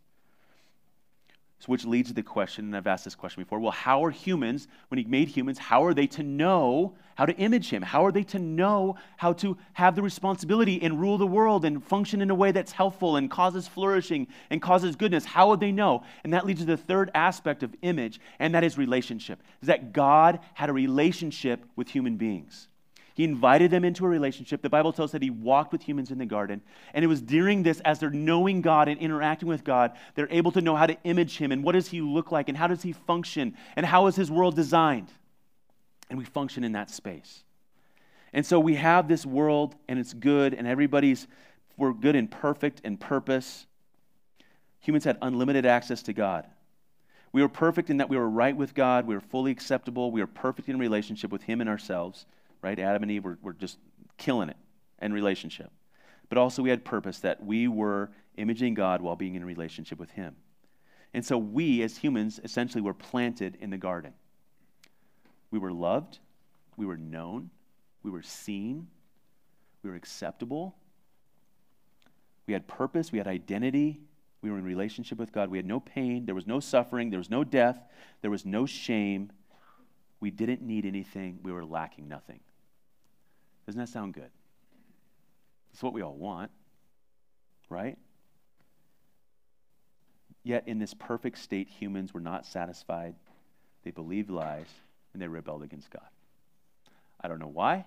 So, 1.63 1.67
which 1.67 1.85
leads 1.85 2.09
to 2.09 2.13
the 2.13 2.23
question, 2.23 2.65
and 2.65 2.75
I've 2.75 2.87
asked 2.87 3.05
this 3.05 3.15
question 3.15 3.41
before 3.41 3.57
well, 3.57 3.71
how 3.71 4.03
are 4.03 4.11
humans, 4.11 4.67
when 4.89 4.97
He 4.97 5.05
made 5.05 5.29
humans, 5.29 5.57
how 5.57 5.85
are 5.85 5.93
they 5.93 6.07
to 6.07 6.21
know 6.21 6.93
how 7.15 7.25
to 7.25 7.33
image 7.37 7.69
Him? 7.69 7.81
How 7.81 8.05
are 8.05 8.11
they 8.11 8.23
to 8.23 8.39
know 8.39 8.97
how 9.15 9.31
to 9.33 9.57
have 9.71 9.95
the 9.95 10.01
responsibility 10.01 10.83
and 10.83 10.99
rule 10.99 11.17
the 11.17 11.25
world 11.25 11.63
and 11.63 11.81
function 11.81 12.21
in 12.21 12.29
a 12.29 12.35
way 12.35 12.51
that's 12.51 12.73
helpful 12.73 13.15
and 13.15 13.31
causes 13.31 13.65
flourishing 13.65 14.27
and 14.49 14.61
causes 14.61 14.97
goodness? 14.97 15.23
How 15.23 15.47
would 15.51 15.61
they 15.61 15.71
know? 15.71 16.03
And 16.25 16.33
that 16.33 16.45
leads 16.45 16.59
to 16.59 16.65
the 16.65 16.75
third 16.75 17.09
aspect 17.15 17.63
of 17.63 17.73
image, 17.81 18.19
and 18.39 18.53
that 18.55 18.65
is 18.65 18.77
relationship. 18.77 19.41
Is 19.61 19.67
that 19.67 19.93
God 19.93 20.41
had 20.55 20.69
a 20.69 20.73
relationship 20.73 21.63
with 21.77 21.87
human 21.87 22.17
beings. 22.17 22.67
He 23.15 23.23
invited 23.23 23.69
them 23.69 23.85
into 23.85 24.05
a 24.05 24.09
relationship. 24.09 24.63
The 24.63 24.69
Bible 24.69 24.91
tells 24.91 25.11
that 25.11 25.21
he 25.21 25.29
walked 25.29 25.71
with 25.71 25.83
humans 25.83 26.09
in 26.09 26.17
the 26.17 26.25
garden. 26.25 26.61
And 26.95 27.05
it 27.05 27.07
was 27.07 27.21
during 27.21 27.61
this, 27.61 27.79
as 27.81 27.99
they're 27.99 28.09
knowing 28.09 28.61
God 28.61 28.87
and 28.87 28.99
interacting 28.99 29.47
with 29.47 29.63
God, 29.63 29.91
they're 30.15 30.31
able 30.31 30.51
to 30.53 30.61
know 30.61 30.75
how 30.75 30.87
to 30.87 30.97
image 31.03 31.37
him 31.37 31.51
and 31.51 31.63
what 31.63 31.73
does 31.73 31.87
he 31.87 32.01
look 32.01 32.31
like 32.31 32.49
and 32.49 32.57
how 32.57 32.65
does 32.65 32.81
he 32.81 32.91
function 32.91 33.55
and 33.75 33.85
how 33.85 34.07
is 34.07 34.15
his 34.15 34.31
world 34.31 34.55
designed. 34.55 35.09
And 36.09 36.17
we 36.17 36.25
function 36.25 36.63
in 36.63 36.71
that 36.71 36.89
space. 36.89 37.43
And 38.33 38.43
so 38.43 38.59
we 38.59 38.75
have 38.75 39.07
this 39.07 39.27
world 39.27 39.75
and 39.87 39.99
it's 39.99 40.13
good 40.13 40.55
and 40.55 40.67
everybody's, 40.67 41.27
we're 41.77 41.93
good 41.93 42.15
and 42.15 42.31
perfect 42.31 42.81
and 42.83 42.99
purpose. 42.99 43.67
Humans 44.79 45.03
had 45.03 45.19
unlimited 45.21 45.67
access 45.67 46.01
to 46.03 46.13
God. 46.13 46.47
We 47.31 47.43
were 47.43 47.49
perfect 47.49 47.91
in 47.91 47.97
that 47.97 48.09
we 48.09 48.17
were 48.17 48.29
right 48.29 48.57
with 48.57 48.73
God. 48.73 49.05
We 49.05 49.13
were 49.13 49.21
fully 49.21 49.51
acceptable. 49.51 50.09
We 50.09 50.21
were 50.21 50.27
perfect 50.27 50.67
in 50.67 50.79
relationship 50.79 51.31
with 51.31 51.43
Him 51.43 51.61
and 51.61 51.69
ourselves 51.69 52.25
right? 52.63 52.79
Adam 52.79 53.03
and 53.03 53.11
Eve 53.11 53.23
were, 53.23 53.37
were 53.43 53.53
just 53.53 53.77
killing 54.17 54.49
it 54.49 54.57
in 55.01 55.13
relationship. 55.13 55.71
But 56.29 56.37
also, 56.37 56.63
we 56.63 56.69
had 56.69 56.83
purpose 56.83 57.19
that 57.19 57.45
we 57.45 57.67
were 57.67 58.09
imaging 58.37 58.73
God 58.73 59.01
while 59.01 59.15
being 59.15 59.35
in 59.35 59.45
relationship 59.45 59.99
with 59.99 60.09
Him. 60.11 60.35
And 61.13 61.23
so, 61.23 61.37
we 61.37 61.83
as 61.83 61.97
humans 61.97 62.39
essentially 62.43 62.81
were 62.81 62.95
planted 62.95 63.57
in 63.61 63.69
the 63.69 63.77
garden. 63.77 64.13
We 65.51 65.59
were 65.59 65.71
loved, 65.71 66.17
we 66.77 66.87
were 66.87 66.97
known, 66.97 67.51
we 68.01 68.09
were 68.09 68.23
seen, 68.23 68.87
we 69.83 69.91
were 69.91 69.95
acceptable, 69.95 70.75
we 72.47 72.53
had 72.53 72.67
purpose, 72.67 73.11
we 73.11 73.19
had 73.19 73.27
identity, 73.27 73.99
we 74.41 74.51
were 74.51 74.57
in 74.57 74.65
relationship 74.65 75.17
with 75.17 75.31
God. 75.31 75.49
We 75.49 75.57
had 75.57 75.65
no 75.65 75.79
pain, 75.79 76.25
there 76.25 76.35
was 76.35 76.47
no 76.47 76.59
suffering, 76.59 77.09
there 77.09 77.19
was 77.19 77.29
no 77.29 77.43
death, 77.43 77.79
there 78.21 78.31
was 78.31 78.45
no 78.45 78.65
shame. 78.65 79.31
We 80.19 80.31
didn't 80.31 80.61
need 80.61 80.85
anything, 80.85 81.39
we 81.43 81.51
were 81.51 81.65
lacking 81.65 82.07
nothing. 82.07 82.41
Doesn't 83.65 83.79
that 83.79 83.89
sound 83.89 84.13
good? 84.13 84.29
It's 85.73 85.81
what 85.81 85.93
we 85.93 86.01
all 86.01 86.15
want, 86.15 86.51
right? 87.69 87.97
Yet, 90.43 90.67
in 90.67 90.77
this 90.77 90.93
perfect 90.93 91.37
state, 91.37 91.69
humans 91.69 92.13
were 92.13 92.19
not 92.19 92.45
satisfied. 92.45 93.15
They 93.83 93.91
believed 93.91 94.29
lies 94.29 94.67
and 95.13 95.21
they 95.21 95.27
rebelled 95.27 95.63
against 95.63 95.89
God. 95.89 96.07
I 97.21 97.27
don't 97.27 97.39
know 97.39 97.47
why. 97.47 97.85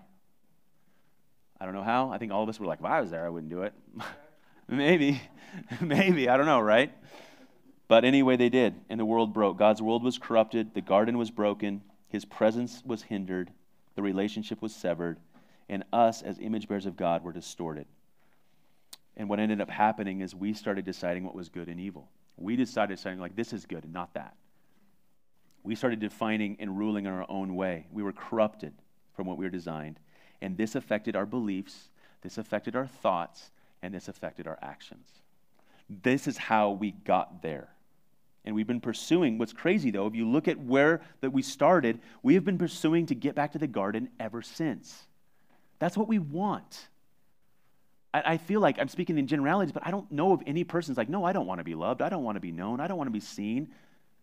I 1.60 1.64
don't 1.64 1.74
know 1.74 1.82
how. 1.82 2.10
I 2.10 2.18
think 2.18 2.32
all 2.32 2.42
of 2.42 2.48
us 2.48 2.58
were 2.58 2.66
like, 2.66 2.80
if 2.80 2.84
I 2.84 3.00
was 3.00 3.10
there, 3.10 3.26
I 3.26 3.28
wouldn't 3.28 3.50
do 3.50 3.62
it. 3.62 3.74
maybe. 4.68 5.20
maybe. 5.80 6.28
I 6.28 6.36
don't 6.36 6.46
know, 6.46 6.60
right? 6.60 6.92
But 7.88 8.04
anyway, 8.04 8.36
they 8.36 8.48
did. 8.48 8.74
And 8.88 8.98
the 8.98 9.04
world 9.04 9.32
broke. 9.32 9.58
God's 9.58 9.82
world 9.82 10.02
was 10.02 10.18
corrupted. 10.18 10.74
The 10.74 10.80
garden 10.80 11.18
was 11.18 11.30
broken. 11.30 11.82
His 12.08 12.24
presence 12.24 12.82
was 12.84 13.02
hindered. 13.02 13.50
The 13.94 14.02
relationship 14.02 14.60
was 14.60 14.74
severed 14.74 15.18
and 15.68 15.84
us 15.92 16.22
as 16.22 16.38
image 16.38 16.68
bearers 16.68 16.86
of 16.86 16.96
God 16.96 17.24
were 17.24 17.32
distorted. 17.32 17.86
And 19.16 19.28
what 19.28 19.40
ended 19.40 19.60
up 19.60 19.70
happening 19.70 20.20
is 20.20 20.34
we 20.34 20.52
started 20.52 20.84
deciding 20.84 21.24
what 21.24 21.34
was 21.34 21.48
good 21.48 21.68
and 21.68 21.80
evil. 21.80 22.08
We 22.36 22.56
decided 22.56 22.96
deciding 22.96 23.18
like 23.18 23.34
this 23.34 23.52
is 23.52 23.64
good 23.64 23.84
and 23.84 23.92
not 23.92 24.14
that. 24.14 24.36
We 25.62 25.74
started 25.74 25.98
defining 25.98 26.56
and 26.60 26.78
ruling 26.78 27.06
in 27.06 27.12
our 27.12 27.26
own 27.28 27.56
way. 27.56 27.86
We 27.90 28.02
were 28.02 28.12
corrupted 28.12 28.72
from 29.14 29.26
what 29.26 29.38
we 29.38 29.44
were 29.44 29.50
designed. 29.50 29.98
And 30.40 30.56
this 30.56 30.74
affected 30.74 31.16
our 31.16 31.26
beliefs, 31.26 31.88
this 32.22 32.38
affected 32.38 32.76
our 32.76 32.86
thoughts, 32.86 33.50
and 33.82 33.94
this 33.94 34.08
affected 34.08 34.46
our 34.46 34.58
actions. 34.62 35.08
This 35.88 36.28
is 36.28 36.36
how 36.36 36.72
we 36.72 36.92
got 36.92 37.42
there. 37.42 37.68
And 38.44 38.54
we've 38.54 38.66
been 38.66 38.80
pursuing 38.80 39.38
what's 39.38 39.52
crazy 39.52 39.90
though, 39.90 40.06
if 40.06 40.14
you 40.14 40.28
look 40.28 40.46
at 40.46 40.58
where 40.58 41.00
that 41.20 41.30
we 41.30 41.42
started, 41.42 42.00
we 42.22 42.34
have 42.34 42.44
been 42.44 42.58
pursuing 42.58 43.06
to 43.06 43.14
get 43.14 43.34
back 43.34 43.52
to 43.52 43.58
the 43.58 43.66
garden 43.66 44.08
ever 44.20 44.42
since. 44.42 45.05
That's 45.78 45.96
what 45.96 46.08
we 46.08 46.18
want. 46.18 46.88
I, 48.14 48.22
I 48.24 48.36
feel 48.38 48.60
like 48.60 48.78
I'm 48.78 48.88
speaking 48.88 49.18
in 49.18 49.26
generalities, 49.26 49.72
but 49.72 49.86
I 49.86 49.90
don't 49.90 50.10
know 50.10 50.32
of 50.32 50.42
any 50.46 50.64
person's 50.64 50.96
like, 50.96 51.08
no, 51.08 51.24
I 51.24 51.32
don't 51.32 51.46
want 51.46 51.58
to 51.58 51.64
be 51.64 51.74
loved. 51.74 52.02
I 52.02 52.08
don't 52.08 52.24
want 52.24 52.36
to 52.36 52.40
be 52.40 52.52
known. 52.52 52.80
I 52.80 52.86
don't 52.86 52.96
want 52.96 53.08
to 53.08 53.12
be 53.12 53.20
seen. 53.20 53.68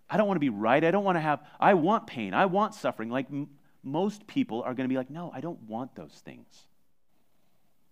I 0.10 0.18
don't 0.18 0.28
want 0.28 0.36
to 0.36 0.42
be 0.42 0.50
right. 0.50 0.84
I 0.84 0.92
don't 0.92 1.04
want 1.04 1.16
to 1.16 1.22
have, 1.22 1.42
I 1.60 1.74
want 1.76 2.08
pain. 2.08 2.34
I 2.34 2.46
want 2.46 2.74
suffering. 2.76 3.10
Like 3.10 3.28
m- 3.32 3.50
most 3.84 4.28
people 4.28 4.62
are 4.64 4.74
going 4.74 4.88
to 4.88 4.94
be 4.94 4.98
like, 4.98 5.10
no, 5.10 5.32
I 5.34 5.42
don't 5.42 5.62
want 5.64 5.96
those 5.96 6.22
things. 6.26 6.48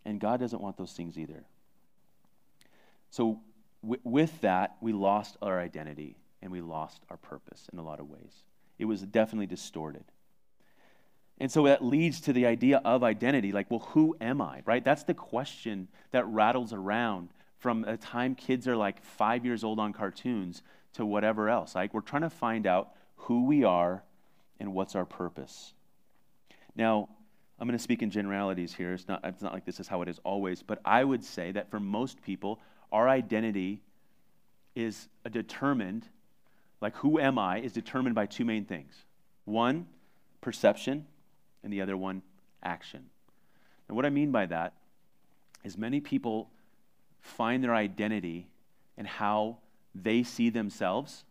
And 0.05 0.19
God 0.19 0.39
doesn't 0.39 0.61
want 0.61 0.77
those 0.77 0.93
things 0.93 1.17
either. 1.17 1.43
So, 3.11 3.41
w- 3.83 4.01
with 4.03 4.41
that, 4.41 4.77
we 4.81 4.93
lost 4.93 5.37
our 5.41 5.59
identity 5.59 6.15
and 6.41 6.51
we 6.51 6.61
lost 6.61 7.01
our 7.09 7.17
purpose 7.17 7.67
in 7.71 7.77
a 7.77 7.83
lot 7.83 7.99
of 7.99 8.09
ways. 8.09 8.43
It 8.79 8.85
was 8.85 9.01
definitely 9.01 9.47
distorted. 9.47 10.05
And 11.41 11.51
so 11.51 11.63
that 11.63 11.83
leads 11.83 12.21
to 12.21 12.33
the 12.33 12.45
idea 12.45 12.83
of 12.85 13.03
identity 13.03 13.51
like, 13.51 13.71
well, 13.71 13.79
who 13.79 14.15
am 14.21 14.41
I, 14.41 14.61
right? 14.63 14.85
That's 14.85 15.01
the 15.01 15.15
question 15.15 15.87
that 16.11 16.23
rattles 16.27 16.71
around 16.71 17.29
from 17.57 17.81
the 17.81 17.97
time 17.97 18.35
kids 18.35 18.67
are 18.67 18.75
like 18.75 19.03
five 19.03 19.43
years 19.43 19.63
old 19.63 19.79
on 19.79 19.91
cartoons 19.91 20.61
to 20.93 21.03
whatever 21.03 21.49
else. 21.49 21.73
Like, 21.73 21.95
we're 21.95 22.01
trying 22.01 22.21
to 22.21 22.29
find 22.29 22.67
out 22.67 22.91
who 23.15 23.45
we 23.45 23.63
are 23.63 24.03
and 24.59 24.71
what's 24.75 24.95
our 24.95 25.03
purpose. 25.03 25.73
Now, 26.75 27.09
I'm 27.59 27.67
going 27.67 27.75
to 27.75 27.83
speak 27.83 28.03
in 28.03 28.11
generalities 28.11 28.75
here. 28.75 28.93
It's 28.93 29.07
not, 29.07 29.21
it's 29.23 29.41
not 29.41 29.51
like 29.51 29.65
this 29.65 29.79
is 29.79 29.87
how 29.87 30.03
it 30.03 30.09
is 30.09 30.19
always, 30.23 30.61
but 30.61 30.79
I 30.85 31.03
would 31.03 31.23
say 31.23 31.51
that 31.53 31.71
for 31.71 31.79
most 31.79 32.21
people, 32.21 32.59
our 32.91 33.09
identity 33.09 33.81
is 34.75 35.07
determined, 35.31 36.07
like 36.81 36.95
who 36.97 37.19
am 37.19 37.39
I, 37.39 37.61
is 37.61 37.73
determined 37.73 38.13
by 38.13 38.27
two 38.27 38.45
main 38.45 38.65
things. 38.65 38.93
One, 39.45 39.87
perception, 40.39 41.07
and 41.63 41.71
the 41.71 41.81
other 41.81 41.97
one, 41.97 42.21
action. 42.63 43.05
And 43.87 43.95
what 43.95 44.05
I 44.05 44.09
mean 44.09 44.31
by 44.31 44.45
that 44.47 44.73
is 45.63 45.77
many 45.77 45.99
people 45.99 46.49
find 47.19 47.63
their 47.63 47.75
identity 47.75 48.47
in 48.97 49.05
how 49.05 49.57
they 49.93 50.23
see 50.23 50.49
themselves 50.49 51.23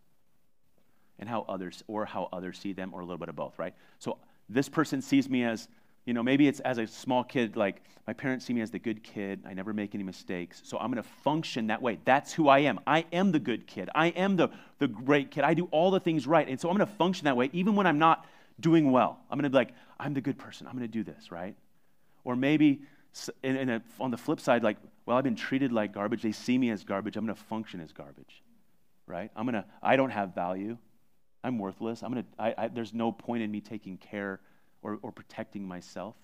and 1.19 1.27
how 1.27 1.45
others 1.49 1.83
or 1.87 2.05
how 2.05 2.29
others 2.31 2.57
see 2.57 2.73
them 2.73 2.93
or 2.93 3.01
a 3.01 3.03
little 3.03 3.17
bit 3.17 3.29
of 3.29 3.35
both 3.35 3.59
right 3.59 3.73
so 3.99 4.17
this 4.49 4.69
person 4.69 5.01
sees 5.01 5.29
me 5.29 5.43
as 5.43 5.67
You 6.05 6.13
know, 6.13 6.23
maybe 6.23 6.47
it's 6.47 6.59
as 6.61 6.79
a 6.79 6.87
small 6.87 7.23
kid, 7.23 7.55
like 7.55 7.83
my 8.07 8.13
parents 8.13 8.45
see 8.45 8.53
me 8.53 8.61
as 8.61 8.71
the 8.71 8.79
good 8.79 9.03
kid. 9.03 9.43
I 9.45 9.53
never 9.53 9.71
make 9.73 9.93
any 9.93 10.03
mistakes. 10.03 10.61
So 10.65 10.77
I'm 10.79 10.91
going 10.91 11.03
to 11.03 11.09
function 11.23 11.67
that 11.67 11.81
way. 11.81 11.99
That's 12.05 12.33
who 12.33 12.47
I 12.47 12.59
am. 12.59 12.79
I 12.87 13.05
am 13.13 13.31
the 13.31 13.39
good 13.39 13.67
kid. 13.67 13.89
I 13.93 14.07
am 14.07 14.35
the, 14.35 14.49
the 14.79 14.87
great 14.87 15.29
kid. 15.29 15.43
I 15.43 15.53
do 15.53 15.67
all 15.71 15.91
the 15.91 15.99
things 15.99 16.25
right. 16.25 16.47
And 16.47 16.59
so 16.59 16.69
I'm 16.69 16.75
going 16.75 16.87
to 16.87 16.95
function 16.95 17.25
that 17.25 17.37
way 17.37 17.49
even 17.53 17.75
when 17.75 17.85
I'm 17.85 17.99
not 17.99 18.25
doing 18.59 18.91
well. 18.91 19.19
I'm 19.29 19.37
going 19.37 19.43
to 19.43 19.49
be 19.51 19.55
like, 19.55 19.73
I'm 20.01 20.15
the 20.15 20.21
good 20.21 20.39
person. 20.39 20.65
I'm 20.65 20.73
going 20.73 20.87
to 20.87 20.91
do 20.91 21.03
this, 21.03 21.31
right? 21.31 21.55
Or 22.23 22.35
maybe 22.35 22.81
in, 23.43 23.55
in 23.55 23.69
a, 23.69 23.83
on 23.99 24.09
the 24.09 24.17
flip 24.17 24.39
side, 24.39 24.63
like, 24.63 24.77
well, 25.05 25.15
I've 25.15 25.23
been 25.23 25.35
treated 25.35 25.71
like 25.71 25.93
garbage. 25.93 26.23
They 26.23 26.31
see 26.31 26.57
me 26.57 26.71
as 26.71 26.83
garbage. 26.83 27.17
I'm 27.17 27.25
going 27.25 27.35
to 27.35 27.43
function 27.43 27.79
as 27.79 27.91
garbage, 27.93 28.41
right? 29.05 29.29
I'm 29.35 29.45
going 29.45 29.53
to, 29.53 29.65
I 29.81 29.95
don't 29.95 30.09
have 30.09 30.33
value. 30.33 30.77
I'm 31.43 31.59
worthless. 31.59 32.01
I'm 32.01 32.11
going 32.11 32.23
to, 32.23 32.29
I, 32.39 32.65
I, 32.65 32.67
there's 32.67 32.95
no 32.95 33.11
point 33.11 33.43
in 33.43 33.51
me 33.51 33.61
taking 33.61 33.97
care 33.97 34.39
or, 34.81 34.97
or 35.03 35.11
protecting 35.11 35.67
myself. 35.67 36.15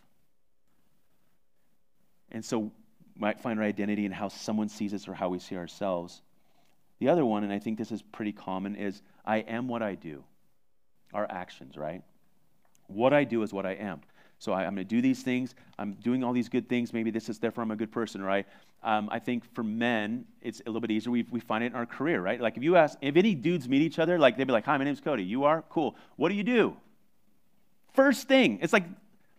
And 2.32 2.44
so 2.44 2.72
might 3.16 3.40
find 3.40 3.60
our 3.60 3.66
identity 3.66 4.06
in 4.06 4.12
how 4.12 4.28
someone 4.28 4.70
sees 4.70 4.94
us 4.94 5.08
or 5.08 5.13
how 5.13 5.30
we 5.30 5.38
see 5.38 5.56
ourselves. 5.56 6.24
The 7.00 7.10
other 7.10 7.26
one, 7.26 7.44
and 7.44 7.54
I 7.54 7.60
think 7.60 7.78
this 7.78 7.92
is 7.92 8.02
pretty 8.02 8.32
common, 8.32 8.76
is 8.76 9.04
I 9.24 9.38
am 9.38 9.68
what 9.68 9.84
I 9.84 9.94
do. 9.94 10.24
Our 11.13 11.28
actions, 11.30 11.78
right? 11.78 12.02
What 12.88 13.13
I 13.13 13.23
do 13.23 13.43
is 13.43 13.54
what 13.54 13.65
I 13.65 13.73
am. 13.73 14.02
So 14.39 14.52
I, 14.52 14.63
am 14.63 14.76
going 14.76 14.88
to 14.88 14.95
do 14.95 15.02
these 15.02 15.23
things. 15.23 15.56
I'm 15.80 15.93
doing 15.93 16.23
all 16.23 16.32
these 16.32 16.50
good 16.50 16.69
things. 16.69 16.93
Maybe 16.93 17.10
this 17.10 17.28
is 17.28 17.39
therefore 17.39 17.63
I'm 17.63 17.71
a 17.71 17.76
good 17.76 17.91
person, 17.91 18.21
right? 18.21 18.45
Um, 18.84 19.10
I 19.12 19.19
think 19.19 19.43
for 19.54 19.63
men, 19.63 20.26
it's 20.41 20.62
a 20.62 20.65
little 20.65 20.82
bit 20.82 20.91
easier. 20.91 21.12
We, 21.12 21.26
we 21.32 21.39
find 21.39 21.63
it 21.63 21.67
in 21.67 21.76
our 21.76 21.88
career, 21.88 22.21
right? 22.21 22.39
Like 22.39 22.56
if 22.56 22.63
you 22.63 22.76
ask, 22.76 22.97
if 23.02 23.15
any 23.15 23.34
dudes 23.34 23.67
meet 23.67 23.82
each 23.82 23.97
other, 23.97 24.19
like 24.19 24.38
they'd 24.38 24.45
be 24.45 24.54
like, 24.54 24.65
"Hi, 24.65 24.78
my 24.78 24.84
name's 24.84 25.02
Cody. 25.02 25.23
You 25.23 25.45
are 25.45 25.63
cool. 25.69 25.95
What 26.17 26.30
do 26.30 26.36
you 26.36 26.43
do?" 26.43 26.78
First 27.93 28.28
thing. 28.28 28.60
It's 28.62 28.73
like 28.73 28.84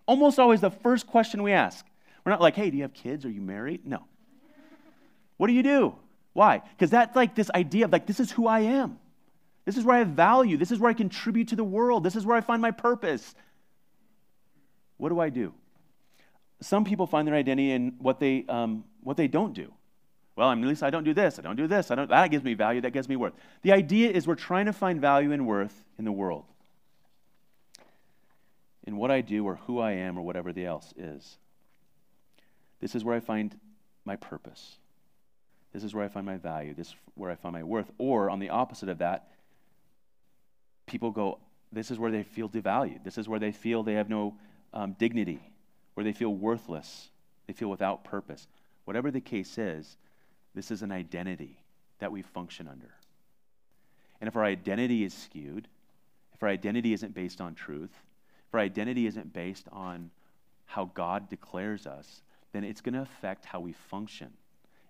almost 0.07 0.41
always 0.41 0.61
the 0.61 0.71
first 0.71 1.07
question 1.07 1.45
we 1.45 1.53
ask. 1.53 1.87
We're 2.25 2.33
not 2.33 2.41
like, 2.41 2.57
"Hey, 2.57 2.71
do 2.71 2.77
you 2.77 2.83
have 2.83 2.93
kids? 2.93 3.25
Are 3.25 3.31
you 3.31 3.41
married?" 3.41 3.87
No. 3.87 4.03
What 5.37 5.47
do 5.47 5.53
you 5.53 5.63
do? 5.63 5.95
Why? 6.33 6.61
Because 6.77 6.91
that's 6.91 7.15
like 7.15 7.37
this 7.37 7.51
idea 7.55 7.85
of 7.85 7.93
like 7.93 8.07
this 8.07 8.19
is 8.19 8.33
who 8.33 8.49
I 8.49 8.61
am. 8.61 8.99
This 9.69 9.77
is 9.77 9.85
where 9.85 9.97
I 9.97 9.99
have 9.99 10.09
value. 10.09 10.57
This 10.57 10.71
is 10.71 10.79
where 10.79 10.91
I 10.91 10.95
contribute 10.95 11.49
to 11.49 11.57
the 11.57 11.63
world. 11.63 12.03
This 12.03 12.17
is 12.17 12.25
where 12.25 12.35
I 12.35 12.41
find 12.41 12.63
my 12.63 12.71
purpose. 12.71 13.35
What 14.97 15.11
do 15.11 15.21
I 15.21 15.29
do? 15.29 15.53
Some 16.63 16.87
people 16.87 17.07
find 17.07 17.29
their 17.29 17.35
identity 17.35 17.73
in 17.73 17.97
what 17.99 18.19
they, 18.19 18.47
um, 18.49 18.85
what 19.03 19.19
they 19.19 19.29
don't 19.29 19.53
do. 19.53 19.71
Well, 20.37 20.49
I 20.49 20.55
mean, 20.55 20.65
at 20.65 20.69
least 20.69 20.83
I 20.83 20.89
don't 20.89 21.05
do 21.05 21.13
this. 21.13 21.39
I 21.39 21.43
don't 21.43 21.57
do 21.57 21.67
this. 21.67 21.91
I 21.91 21.97
don't, 21.97 22.09
that 22.09 22.31
gives 22.31 22.45
me 22.45 22.55
value. 22.55 22.81
That 22.81 22.95
gives 22.95 23.11
me 23.11 23.17
worth. 23.17 23.35
The 23.61 23.73
idea 23.73 24.09
is 24.11 24.27
we're 24.27 24.37
trying 24.37 24.65
to 24.65 24.73
find 24.73 25.03
value 25.03 25.33
and 25.33 25.47
worth 25.47 25.85
in 25.99 26.07
the 26.07 26.13
world, 26.13 26.47
in 28.87 28.97
what 28.97 29.11
I 29.11 29.21
do 29.21 29.45
or 29.45 29.57
who 29.67 29.81
I 29.81 29.93
am 29.93 30.19
or 30.19 30.23
whatever 30.23 30.51
the 30.51 30.65
else 30.65 30.95
is. 30.97 31.37
This 32.81 32.95
is 32.95 33.05
where 33.05 33.15
I 33.15 33.21
find 33.21 33.55
my 34.07 34.17
purpose. 34.17 34.79
This 35.75 35.85
is 35.85 35.95
where 35.95 36.07
I 36.07 36.09
find 36.09 36.25
my 36.25 36.39
value. 36.39 36.73
This 36.73 36.87
is 36.87 36.95
where 37.17 37.31
I 37.31 37.35
find 37.35 37.53
my 37.53 37.65
worth. 37.65 37.91
Or 37.99 38.31
on 38.31 38.39
the 38.39 38.49
opposite 38.49 38.89
of 38.89 38.97
that, 39.01 39.29
people 40.89 41.11
go, 41.11 41.39
this 41.71 41.91
is 41.91 41.99
where 41.99 42.11
they 42.11 42.23
feel 42.23 42.49
devalued. 42.49 43.05
This 43.05 43.19
is 43.19 43.29
where 43.29 43.39
they 43.39 43.53
feel 43.53 43.83
they 43.83 43.95
have 43.95 44.09
no 44.09 44.35
um, 44.73 44.97
dignity, 44.99 45.41
where 45.95 46.05
they 46.05 46.13
feel 46.13 46.35
worthless, 46.35 47.11
they 47.47 47.53
feel 47.53 47.69
without 47.69 48.05
purpose. 48.05 48.47
Whatever 48.85 49.11
the 49.11 49.21
case 49.21 49.59
is, 49.59 49.97
this 50.55 50.71
is 50.71 50.83
an 50.83 50.91
identity 50.91 51.59
that 51.99 52.11
we 52.11 52.23
function 52.23 52.69
under. 52.69 52.91
And 54.21 54.29
if 54.29 54.37
our 54.37 54.45
identity 54.45 55.05
is 55.05 55.15
skewed, 55.15 55.69
if 56.35 56.43
our 56.43 56.49
identity 56.49 56.93
isn't 56.93 57.15
based 57.15 57.41
on 57.41 57.55
truth, 57.55 57.91
if 58.49 58.55
our 58.55 58.61
identity 58.61 59.07
isn't 59.07 59.33
based 59.33 59.67
on 59.71 60.11
how 60.67 60.91
God 60.95 61.29
declares 61.29 61.87
us, 61.87 62.23
then 62.53 62.65
it's 62.65 62.81
going 62.81 62.95
to 62.95 63.03
affect 63.03 63.45
how 63.45 63.61
we 63.61 63.73
function. 63.73 64.29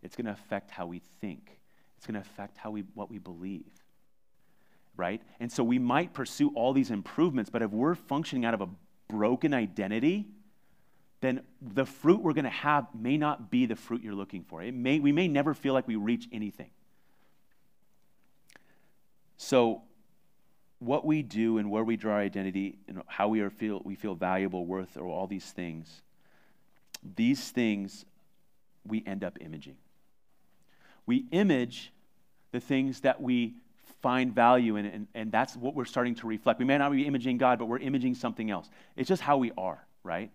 It's 0.02 0.14
going 0.14 0.26
to 0.26 0.32
affect 0.32 0.70
how 0.70 0.86
we 0.86 1.00
think. 1.20 1.58
It's 1.96 2.06
going 2.06 2.14
to 2.14 2.20
affect 2.20 2.56
how 2.56 2.70
we, 2.70 2.84
what 2.94 3.10
we 3.10 3.18
believe. 3.18 3.66
Right? 4.98 5.22
And 5.40 5.50
so 5.50 5.64
we 5.64 5.78
might 5.78 6.12
pursue 6.12 6.52
all 6.54 6.74
these 6.74 6.90
improvements, 6.90 7.48
but 7.48 7.62
if 7.62 7.70
we're 7.70 7.94
functioning 7.94 8.44
out 8.44 8.52
of 8.52 8.60
a 8.60 8.68
broken 9.08 9.54
identity, 9.54 10.26
then 11.20 11.40
the 11.62 11.86
fruit 11.86 12.20
we're 12.20 12.32
going 12.32 12.44
to 12.44 12.50
have 12.50 12.86
may 12.94 13.16
not 13.16 13.50
be 13.50 13.64
the 13.64 13.76
fruit 13.76 14.02
you're 14.02 14.14
looking 14.14 14.42
for. 14.42 14.62
It 14.62 14.74
may, 14.74 15.00
we 15.00 15.12
may 15.12 15.26
never 15.26 15.54
feel 15.54 15.72
like 15.72 15.88
we 15.88 15.96
reach 15.96 16.28
anything. 16.32 16.70
So, 19.36 19.82
what 20.80 21.04
we 21.04 21.22
do 21.22 21.58
and 21.58 21.70
where 21.70 21.82
we 21.82 21.96
draw 21.96 22.14
our 22.14 22.20
identity 22.20 22.78
and 22.86 23.02
how 23.06 23.28
we 23.28 23.40
are 23.40 23.50
feel 23.50 23.82
we 23.84 23.94
feel 23.96 24.14
valuable, 24.14 24.66
worth, 24.66 24.96
or 24.96 25.06
all 25.06 25.26
these 25.26 25.50
things, 25.50 26.02
these 27.16 27.50
things 27.50 28.04
we 28.86 29.02
end 29.06 29.24
up 29.24 29.38
imaging. 29.40 29.76
We 31.06 31.24
image 31.32 31.92
the 32.52 32.60
things 32.60 33.00
that 33.00 33.20
we 33.20 33.54
find 34.02 34.34
value 34.34 34.76
in 34.76 34.86
it, 34.86 34.94
and, 34.94 35.06
and 35.14 35.32
that's 35.32 35.56
what 35.56 35.74
we're 35.74 35.84
starting 35.84 36.14
to 36.16 36.26
reflect. 36.26 36.58
We 36.58 36.64
may 36.64 36.78
not 36.78 36.92
be 36.92 37.06
imaging 37.06 37.38
God, 37.38 37.58
but 37.58 37.66
we're 37.66 37.78
imaging 37.78 38.14
something 38.14 38.50
else. 38.50 38.68
It's 38.96 39.08
just 39.08 39.22
how 39.22 39.38
we 39.38 39.52
are, 39.58 39.84
right? 40.02 40.30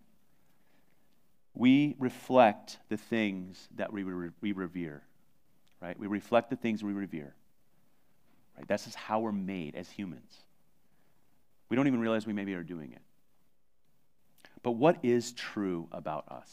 We 1.53 1.95
reflect 1.99 2.79
the 2.89 2.97
things 2.97 3.69
that 3.75 3.93
we, 3.93 4.03
re- 4.03 4.31
we 4.41 4.51
revere, 4.51 5.03
right? 5.81 5.97
We 5.97 6.07
reflect 6.07 6.49
the 6.49 6.55
things 6.55 6.83
we 6.83 6.93
revere, 6.93 7.33
right? 8.57 8.67
That's 8.67 8.85
just 8.85 8.97
how 8.97 9.19
we're 9.19 9.31
made 9.31 9.75
as 9.75 9.89
humans. 9.89 10.33
We 11.69 11.75
don't 11.75 11.87
even 11.87 11.99
realize 11.99 12.27
we 12.27 12.33
maybe 12.33 12.53
are 12.55 12.63
doing 12.63 12.91
it. 12.91 13.01
But 14.61 14.71
what 14.71 14.97
is 15.03 15.31
true 15.33 15.87
about 15.91 16.27
us? 16.29 16.49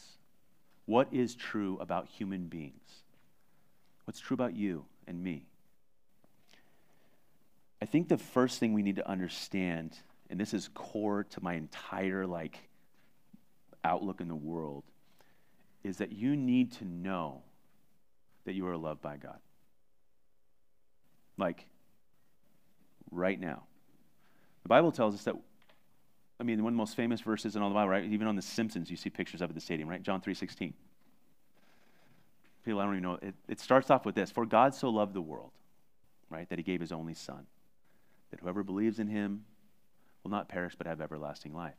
What 0.85 1.07
is 1.11 1.35
true 1.35 1.77
about 1.79 2.07
human 2.07 2.47
beings? 2.47 3.03
What's 4.05 4.19
true 4.19 4.35
about 4.35 4.55
you 4.55 4.85
and 5.07 5.23
me? 5.23 5.45
I 7.81 7.85
think 7.85 8.09
the 8.09 8.17
first 8.17 8.59
thing 8.59 8.73
we 8.73 8.83
need 8.83 8.97
to 8.97 9.09
understand, 9.09 9.97
and 10.29 10.39
this 10.39 10.53
is 10.53 10.69
core 10.73 11.23
to 11.31 11.43
my 11.43 11.55
entire 11.55 12.27
like 12.27 12.59
outlook 13.83 14.21
in 14.21 14.27
the 14.27 14.35
world, 14.35 14.83
is 15.83 15.97
that 15.97 16.11
you 16.11 16.35
need 16.35 16.73
to 16.73 16.85
know 16.85 17.41
that 18.45 18.53
you 18.53 18.67
are 18.67 18.77
loved 18.77 19.01
by 19.01 19.17
God. 19.17 19.39
Like 21.37 21.65
right 23.11 23.39
now. 23.39 23.63
The 24.63 24.69
Bible 24.69 24.91
tells 24.91 25.15
us 25.15 25.23
that 25.23 25.35
I 26.39 26.43
mean, 26.43 26.63
one 26.63 26.73
of 26.73 26.75
the 26.75 26.81
most 26.81 26.95
famous 26.95 27.21
verses 27.21 27.55
in 27.55 27.61
all 27.61 27.69
the 27.69 27.75
Bible, 27.75 27.89
right? 27.89 28.03
Even 28.03 28.25
on 28.25 28.35
The 28.35 28.41
Simpsons, 28.41 28.89
you 28.89 28.97
see 28.97 29.11
pictures 29.11 29.41
of 29.41 29.49
it 29.49 29.51
at 29.51 29.55
the 29.55 29.61
stadium, 29.61 29.87
right? 29.87 30.01
John 30.01 30.21
3.16. 30.21 30.73
People, 32.65 32.79
I 32.79 32.85
don't 32.85 32.93
even 32.95 33.03
know. 33.03 33.19
It, 33.21 33.35
it 33.47 33.59
starts 33.59 33.91
off 33.91 34.07
with 34.07 34.15
this. 34.15 34.31
For 34.31 34.47
God 34.47 34.73
so 34.73 34.89
loved 34.89 35.13
the 35.13 35.21
world, 35.21 35.51
right, 36.31 36.49
that 36.49 36.57
he 36.57 36.63
gave 36.63 36.79
his 36.79 36.91
only 36.91 37.13
son 37.13 37.45
that 38.31 38.39
whoever 38.39 38.63
believes 38.63 38.99
in 38.99 39.07
him 39.07 39.43
will 40.23 40.31
not 40.31 40.49
perish 40.49 40.73
but 40.77 40.87
have 40.87 41.01
everlasting 41.01 41.53
life. 41.53 41.75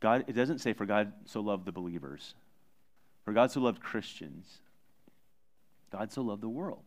God, 0.00 0.24
it 0.28 0.34
doesn't 0.34 0.58
say, 0.58 0.74
for 0.74 0.86
God 0.86 1.12
so 1.24 1.40
loved 1.40 1.64
the 1.64 1.72
believers, 1.72 2.34
for 3.24 3.32
God 3.32 3.50
so 3.50 3.60
loved 3.60 3.82
Christians, 3.82 4.58
God 5.90 6.12
so 6.12 6.22
loved 6.22 6.42
the 6.42 6.48
world. 6.48 6.84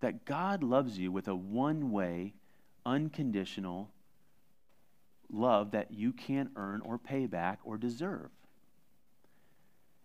That 0.00 0.24
God 0.24 0.62
loves 0.62 0.98
you 0.98 1.10
with 1.10 1.28
a 1.28 1.34
one 1.34 1.90
way, 1.90 2.34
unconditional 2.86 3.90
love 5.30 5.72
that 5.72 5.92
you 5.92 6.12
can't 6.12 6.50
earn 6.56 6.80
or 6.80 6.98
pay 6.98 7.26
back 7.26 7.58
or 7.64 7.76
deserve. 7.76 8.30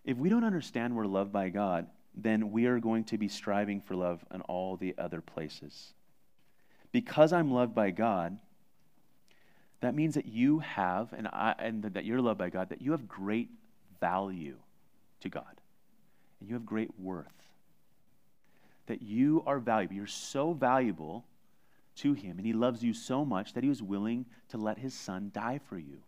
If 0.04 0.18
we 0.18 0.30
don't 0.30 0.44
understand 0.44 0.96
we're 0.96 1.06
loved 1.06 1.32
by 1.32 1.50
God, 1.50 1.88
then 2.16 2.52
we 2.52 2.66
are 2.66 2.80
going 2.80 3.06
to 3.06 3.18
be 3.18 3.28
striving 3.28 3.82
for 3.82 3.96
love 3.96 4.24
in 4.34 4.42
all 4.42 4.76
the 4.76 4.94
other 4.98 5.22
places 5.22 5.94
because 6.94 7.34
I'm 7.34 7.52
loved 7.52 7.76
by 7.76 7.92
God, 7.92 8.38
that 9.82 9.96
means 9.96 10.16
that 10.16 10.28
you 10.28 10.60
have, 10.60 11.12
and, 11.12 11.28
I, 11.28 11.56
and 11.60 11.84
that 11.84 12.06
you're 12.06 12.22
loved 12.22 12.38
by 12.38 12.50
God, 12.50 12.70
that 12.70 12.82
you 12.82 12.92
have 12.92 13.06
great 13.06 13.50
value 14.00 14.56
to 15.20 15.28
God. 15.28 15.60
And 16.40 16.48
you 16.48 16.56
have 16.56 16.66
great 16.66 16.92
worth. 16.98 17.28
That 18.86 19.02
you 19.02 19.44
are 19.46 19.60
valuable. 19.60 19.96
You're 19.96 20.08
so 20.08 20.54
valuable 20.54 21.26
to 21.98 22.14
Him, 22.14 22.38
and 22.38 22.46
He 22.46 22.54
loves 22.54 22.82
you 22.84 22.94
so 22.94 23.26
much 23.26 23.54
that 23.54 23.64
He 23.64 23.70
was 23.70 23.82
willing 23.82 24.26
to 24.50 24.58
let 24.58 24.78
His 24.78 24.94
Son 24.94 25.32
die 25.34 25.60
for 25.68 25.78
you. 25.78 26.00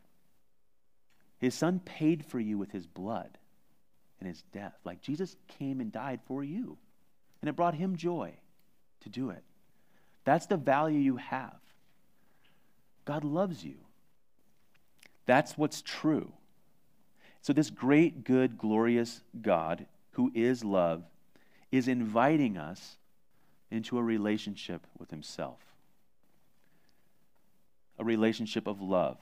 His 1.39 1.55
Son 1.55 1.81
paid 1.83 2.25
for 2.25 2.39
you 2.39 2.57
with 2.57 2.71
His 2.71 2.85
blood 2.85 3.37
and 4.19 4.29
His 4.29 4.43
death. 4.53 4.77
Like 4.85 5.01
Jesus 5.01 5.35
came 5.59 5.81
and 5.81 5.91
died 5.91 6.21
for 6.27 6.43
you. 6.43 6.77
And 7.41 7.49
it 7.49 7.55
brought 7.55 7.75
Him 7.75 7.97
joy 7.97 8.33
to 9.01 9.09
do 9.09 9.31
it. 9.31 9.43
That's 10.25 10.47
the 10.47 10.57
value 10.57 10.99
you 10.99 11.17
have. 11.17 11.55
God 13.05 13.23
loves 13.23 13.63
you. 13.63 13.75
That's 15.25 15.57
what's 15.57 15.81
true. 15.81 16.33
So, 17.41 17.53
this 17.53 17.69
great, 17.69 18.23
good, 18.23 18.57
glorious 18.57 19.21
God 19.41 19.85
who 20.11 20.31
is 20.33 20.63
love 20.63 21.03
is 21.71 21.87
inviting 21.87 22.57
us 22.57 22.97
into 23.69 23.97
a 23.97 24.03
relationship 24.03 24.87
with 24.97 25.11
Himself, 25.11 25.59
a 27.99 28.03
relationship 28.03 28.67
of 28.67 28.81
love. 28.81 29.17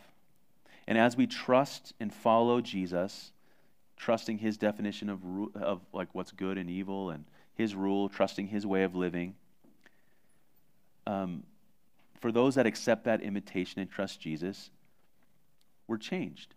And 0.87 0.97
as 0.97 1.15
we 1.15 1.27
trust 1.27 1.93
and 1.99 2.13
follow 2.13 2.61
Jesus, 2.61 3.31
trusting 3.97 4.37
his 4.37 4.57
definition 4.57 5.09
of, 5.09 5.21
of 5.55 5.81
like 5.93 6.09
what's 6.13 6.31
good 6.31 6.57
and 6.57 6.69
evil 6.69 7.09
and 7.09 7.23
his 7.55 7.75
rule, 7.75 8.09
trusting 8.09 8.47
his 8.47 8.65
way 8.65 8.83
of 8.83 8.95
living, 8.95 9.35
um, 11.05 11.43
for 12.19 12.31
those 12.31 12.55
that 12.55 12.65
accept 12.65 13.05
that 13.05 13.21
invitation 13.21 13.81
and 13.81 13.89
trust 13.89 14.19
Jesus, 14.19 14.69
we're 15.87 15.97
changed. 15.97 16.55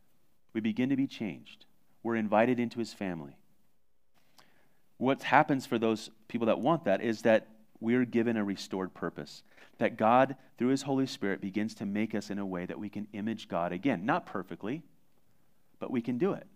We 0.52 0.60
begin 0.60 0.90
to 0.90 0.96
be 0.96 1.06
changed. 1.06 1.64
We're 2.02 2.16
invited 2.16 2.60
into 2.60 2.78
his 2.78 2.92
family. 2.92 3.36
What 4.98 5.22
happens 5.22 5.66
for 5.66 5.78
those 5.78 6.10
people 6.28 6.46
that 6.46 6.60
want 6.60 6.84
that 6.84 7.02
is 7.02 7.22
that 7.22 7.48
we're 7.80 8.04
given 8.04 8.36
a 8.36 8.44
restored 8.44 8.94
purpose. 8.94 9.42
That 9.78 9.98
God, 9.98 10.36
through 10.56 10.68
his 10.68 10.82
Holy 10.82 11.06
Spirit, 11.06 11.40
begins 11.40 11.74
to 11.74 11.86
make 11.86 12.14
us 12.14 12.30
in 12.30 12.38
a 12.38 12.46
way 12.46 12.64
that 12.64 12.78
we 12.78 12.88
can 12.88 13.06
image 13.12 13.48
God 13.48 13.72
again. 13.72 14.06
Not 14.06 14.24
perfectly, 14.24 14.82
but 15.78 15.90
we 15.90 16.00
can 16.00 16.16
do 16.16 16.32
it. 16.32 16.46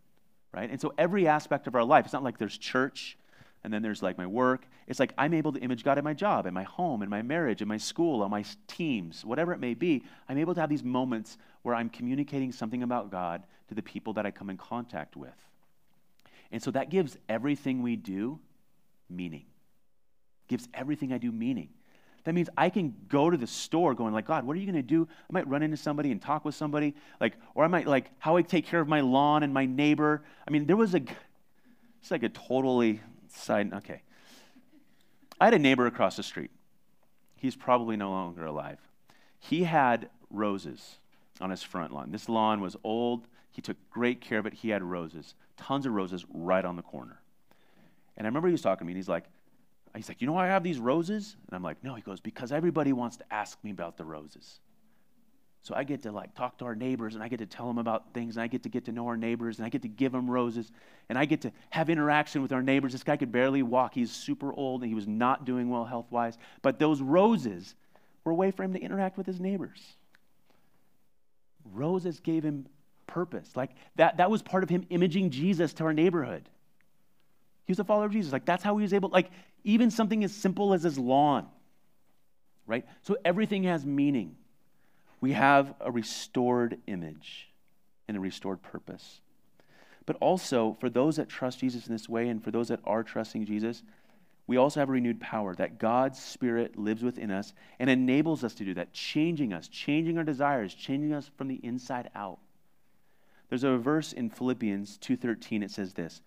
Right? 0.52 0.70
And 0.70 0.80
so 0.80 0.94
every 0.96 1.28
aspect 1.28 1.66
of 1.66 1.74
our 1.74 1.84
life, 1.84 2.06
it's 2.06 2.14
not 2.14 2.24
like 2.24 2.38
there's 2.38 2.56
church 2.56 3.18
and 3.62 3.72
then 3.72 3.82
there's 3.82 4.02
like 4.02 4.16
my 4.16 4.26
work. 4.26 4.66
It's 4.86 4.98
like 4.98 5.12
I'm 5.18 5.34
able 5.34 5.52
to 5.52 5.60
image 5.60 5.84
God 5.84 5.98
in 5.98 6.04
my 6.04 6.14
job, 6.14 6.46
in 6.46 6.54
my 6.54 6.62
home, 6.62 7.02
in 7.02 7.10
my 7.10 7.22
marriage, 7.22 7.62
in 7.62 7.68
my 7.68 7.76
school, 7.76 8.22
on 8.22 8.30
my 8.30 8.44
teams, 8.66 9.24
whatever 9.24 9.52
it 9.52 9.60
may 9.60 9.74
be. 9.74 10.02
I'm 10.28 10.38
able 10.38 10.54
to 10.54 10.60
have 10.60 10.70
these 10.70 10.84
moments 10.84 11.36
where 11.62 11.74
I'm 11.74 11.90
communicating 11.90 12.52
something 12.52 12.82
about 12.82 13.10
God 13.10 13.42
to 13.68 13.74
the 13.74 13.82
people 13.82 14.14
that 14.14 14.26
I 14.26 14.30
come 14.30 14.50
in 14.50 14.56
contact 14.56 15.16
with. 15.16 15.34
And 16.50 16.62
so 16.62 16.70
that 16.72 16.90
gives 16.90 17.16
everything 17.28 17.82
we 17.82 17.96
do 17.96 18.40
meaning. 19.08 19.44
Gives 20.48 20.68
everything 20.74 21.12
I 21.12 21.18
do 21.18 21.30
meaning. 21.30 21.68
That 22.24 22.34
means 22.34 22.48
I 22.56 22.68
can 22.68 22.94
go 23.08 23.30
to 23.30 23.36
the 23.36 23.46
store 23.46 23.94
going 23.94 24.12
like, 24.12 24.26
God, 24.26 24.44
what 24.44 24.56
are 24.56 24.60
you 24.60 24.66
going 24.66 24.74
to 24.76 24.82
do? 24.82 25.08
I 25.08 25.32
might 25.32 25.48
run 25.48 25.62
into 25.62 25.76
somebody 25.76 26.12
and 26.12 26.20
talk 26.20 26.44
with 26.44 26.54
somebody, 26.54 26.94
like, 27.20 27.34
or 27.54 27.64
I 27.64 27.68
might 27.68 27.86
like 27.86 28.10
how 28.18 28.36
I 28.36 28.42
take 28.42 28.66
care 28.66 28.80
of 28.80 28.88
my 28.88 29.00
lawn 29.00 29.42
and 29.42 29.54
my 29.54 29.64
neighbor. 29.64 30.22
I 30.46 30.50
mean, 30.50 30.66
there 30.66 30.76
was 30.76 30.94
a, 30.94 31.00
it's 32.00 32.10
like 32.10 32.22
a 32.22 32.28
totally 32.28 33.00
side. 33.32 33.72
Okay, 33.72 34.02
I 35.40 35.46
had 35.46 35.54
a 35.54 35.58
neighbor 35.58 35.86
across 35.86 36.16
the 36.16 36.22
street. 36.22 36.50
He's 37.36 37.56
probably 37.56 37.96
no 37.96 38.10
longer 38.10 38.44
alive. 38.44 38.78
He 39.38 39.64
had 39.64 40.10
roses 40.28 40.98
on 41.40 41.50
his 41.50 41.62
front 41.62 41.92
lawn. 41.92 42.10
This 42.10 42.28
lawn 42.28 42.60
was 42.60 42.76
old. 42.84 43.26
He 43.50 43.62
took 43.62 43.76
great 43.90 44.20
care 44.20 44.38
of 44.38 44.46
it. 44.46 44.54
He 44.54 44.68
had 44.68 44.82
roses, 44.82 45.34
tons 45.56 45.86
of 45.86 45.92
roses 45.92 46.24
right 46.32 46.64
on 46.64 46.76
the 46.76 46.82
corner. 46.82 47.20
And 48.16 48.26
I 48.26 48.28
remember 48.28 48.48
he 48.48 48.52
was 48.52 48.62
talking 48.62 48.80
to 48.80 48.84
me, 48.84 48.92
and 48.92 48.98
he's 48.98 49.08
like, 49.08 49.24
he's 49.96 50.08
like, 50.08 50.20
you 50.20 50.26
know 50.26 50.34
why 50.34 50.44
I 50.44 50.48
have 50.50 50.62
these 50.62 50.78
roses? 50.78 51.36
And 51.46 51.56
I'm 51.56 51.62
like, 51.62 51.82
no. 51.82 51.94
He 51.94 52.02
goes, 52.02 52.20
because 52.20 52.52
everybody 52.52 52.92
wants 52.92 53.16
to 53.16 53.24
ask 53.32 53.58
me 53.64 53.70
about 53.70 53.96
the 53.96 54.04
roses. 54.04 54.60
So 55.62 55.74
I 55.74 55.84
get 55.84 56.02
to 56.02 56.12
like 56.12 56.34
talk 56.34 56.58
to 56.58 56.64
our 56.64 56.74
neighbors 56.74 57.14
and 57.14 57.22
I 57.22 57.28
get 57.28 57.40
to 57.40 57.46
tell 57.46 57.66
them 57.66 57.78
about 57.78 58.14
things 58.14 58.36
and 58.36 58.42
I 58.42 58.46
get 58.46 58.62
to 58.62 58.70
get 58.70 58.86
to 58.86 58.92
know 58.92 59.06
our 59.08 59.16
neighbors 59.16 59.58
and 59.58 59.66
I 59.66 59.68
get 59.68 59.82
to 59.82 59.88
give 59.88 60.12
them 60.12 60.30
roses 60.30 60.72
and 61.08 61.18
I 61.18 61.26
get 61.26 61.42
to 61.42 61.52
have 61.68 61.90
interaction 61.90 62.40
with 62.40 62.52
our 62.52 62.62
neighbors. 62.62 62.92
This 62.92 63.02
guy 63.02 63.16
could 63.16 63.30
barely 63.30 63.62
walk. 63.62 63.94
He's 63.94 64.10
super 64.10 64.54
old 64.54 64.82
and 64.82 64.88
he 64.88 64.94
was 64.94 65.06
not 65.06 65.44
doing 65.44 65.68
well 65.68 65.84
health 65.84 66.06
wise. 66.10 66.38
But 66.62 66.78
those 66.78 67.02
roses 67.02 67.74
were 68.24 68.32
a 68.32 68.34
way 68.34 68.50
for 68.50 68.62
him 68.62 68.72
to 68.72 68.80
interact 68.80 69.18
with 69.18 69.26
his 69.26 69.38
neighbors. 69.38 69.80
Roses 71.72 72.20
gave 72.20 72.42
him 72.42 72.66
purpose. 73.06 73.50
Like 73.54 73.70
that, 73.96 74.16
that 74.16 74.30
was 74.30 74.40
part 74.40 74.62
of 74.62 74.70
him 74.70 74.86
imaging 74.88 75.28
Jesus 75.28 75.74
to 75.74 75.84
our 75.84 75.92
neighborhood. 75.92 76.48
He 77.66 77.72
was 77.72 77.78
a 77.80 77.84
follower 77.84 78.06
of 78.06 78.12
Jesus. 78.12 78.32
Like 78.32 78.46
that's 78.46 78.62
how 78.62 78.78
he 78.78 78.82
was 78.82 78.94
able, 78.94 79.10
like 79.10 79.30
even 79.62 79.90
something 79.90 80.24
as 80.24 80.32
simple 80.32 80.72
as 80.72 80.84
his 80.84 80.98
lawn, 80.98 81.46
right? 82.66 82.86
So 83.02 83.18
everything 83.26 83.64
has 83.64 83.84
meaning. 83.84 84.36
We 85.20 85.32
have 85.32 85.74
a 85.80 85.90
restored 85.90 86.78
image 86.86 87.50
and 88.08 88.16
a 88.16 88.20
restored 88.20 88.62
purpose. 88.62 89.20
But 90.06 90.16
also, 90.20 90.76
for 90.80 90.88
those 90.88 91.16
that 91.16 91.28
trust 91.28 91.60
Jesus 91.60 91.86
in 91.86 91.92
this 91.92 92.08
way 92.08 92.28
and 92.28 92.42
for 92.42 92.50
those 92.50 92.68
that 92.68 92.80
are 92.84 93.02
trusting 93.02 93.44
Jesus, 93.44 93.82
we 94.46 94.56
also 94.56 94.80
have 94.80 94.88
a 94.88 94.92
renewed 94.92 95.20
power 95.20 95.54
that 95.54 95.78
God's 95.78 96.20
Spirit 96.20 96.76
lives 96.76 97.04
within 97.04 97.30
us 97.30 97.52
and 97.78 97.88
enables 97.88 98.42
us 98.42 98.54
to 98.54 98.64
do 98.64 98.74
that, 98.74 98.92
changing 98.92 99.52
us, 99.52 99.68
changing 99.68 100.18
our 100.18 100.24
desires, 100.24 100.74
changing 100.74 101.12
us 101.12 101.30
from 101.36 101.46
the 101.46 101.60
inside 101.62 102.10
out. 102.16 102.40
There's 103.48 103.62
a 103.62 103.76
verse 103.76 104.12
in 104.12 104.30
Philippians 104.30 104.98
2:13 104.98 105.62
it 105.62 105.70
says 105.70 105.94
this, 105.94 106.22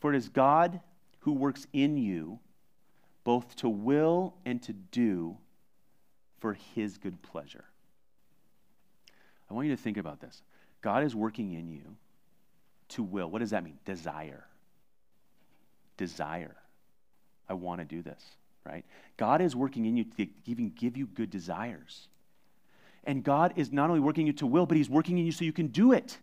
"For 0.00 0.12
it 0.12 0.16
is 0.16 0.28
God 0.28 0.80
who 1.20 1.32
works 1.32 1.66
in 1.72 1.96
you 1.96 2.40
both 3.22 3.54
to 3.56 3.68
will 3.68 4.34
and 4.44 4.62
to 4.62 4.72
do 4.72 5.38
for 6.38 6.54
his 6.54 6.98
good 6.98 7.22
pleasure." 7.22 7.66
I 9.50 9.54
want 9.54 9.66
you 9.66 9.74
to 9.74 9.82
think 9.82 9.96
about 9.96 10.20
this. 10.20 10.42
God 10.82 11.04
is 11.04 11.14
working 11.14 11.52
in 11.52 11.68
you 11.68 11.96
to 12.90 13.02
will. 13.02 13.30
What 13.30 13.40
does 13.40 13.50
that 13.50 13.64
mean? 13.64 13.78
Desire. 13.84 14.44
Desire. 15.96 16.56
I 17.48 17.54
want 17.54 17.80
to 17.80 17.84
do 17.84 18.02
this, 18.02 18.22
right? 18.64 18.84
God 19.16 19.40
is 19.40 19.56
working 19.56 19.86
in 19.86 19.96
you 19.96 20.04
to 20.04 20.26
even 20.46 20.70
give 20.70 20.96
you 20.96 21.06
good 21.06 21.30
desires. 21.30 22.08
And 23.04 23.24
God 23.24 23.54
is 23.56 23.72
not 23.72 23.88
only 23.88 24.00
working 24.00 24.26
you 24.26 24.32
to 24.34 24.46
will, 24.46 24.66
but 24.66 24.76
He's 24.76 24.90
working 24.90 25.18
in 25.18 25.24
you 25.24 25.32
so 25.32 25.44
you 25.44 25.52
can 25.52 25.68
do 25.68 25.92
it. 25.92 26.18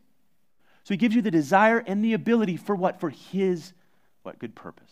So 0.83 0.93
He 0.93 0.97
gives 0.97 1.15
you 1.15 1.21
the 1.21 1.31
desire 1.31 1.79
and 1.79 2.05
the 2.05 2.13
ability 2.13 2.57
for 2.57 2.75
what? 2.75 2.99
For 2.99 3.09
His 3.09 3.73
what? 4.23 4.39
Good 4.39 4.55
purpose. 4.55 4.91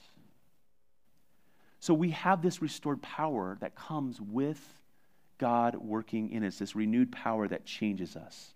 So 1.79 1.93
we 1.93 2.11
have 2.11 2.41
this 2.41 2.61
restored 2.61 3.01
power 3.01 3.57
that 3.59 3.75
comes 3.75 4.19
with 4.21 4.59
God 5.43 5.75
working 5.75 6.31
in 6.31 6.45
us, 6.45 6.59
this 6.59 6.73
renewed 6.73 7.11
power 7.11 7.49
that 7.49 7.65
changes 7.65 8.15
us. 8.15 8.53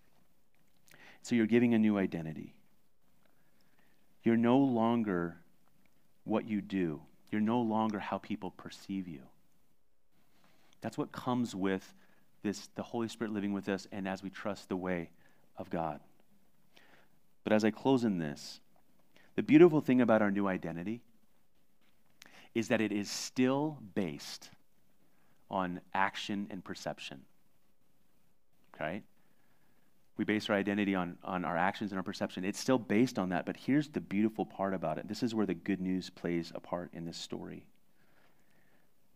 So 1.21 1.35
you're 1.35 1.45
giving 1.45 1.73
a 1.73 1.77
new 1.77 1.97
identity. 1.97 2.53
You're 4.23 4.37
no 4.37 4.57
longer 4.57 5.35
what 6.23 6.47
you 6.47 6.61
do, 6.61 7.01
you're 7.29 7.41
no 7.41 7.59
longer 7.59 7.99
how 7.99 8.19
people 8.19 8.51
perceive 8.51 9.05
you. 9.05 9.19
That's 10.79 10.97
what 10.97 11.11
comes 11.11 11.53
with 11.53 11.93
this 12.41 12.69
the 12.75 12.83
Holy 12.83 13.09
Spirit 13.09 13.33
living 13.33 13.51
with 13.51 13.67
us 13.67 13.85
and 13.91 14.07
as 14.07 14.23
we 14.23 14.29
trust 14.29 14.69
the 14.69 14.77
way 14.77 15.09
of 15.57 15.69
God. 15.69 15.99
But 17.43 17.51
as 17.51 17.65
I 17.65 17.71
close 17.71 18.05
in 18.05 18.17
this, 18.17 18.61
the 19.35 19.43
beautiful 19.43 19.81
thing 19.81 19.99
about 19.99 20.21
our 20.21 20.31
new 20.31 20.47
identity 20.47 21.01
is 22.55 22.69
that 22.69 22.79
it 22.79 22.93
is 22.93 23.11
still 23.11 23.77
based 23.93 24.51
on 25.49 25.81
action 25.93 26.47
and 26.49 26.63
perception. 26.63 27.21
Right? 28.79 29.03
We 30.17 30.25
base 30.25 30.49
our 30.49 30.55
identity 30.55 30.95
on, 30.95 31.17
on 31.23 31.45
our 31.45 31.57
actions 31.57 31.91
and 31.91 31.97
our 31.97 32.03
perception. 32.03 32.43
It's 32.43 32.59
still 32.59 32.79
based 32.79 33.19
on 33.19 33.29
that, 33.29 33.45
but 33.45 33.55
here's 33.55 33.87
the 33.87 34.01
beautiful 34.01 34.45
part 34.45 34.73
about 34.73 34.97
it. 34.97 35.07
This 35.07 35.21
is 35.21 35.35
where 35.35 35.45
the 35.45 35.53
good 35.53 35.79
news 35.79 36.09
plays 36.09 36.51
a 36.55 36.59
part 36.59 36.89
in 36.93 37.05
this 37.05 37.17
story. 37.17 37.65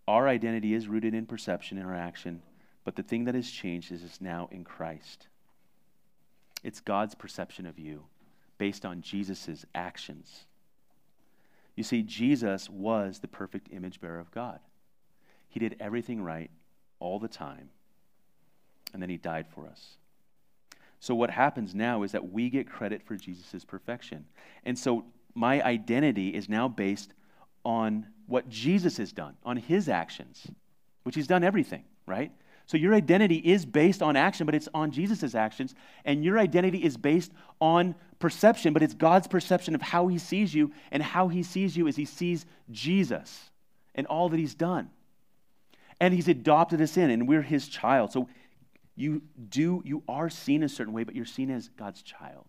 Our 0.08 0.28
identity 0.28 0.74
is 0.74 0.88
rooted 0.88 1.14
in 1.14 1.26
perception 1.26 1.78
and 1.78 1.88
our 1.88 1.96
action, 1.96 2.42
but 2.84 2.96
the 2.96 3.04
thing 3.04 3.26
that 3.26 3.36
has 3.36 3.50
changed 3.50 3.92
is 3.92 4.04
it's 4.04 4.22
now 4.22 4.48
in 4.52 4.64
Christ. 4.64 5.28
It's 6.64 6.80
God's 6.80 7.16
perception 7.16 7.66
of 7.66 7.80
you 7.80 8.04
based 8.58 8.86
on 8.86 9.02
Jesus' 9.02 9.66
actions. 9.74 10.46
You 11.76 11.84
see, 11.84 12.04
Jesus 12.04 12.70
was 12.70 13.20
the 13.20 13.28
perfect 13.28 13.70
image 13.72 14.00
bearer 14.00 14.20
of 14.20 14.32
God. 14.32 14.60
He 15.52 15.60
did 15.60 15.76
everything 15.82 16.24
right 16.24 16.50
all 17.00 17.20
the 17.20 17.28
time, 17.28 17.70
and 18.94 19.02
then 19.02 19.10
he 19.10 19.18
died 19.18 19.48
for 19.54 19.68
us. 19.68 19.98
So, 21.02 21.14
what 21.14 21.30
happens 21.30 21.76
now 21.76 22.04
is 22.04 22.14
that 22.14 22.32
we 22.32 22.50
get 22.50 22.70
credit 22.70 23.04
for 23.04 23.18
Jesus' 23.18 23.66
perfection. 23.66 24.26
And 24.64 24.80
so, 24.80 25.04
my 25.36 25.62
identity 25.62 26.30
is 26.30 26.48
now 26.48 26.70
based 26.70 27.14
on 27.66 28.08
what 28.28 28.48
Jesus 28.48 28.98
has 28.98 29.12
done, 29.12 29.36
on 29.44 29.58
his 29.58 29.90
actions, 29.90 30.48
which 31.04 31.16
he's 31.16 31.28
done 31.28 31.44
everything, 31.44 31.84
right? 32.06 32.32
So, 32.66 32.78
your 32.78 32.94
identity 32.94 33.38
is 33.38 33.66
based 33.66 34.02
on 34.02 34.16
action, 34.16 34.46
but 34.46 34.56
it's 34.56 34.70
on 34.74 34.92
Jesus' 34.92 35.36
actions. 35.36 35.76
And 36.06 36.24
your 36.24 36.40
identity 36.40 36.82
is 36.82 36.96
based 36.96 37.34
on 37.60 37.94
perception, 38.20 38.72
but 38.72 38.84
it's 38.84 38.94
God's 38.94 39.28
perception 39.28 39.76
of 39.76 39.82
how 39.82 40.08
he 40.08 40.18
sees 40.18 40.54
you. 40.54 40.72
And 40.92 41.04
how 41.04 41.28
he 41.28 41.44
sees 41.44 41.76
you 41.76 41.88
is 41.88 41.98
he 41.98 42.06
sees 42.06 42.46
Jesus 42.70 43.50
and 43.96 44.08
all 44.08 44.30
that 44.30 44.40
he's 44.40 44.56
done 44.56 44.92
and 46.02 46.14
he's 46.14 46.28
adopted 46.28 46.82
us 46.82 46.98
in 46.98 47.10
and 47.10 47.28
we're 47.28 47.44
his 47.44 47.70
child. 47.70 48.12
So 48.12 48.28
you 48.96 49.22
do 49.50 49.82
you 49.86 50.04
are 50.08 50.30
seen 50.30 50.64
a 50.64 50.70
certain 50.70 50.94
way 50.94 51.04
but 51.04 51.16
you're 51.16 51.26
seen 51.26 51.50
as 51.50 51.70
god's 51.70 52.02
child 52.02 52.46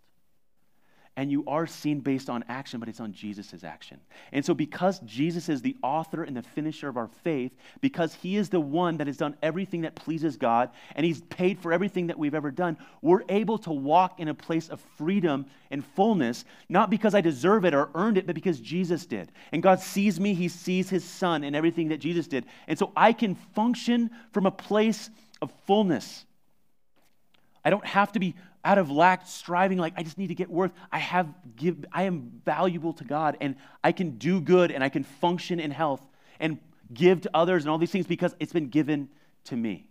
and 1.16 1.30
you 1.30 1.44
are 1.46 1.66
seen 1.66 2.00
based 2.00 2.30
on 2.30 2.42
action, 2.48 2.80
but 2.80 2.88
it's 2.88 3.00
on 3.00 3.12
Jesus' 3.12 3.64
action. 3.64 4.00
And 4.32 4.44
so, 4.44 4.54
because 4.54 4.98
Jesus 5.00 5.50
is 5.50 5.60
the 5.60 5.76
author 5.82 6.22
and 6.22 6.34
the 6.34 6.42
finisher 6.42 6.88
of 6.88 6.96
our 6.96 7.08
faith, 7.22 7.52
because 7.82 8.14
he 8.14 8.36
is 8.36 8.48
the 8.48 8.60
one 8.60 8.96
that 8.96 9.06
has 9.06 9.18
done 9.18 9.36
everything 9.42 9.82
that 9.82 9.94
pleases 9.94 10.36
God, 10.38 10.70
and 10.96 11.04
he's 11.04 11.20
paid 11.22 11.58
for 11.58 11.70
everything 11.72 12.06
that 12.06 12.18
we've 12.18 12.34
ever 12.34 12.50
done, 12.50 12.78
we're 13.02 13.24
able 13.28 13.58
to 13.58 13.72
walk 13.72 14.20
in 14.20 14.28
a 14.28 14.34
place 14.34 14.70
of 14.70 14.80
freedom 14.96 15.44
and 15.70 15.84
fullness, 15.84 16.46
not 16.70 16.88
because 16.88 17.14
I 17.14 17.20
deserve 17.20 17.66
it 17.66 17.74
or 17.74 17.90
earned 17.94 18.16
it, 18.16 18.26
but 18.26 18.34
because 18.34 18.58
Jesus 18.58 19.04
did. 19.04 19.30
And 19.52 19.62
God 19.62 19.80
sees 19.80 20.18
me, 20.18 20.32
he 20.32 20.48
sees 20.48 20.88
his 20.88 21.04
son 21.04 21.44
and 21.44 21.54
everything 21.54 21.88
that 21.88 21.98
Jesus 21.98 22.26
did. 22.26 22.46
And 22.66 22.78
so, 22.78 22.90
I 22.96 23.12
can 23.12 23.34
function 23.34 24.10
from 24.32 24.46
a 24.46 24.50
place 24.50 25.10
of 25.42 25.52
fullness. 25.66 26.24
I 27.64 27.70
don't 27.70 27.86
have 27.86 28.12
to 28.12 28.18
be 28.18 28.34
out 28.64 28.78
of 28.78 28.90
lack, 28.90 29.26
striving, 29.26 29.78
like 29.78 29.94
I 29.96 30.02
just 30.02 30.18
need 30.18 30.28
to 30.28 30.34
get 30.34 30.50
worth. 30.50 30.72
I 30.90 30.98
have 30.98 31.28
give 31.56 31.84
I 31.92 32.04
am 32.04 32.40
valuable 32.44 32.92
to 32.94 33.04
God 33.04 33.36
and 33.40 33.56
I 33.82 33.92
can 33.92 34.18
do 34.18 34.40
good 34.40 34.70
and 34.70 34.84
I 34.84 34.88
can 34.88 35.04
function 35.04 35.58
in 35.58 35.70
health 35.70 36.02
and 36.38 36.58
give 36.92 37.22
to 37.22 37.30
others 37.34 37.64
and 37.64 37.70
all 37.70 37.78
these 37.78 37.90
things 37.90 38.06
because 38.06 38.34
it's 38.38 38.52
been 38.52 38.68
given 38.68 39.08
to 39.44 39.56
me. 39.56 39.86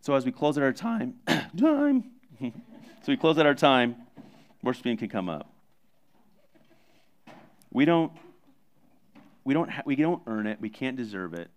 So 0.00 0.14
as 0.14 0.24
we 0.24 0.32
close 0.32 0.56
at 0.56 0.62
our 0.62 0.72
time, 0.72 1.14
time. 1.26 2.04
so 2.40 2.52
we 3.08 3.16
close 3.16 3.38
at 3.38 3.46
our 3.46 3.54
time, 3.54 3.96
worship 4.62 4.84
can 4.84 5.08
come 5.08 5.28
up. 5.28 5.50
We 7.72 7.84
don't 7.84 8.12
we 9.44 9.54
don't 9.54 9.70
ha- 9.70 9.82
we 9.84 9.96
don't 9.96 10.22
earn 10.26 10.46
it, 10.46 10.60
we 10.60 10.70
can't 10.70 10.96
deserve 10.96 11.34
it. 11.34 11.50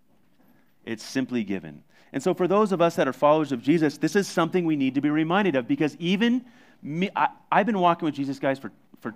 It's 0.84 1.04
simply 1.04 1.44
given. 1.44 1.82
And 2.12 2.22
so, 2.22 2.34
for 2.34 2.48
those 2.48 2.72
of 2.72 2.80
us 2.80 2.96
that 2.96 3.06
are 3.06 3.12
followers 3.12 3.52
of 3.52 3.62
Jesus, 3.62 3.98
this 3.98 4.16
is 4.16 4.26
something 4.26 4.64
we 4.64 4.76
need 4.76 4.94
to 4.94 5.00
be 5.00 5.10
reminded 5.10 5.54
of 5.54 5.68
because 5.68 5.96
even 5.98 6.44
me, 6.82 7.10
I, 7.14 7.28
have 7.52 7.66
been 7.66 7.78
walking 7.78 8.06
with 8.06 8.14
Jesus, 8.14 8.38
guys, 8.38 8.58
for, 8.58 8.72
for 9.00 9.14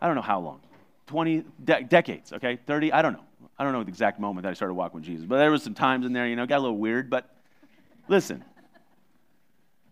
I 0.00 0.06
don't 0.06 0.14
know 0.14 0.22
how 0.22 0.40
long 0.40 0.60
20 1.06 1.44
de- 1.64 1.82
decades, 1.84 2.32
okay? 2.32 2.58
30, 2.66 2.92
I 2.92 3.02
don't 3.02 3.14
know. 3.14 3.24
I 3.58 3.64
don't 3.64 3.72
know 3.72 3.82
the 3.82 3.88
exact 3.88 4.18
moment 4.18 4.44
that 4.44 4.50
I 4.50 4.54
started 4.54 4.74
walking 4.74 5.00
with 5.00 5.04
Jesus, 5.04 5.26
but 5.26 5.38
there 5.38 5.50
was 5.50 5.62
some 5.62 5.74
times 5.74 6.06
in 6.06 6.12
there, 6.12 6.26
you 6.26 6.36
know, 6.36 6.46
got 6.46 6.58
a 6.58 6.62
little 6.62 6.78
weird. 6.78 7.10
But 7.10 7.28
listen, 8.08 8.44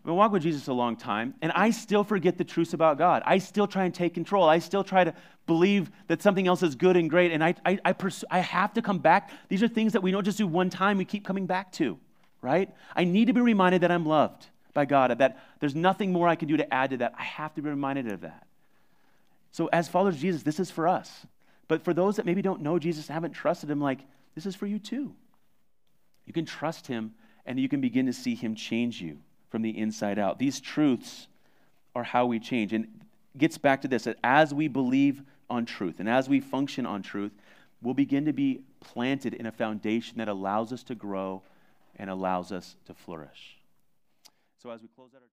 I've 0.01 0.05
been 0.05 0.15
walking 0.15 0.33
with 0.33 0.43
Jesus 0.43 0.67
a 0.67 0.73
long 0.73 0.95
time, 0.95 1.35
and 1.41 1.51
I 1.51 1.69
still 1.69 2.03
forget 2.03 2.37
the 2.37 2.43
truths 2.43 2.73
about 2.73 2.97
God. 2.97 3.21
I 3.25 3.37
still 3.37 3.67
try 3.67 3.85
and 3.85 3.93
take 3.93 4.13
control. 4.13 4.49
I 4.49 4.59
still 4.59 4.83
try 4.83 5.03
to 5.03 5.13
believe 5.45 5.91
that 6.07 6.21
something 6.21 6.47
else 6.47 6.63
is 6.63 6.75
good 6.75 6.97
and 6.97 7.09
great, 7.09 7.31
and 7.31 7.43
I, 7.43 7.53
I, 7.65 7.79
I, 7.85 7.93
pursue, 7.93 8.25
I 8.31 8.39
have 8.39 8.73
to 8.73 8.81
come 8.81 8.97
back. 8.97 9.29
These 9.47 9.61
are 9.61 9.67
things 9.67 9.93
that 9.93 10.01
we 10.01 10.11
don't 10.11 10.23
just 10.23 10.39
do 10.39 10.47
one 10.47 10.69
time, 10.69 10.97
we 10.97 11.05
keep 11.05 11.25
coming 11.25 11.45
back 11.45 11.71
to 11.73 11.99
right? 12.41 12.69
I 12.95 13.03
need 13.03 13.25
to 13.25 13.33
be 13.33 13.41
reminded 13.41 13.81
that 13.81 13.91
I'm 13.91 14.05
loved 14.05 14.47
by 14.73 14.85
God, 14.85 15.17
that 15.19 15.37
there's 15.59 15.75
nothing 15.75 16.11
more 16.11 16.27
I 16.27 16.35
can 16.35 16.47
do 16.47 16.57
to 16.57 16.73
add 16.73 16.91
to 16.91 16.97
that. 16.97 17.13
I 17.17 17.23
have 17.23 17.53
to 17.55 17.61
be 17.61 17.69
reminded 17.69 18.11
of 18.11 18.21
that. 18.21 18.47
So, 19.51 19.67
as 19.67 19.87
followers 19.87 20.15
of 20.15 20.21
Jesus, 20.21 20.43
this 20.43 20.59
is 20.59 20.71
for 20.71 20.87
us. 20.87 21.25
But 21.67 21.83
for 21.83 21.93
those 21.93 22.15
that 22.15 22.25
maybe 22.25 22.41
don't 22.41 22.61
know 22.61 22.79
Jesus, 22.79 23.07
haven't 23.07 23.33
trusted 23.33 23.69
him, 23.69 23.81
like, 23.81 23.99
this 24.35 24.45
is 24.45 24.55
for 24.55 24.65
you 24.65 24.79
too. 24.79 25.13
You 26.25 26.33
can 26.33 26.45
trust 26.45 26.87
him 26.87 27.13
and 27.45 27.59
you 27.59 27.67
can 27.67 27.81
begin 27.81 28.05
to 28.05 28.13
see 28.13 28.35
him 28.35 28.55
change 28.55 29.01
you 29.01 29.17
from 29.51 29.61
the 29.61 29.77
inside 29.77 30.17
out. 30.17 30.39
These 30.39 30.59
truths 30.59 31.27
are 31.93 32.03
how 32.03 32.25
we 32.25 32.39
change. 32.39 32.73
And 32.73 32.87
gets 33.37 33.57
back 33.57 33.81
to 33.81 33.87
this 33.87 34.05
that 34.05 34.17
as 34.23 34.53
we 34.53 34.67
believe 34.67 35.21
on 35.49 35.65
truth 35.65 35.99
and 35.99 36.09
as 36.09 36.27
we 36.27 36.39
function 36.39 36.85
on 36.85 37.01
truth, 37.01 37.31
we'll 37.81 37.93
begin 37.93 38.25
to 38.25 38.33
be 38.33 38.61
planted 38.79 39.33
in 39.33 39.45
a 39.45 39.51
foundation 39.51 40.17
that 40.17 40.27
allows 40.27 40.71
us 40.73 40.83
to 40.83 40.95
grow 40.95 41.43
and 41.97 42.09
allows 42.09 42.51
us 42.51 42.75
to 42.85 42.93
flourish. 42.93 43.57
So 44.57 44.69
as 44.69 44.81
we 44.81 44.87
close 44.87 45.09
out 45.15 45.21
our 45.21 45.30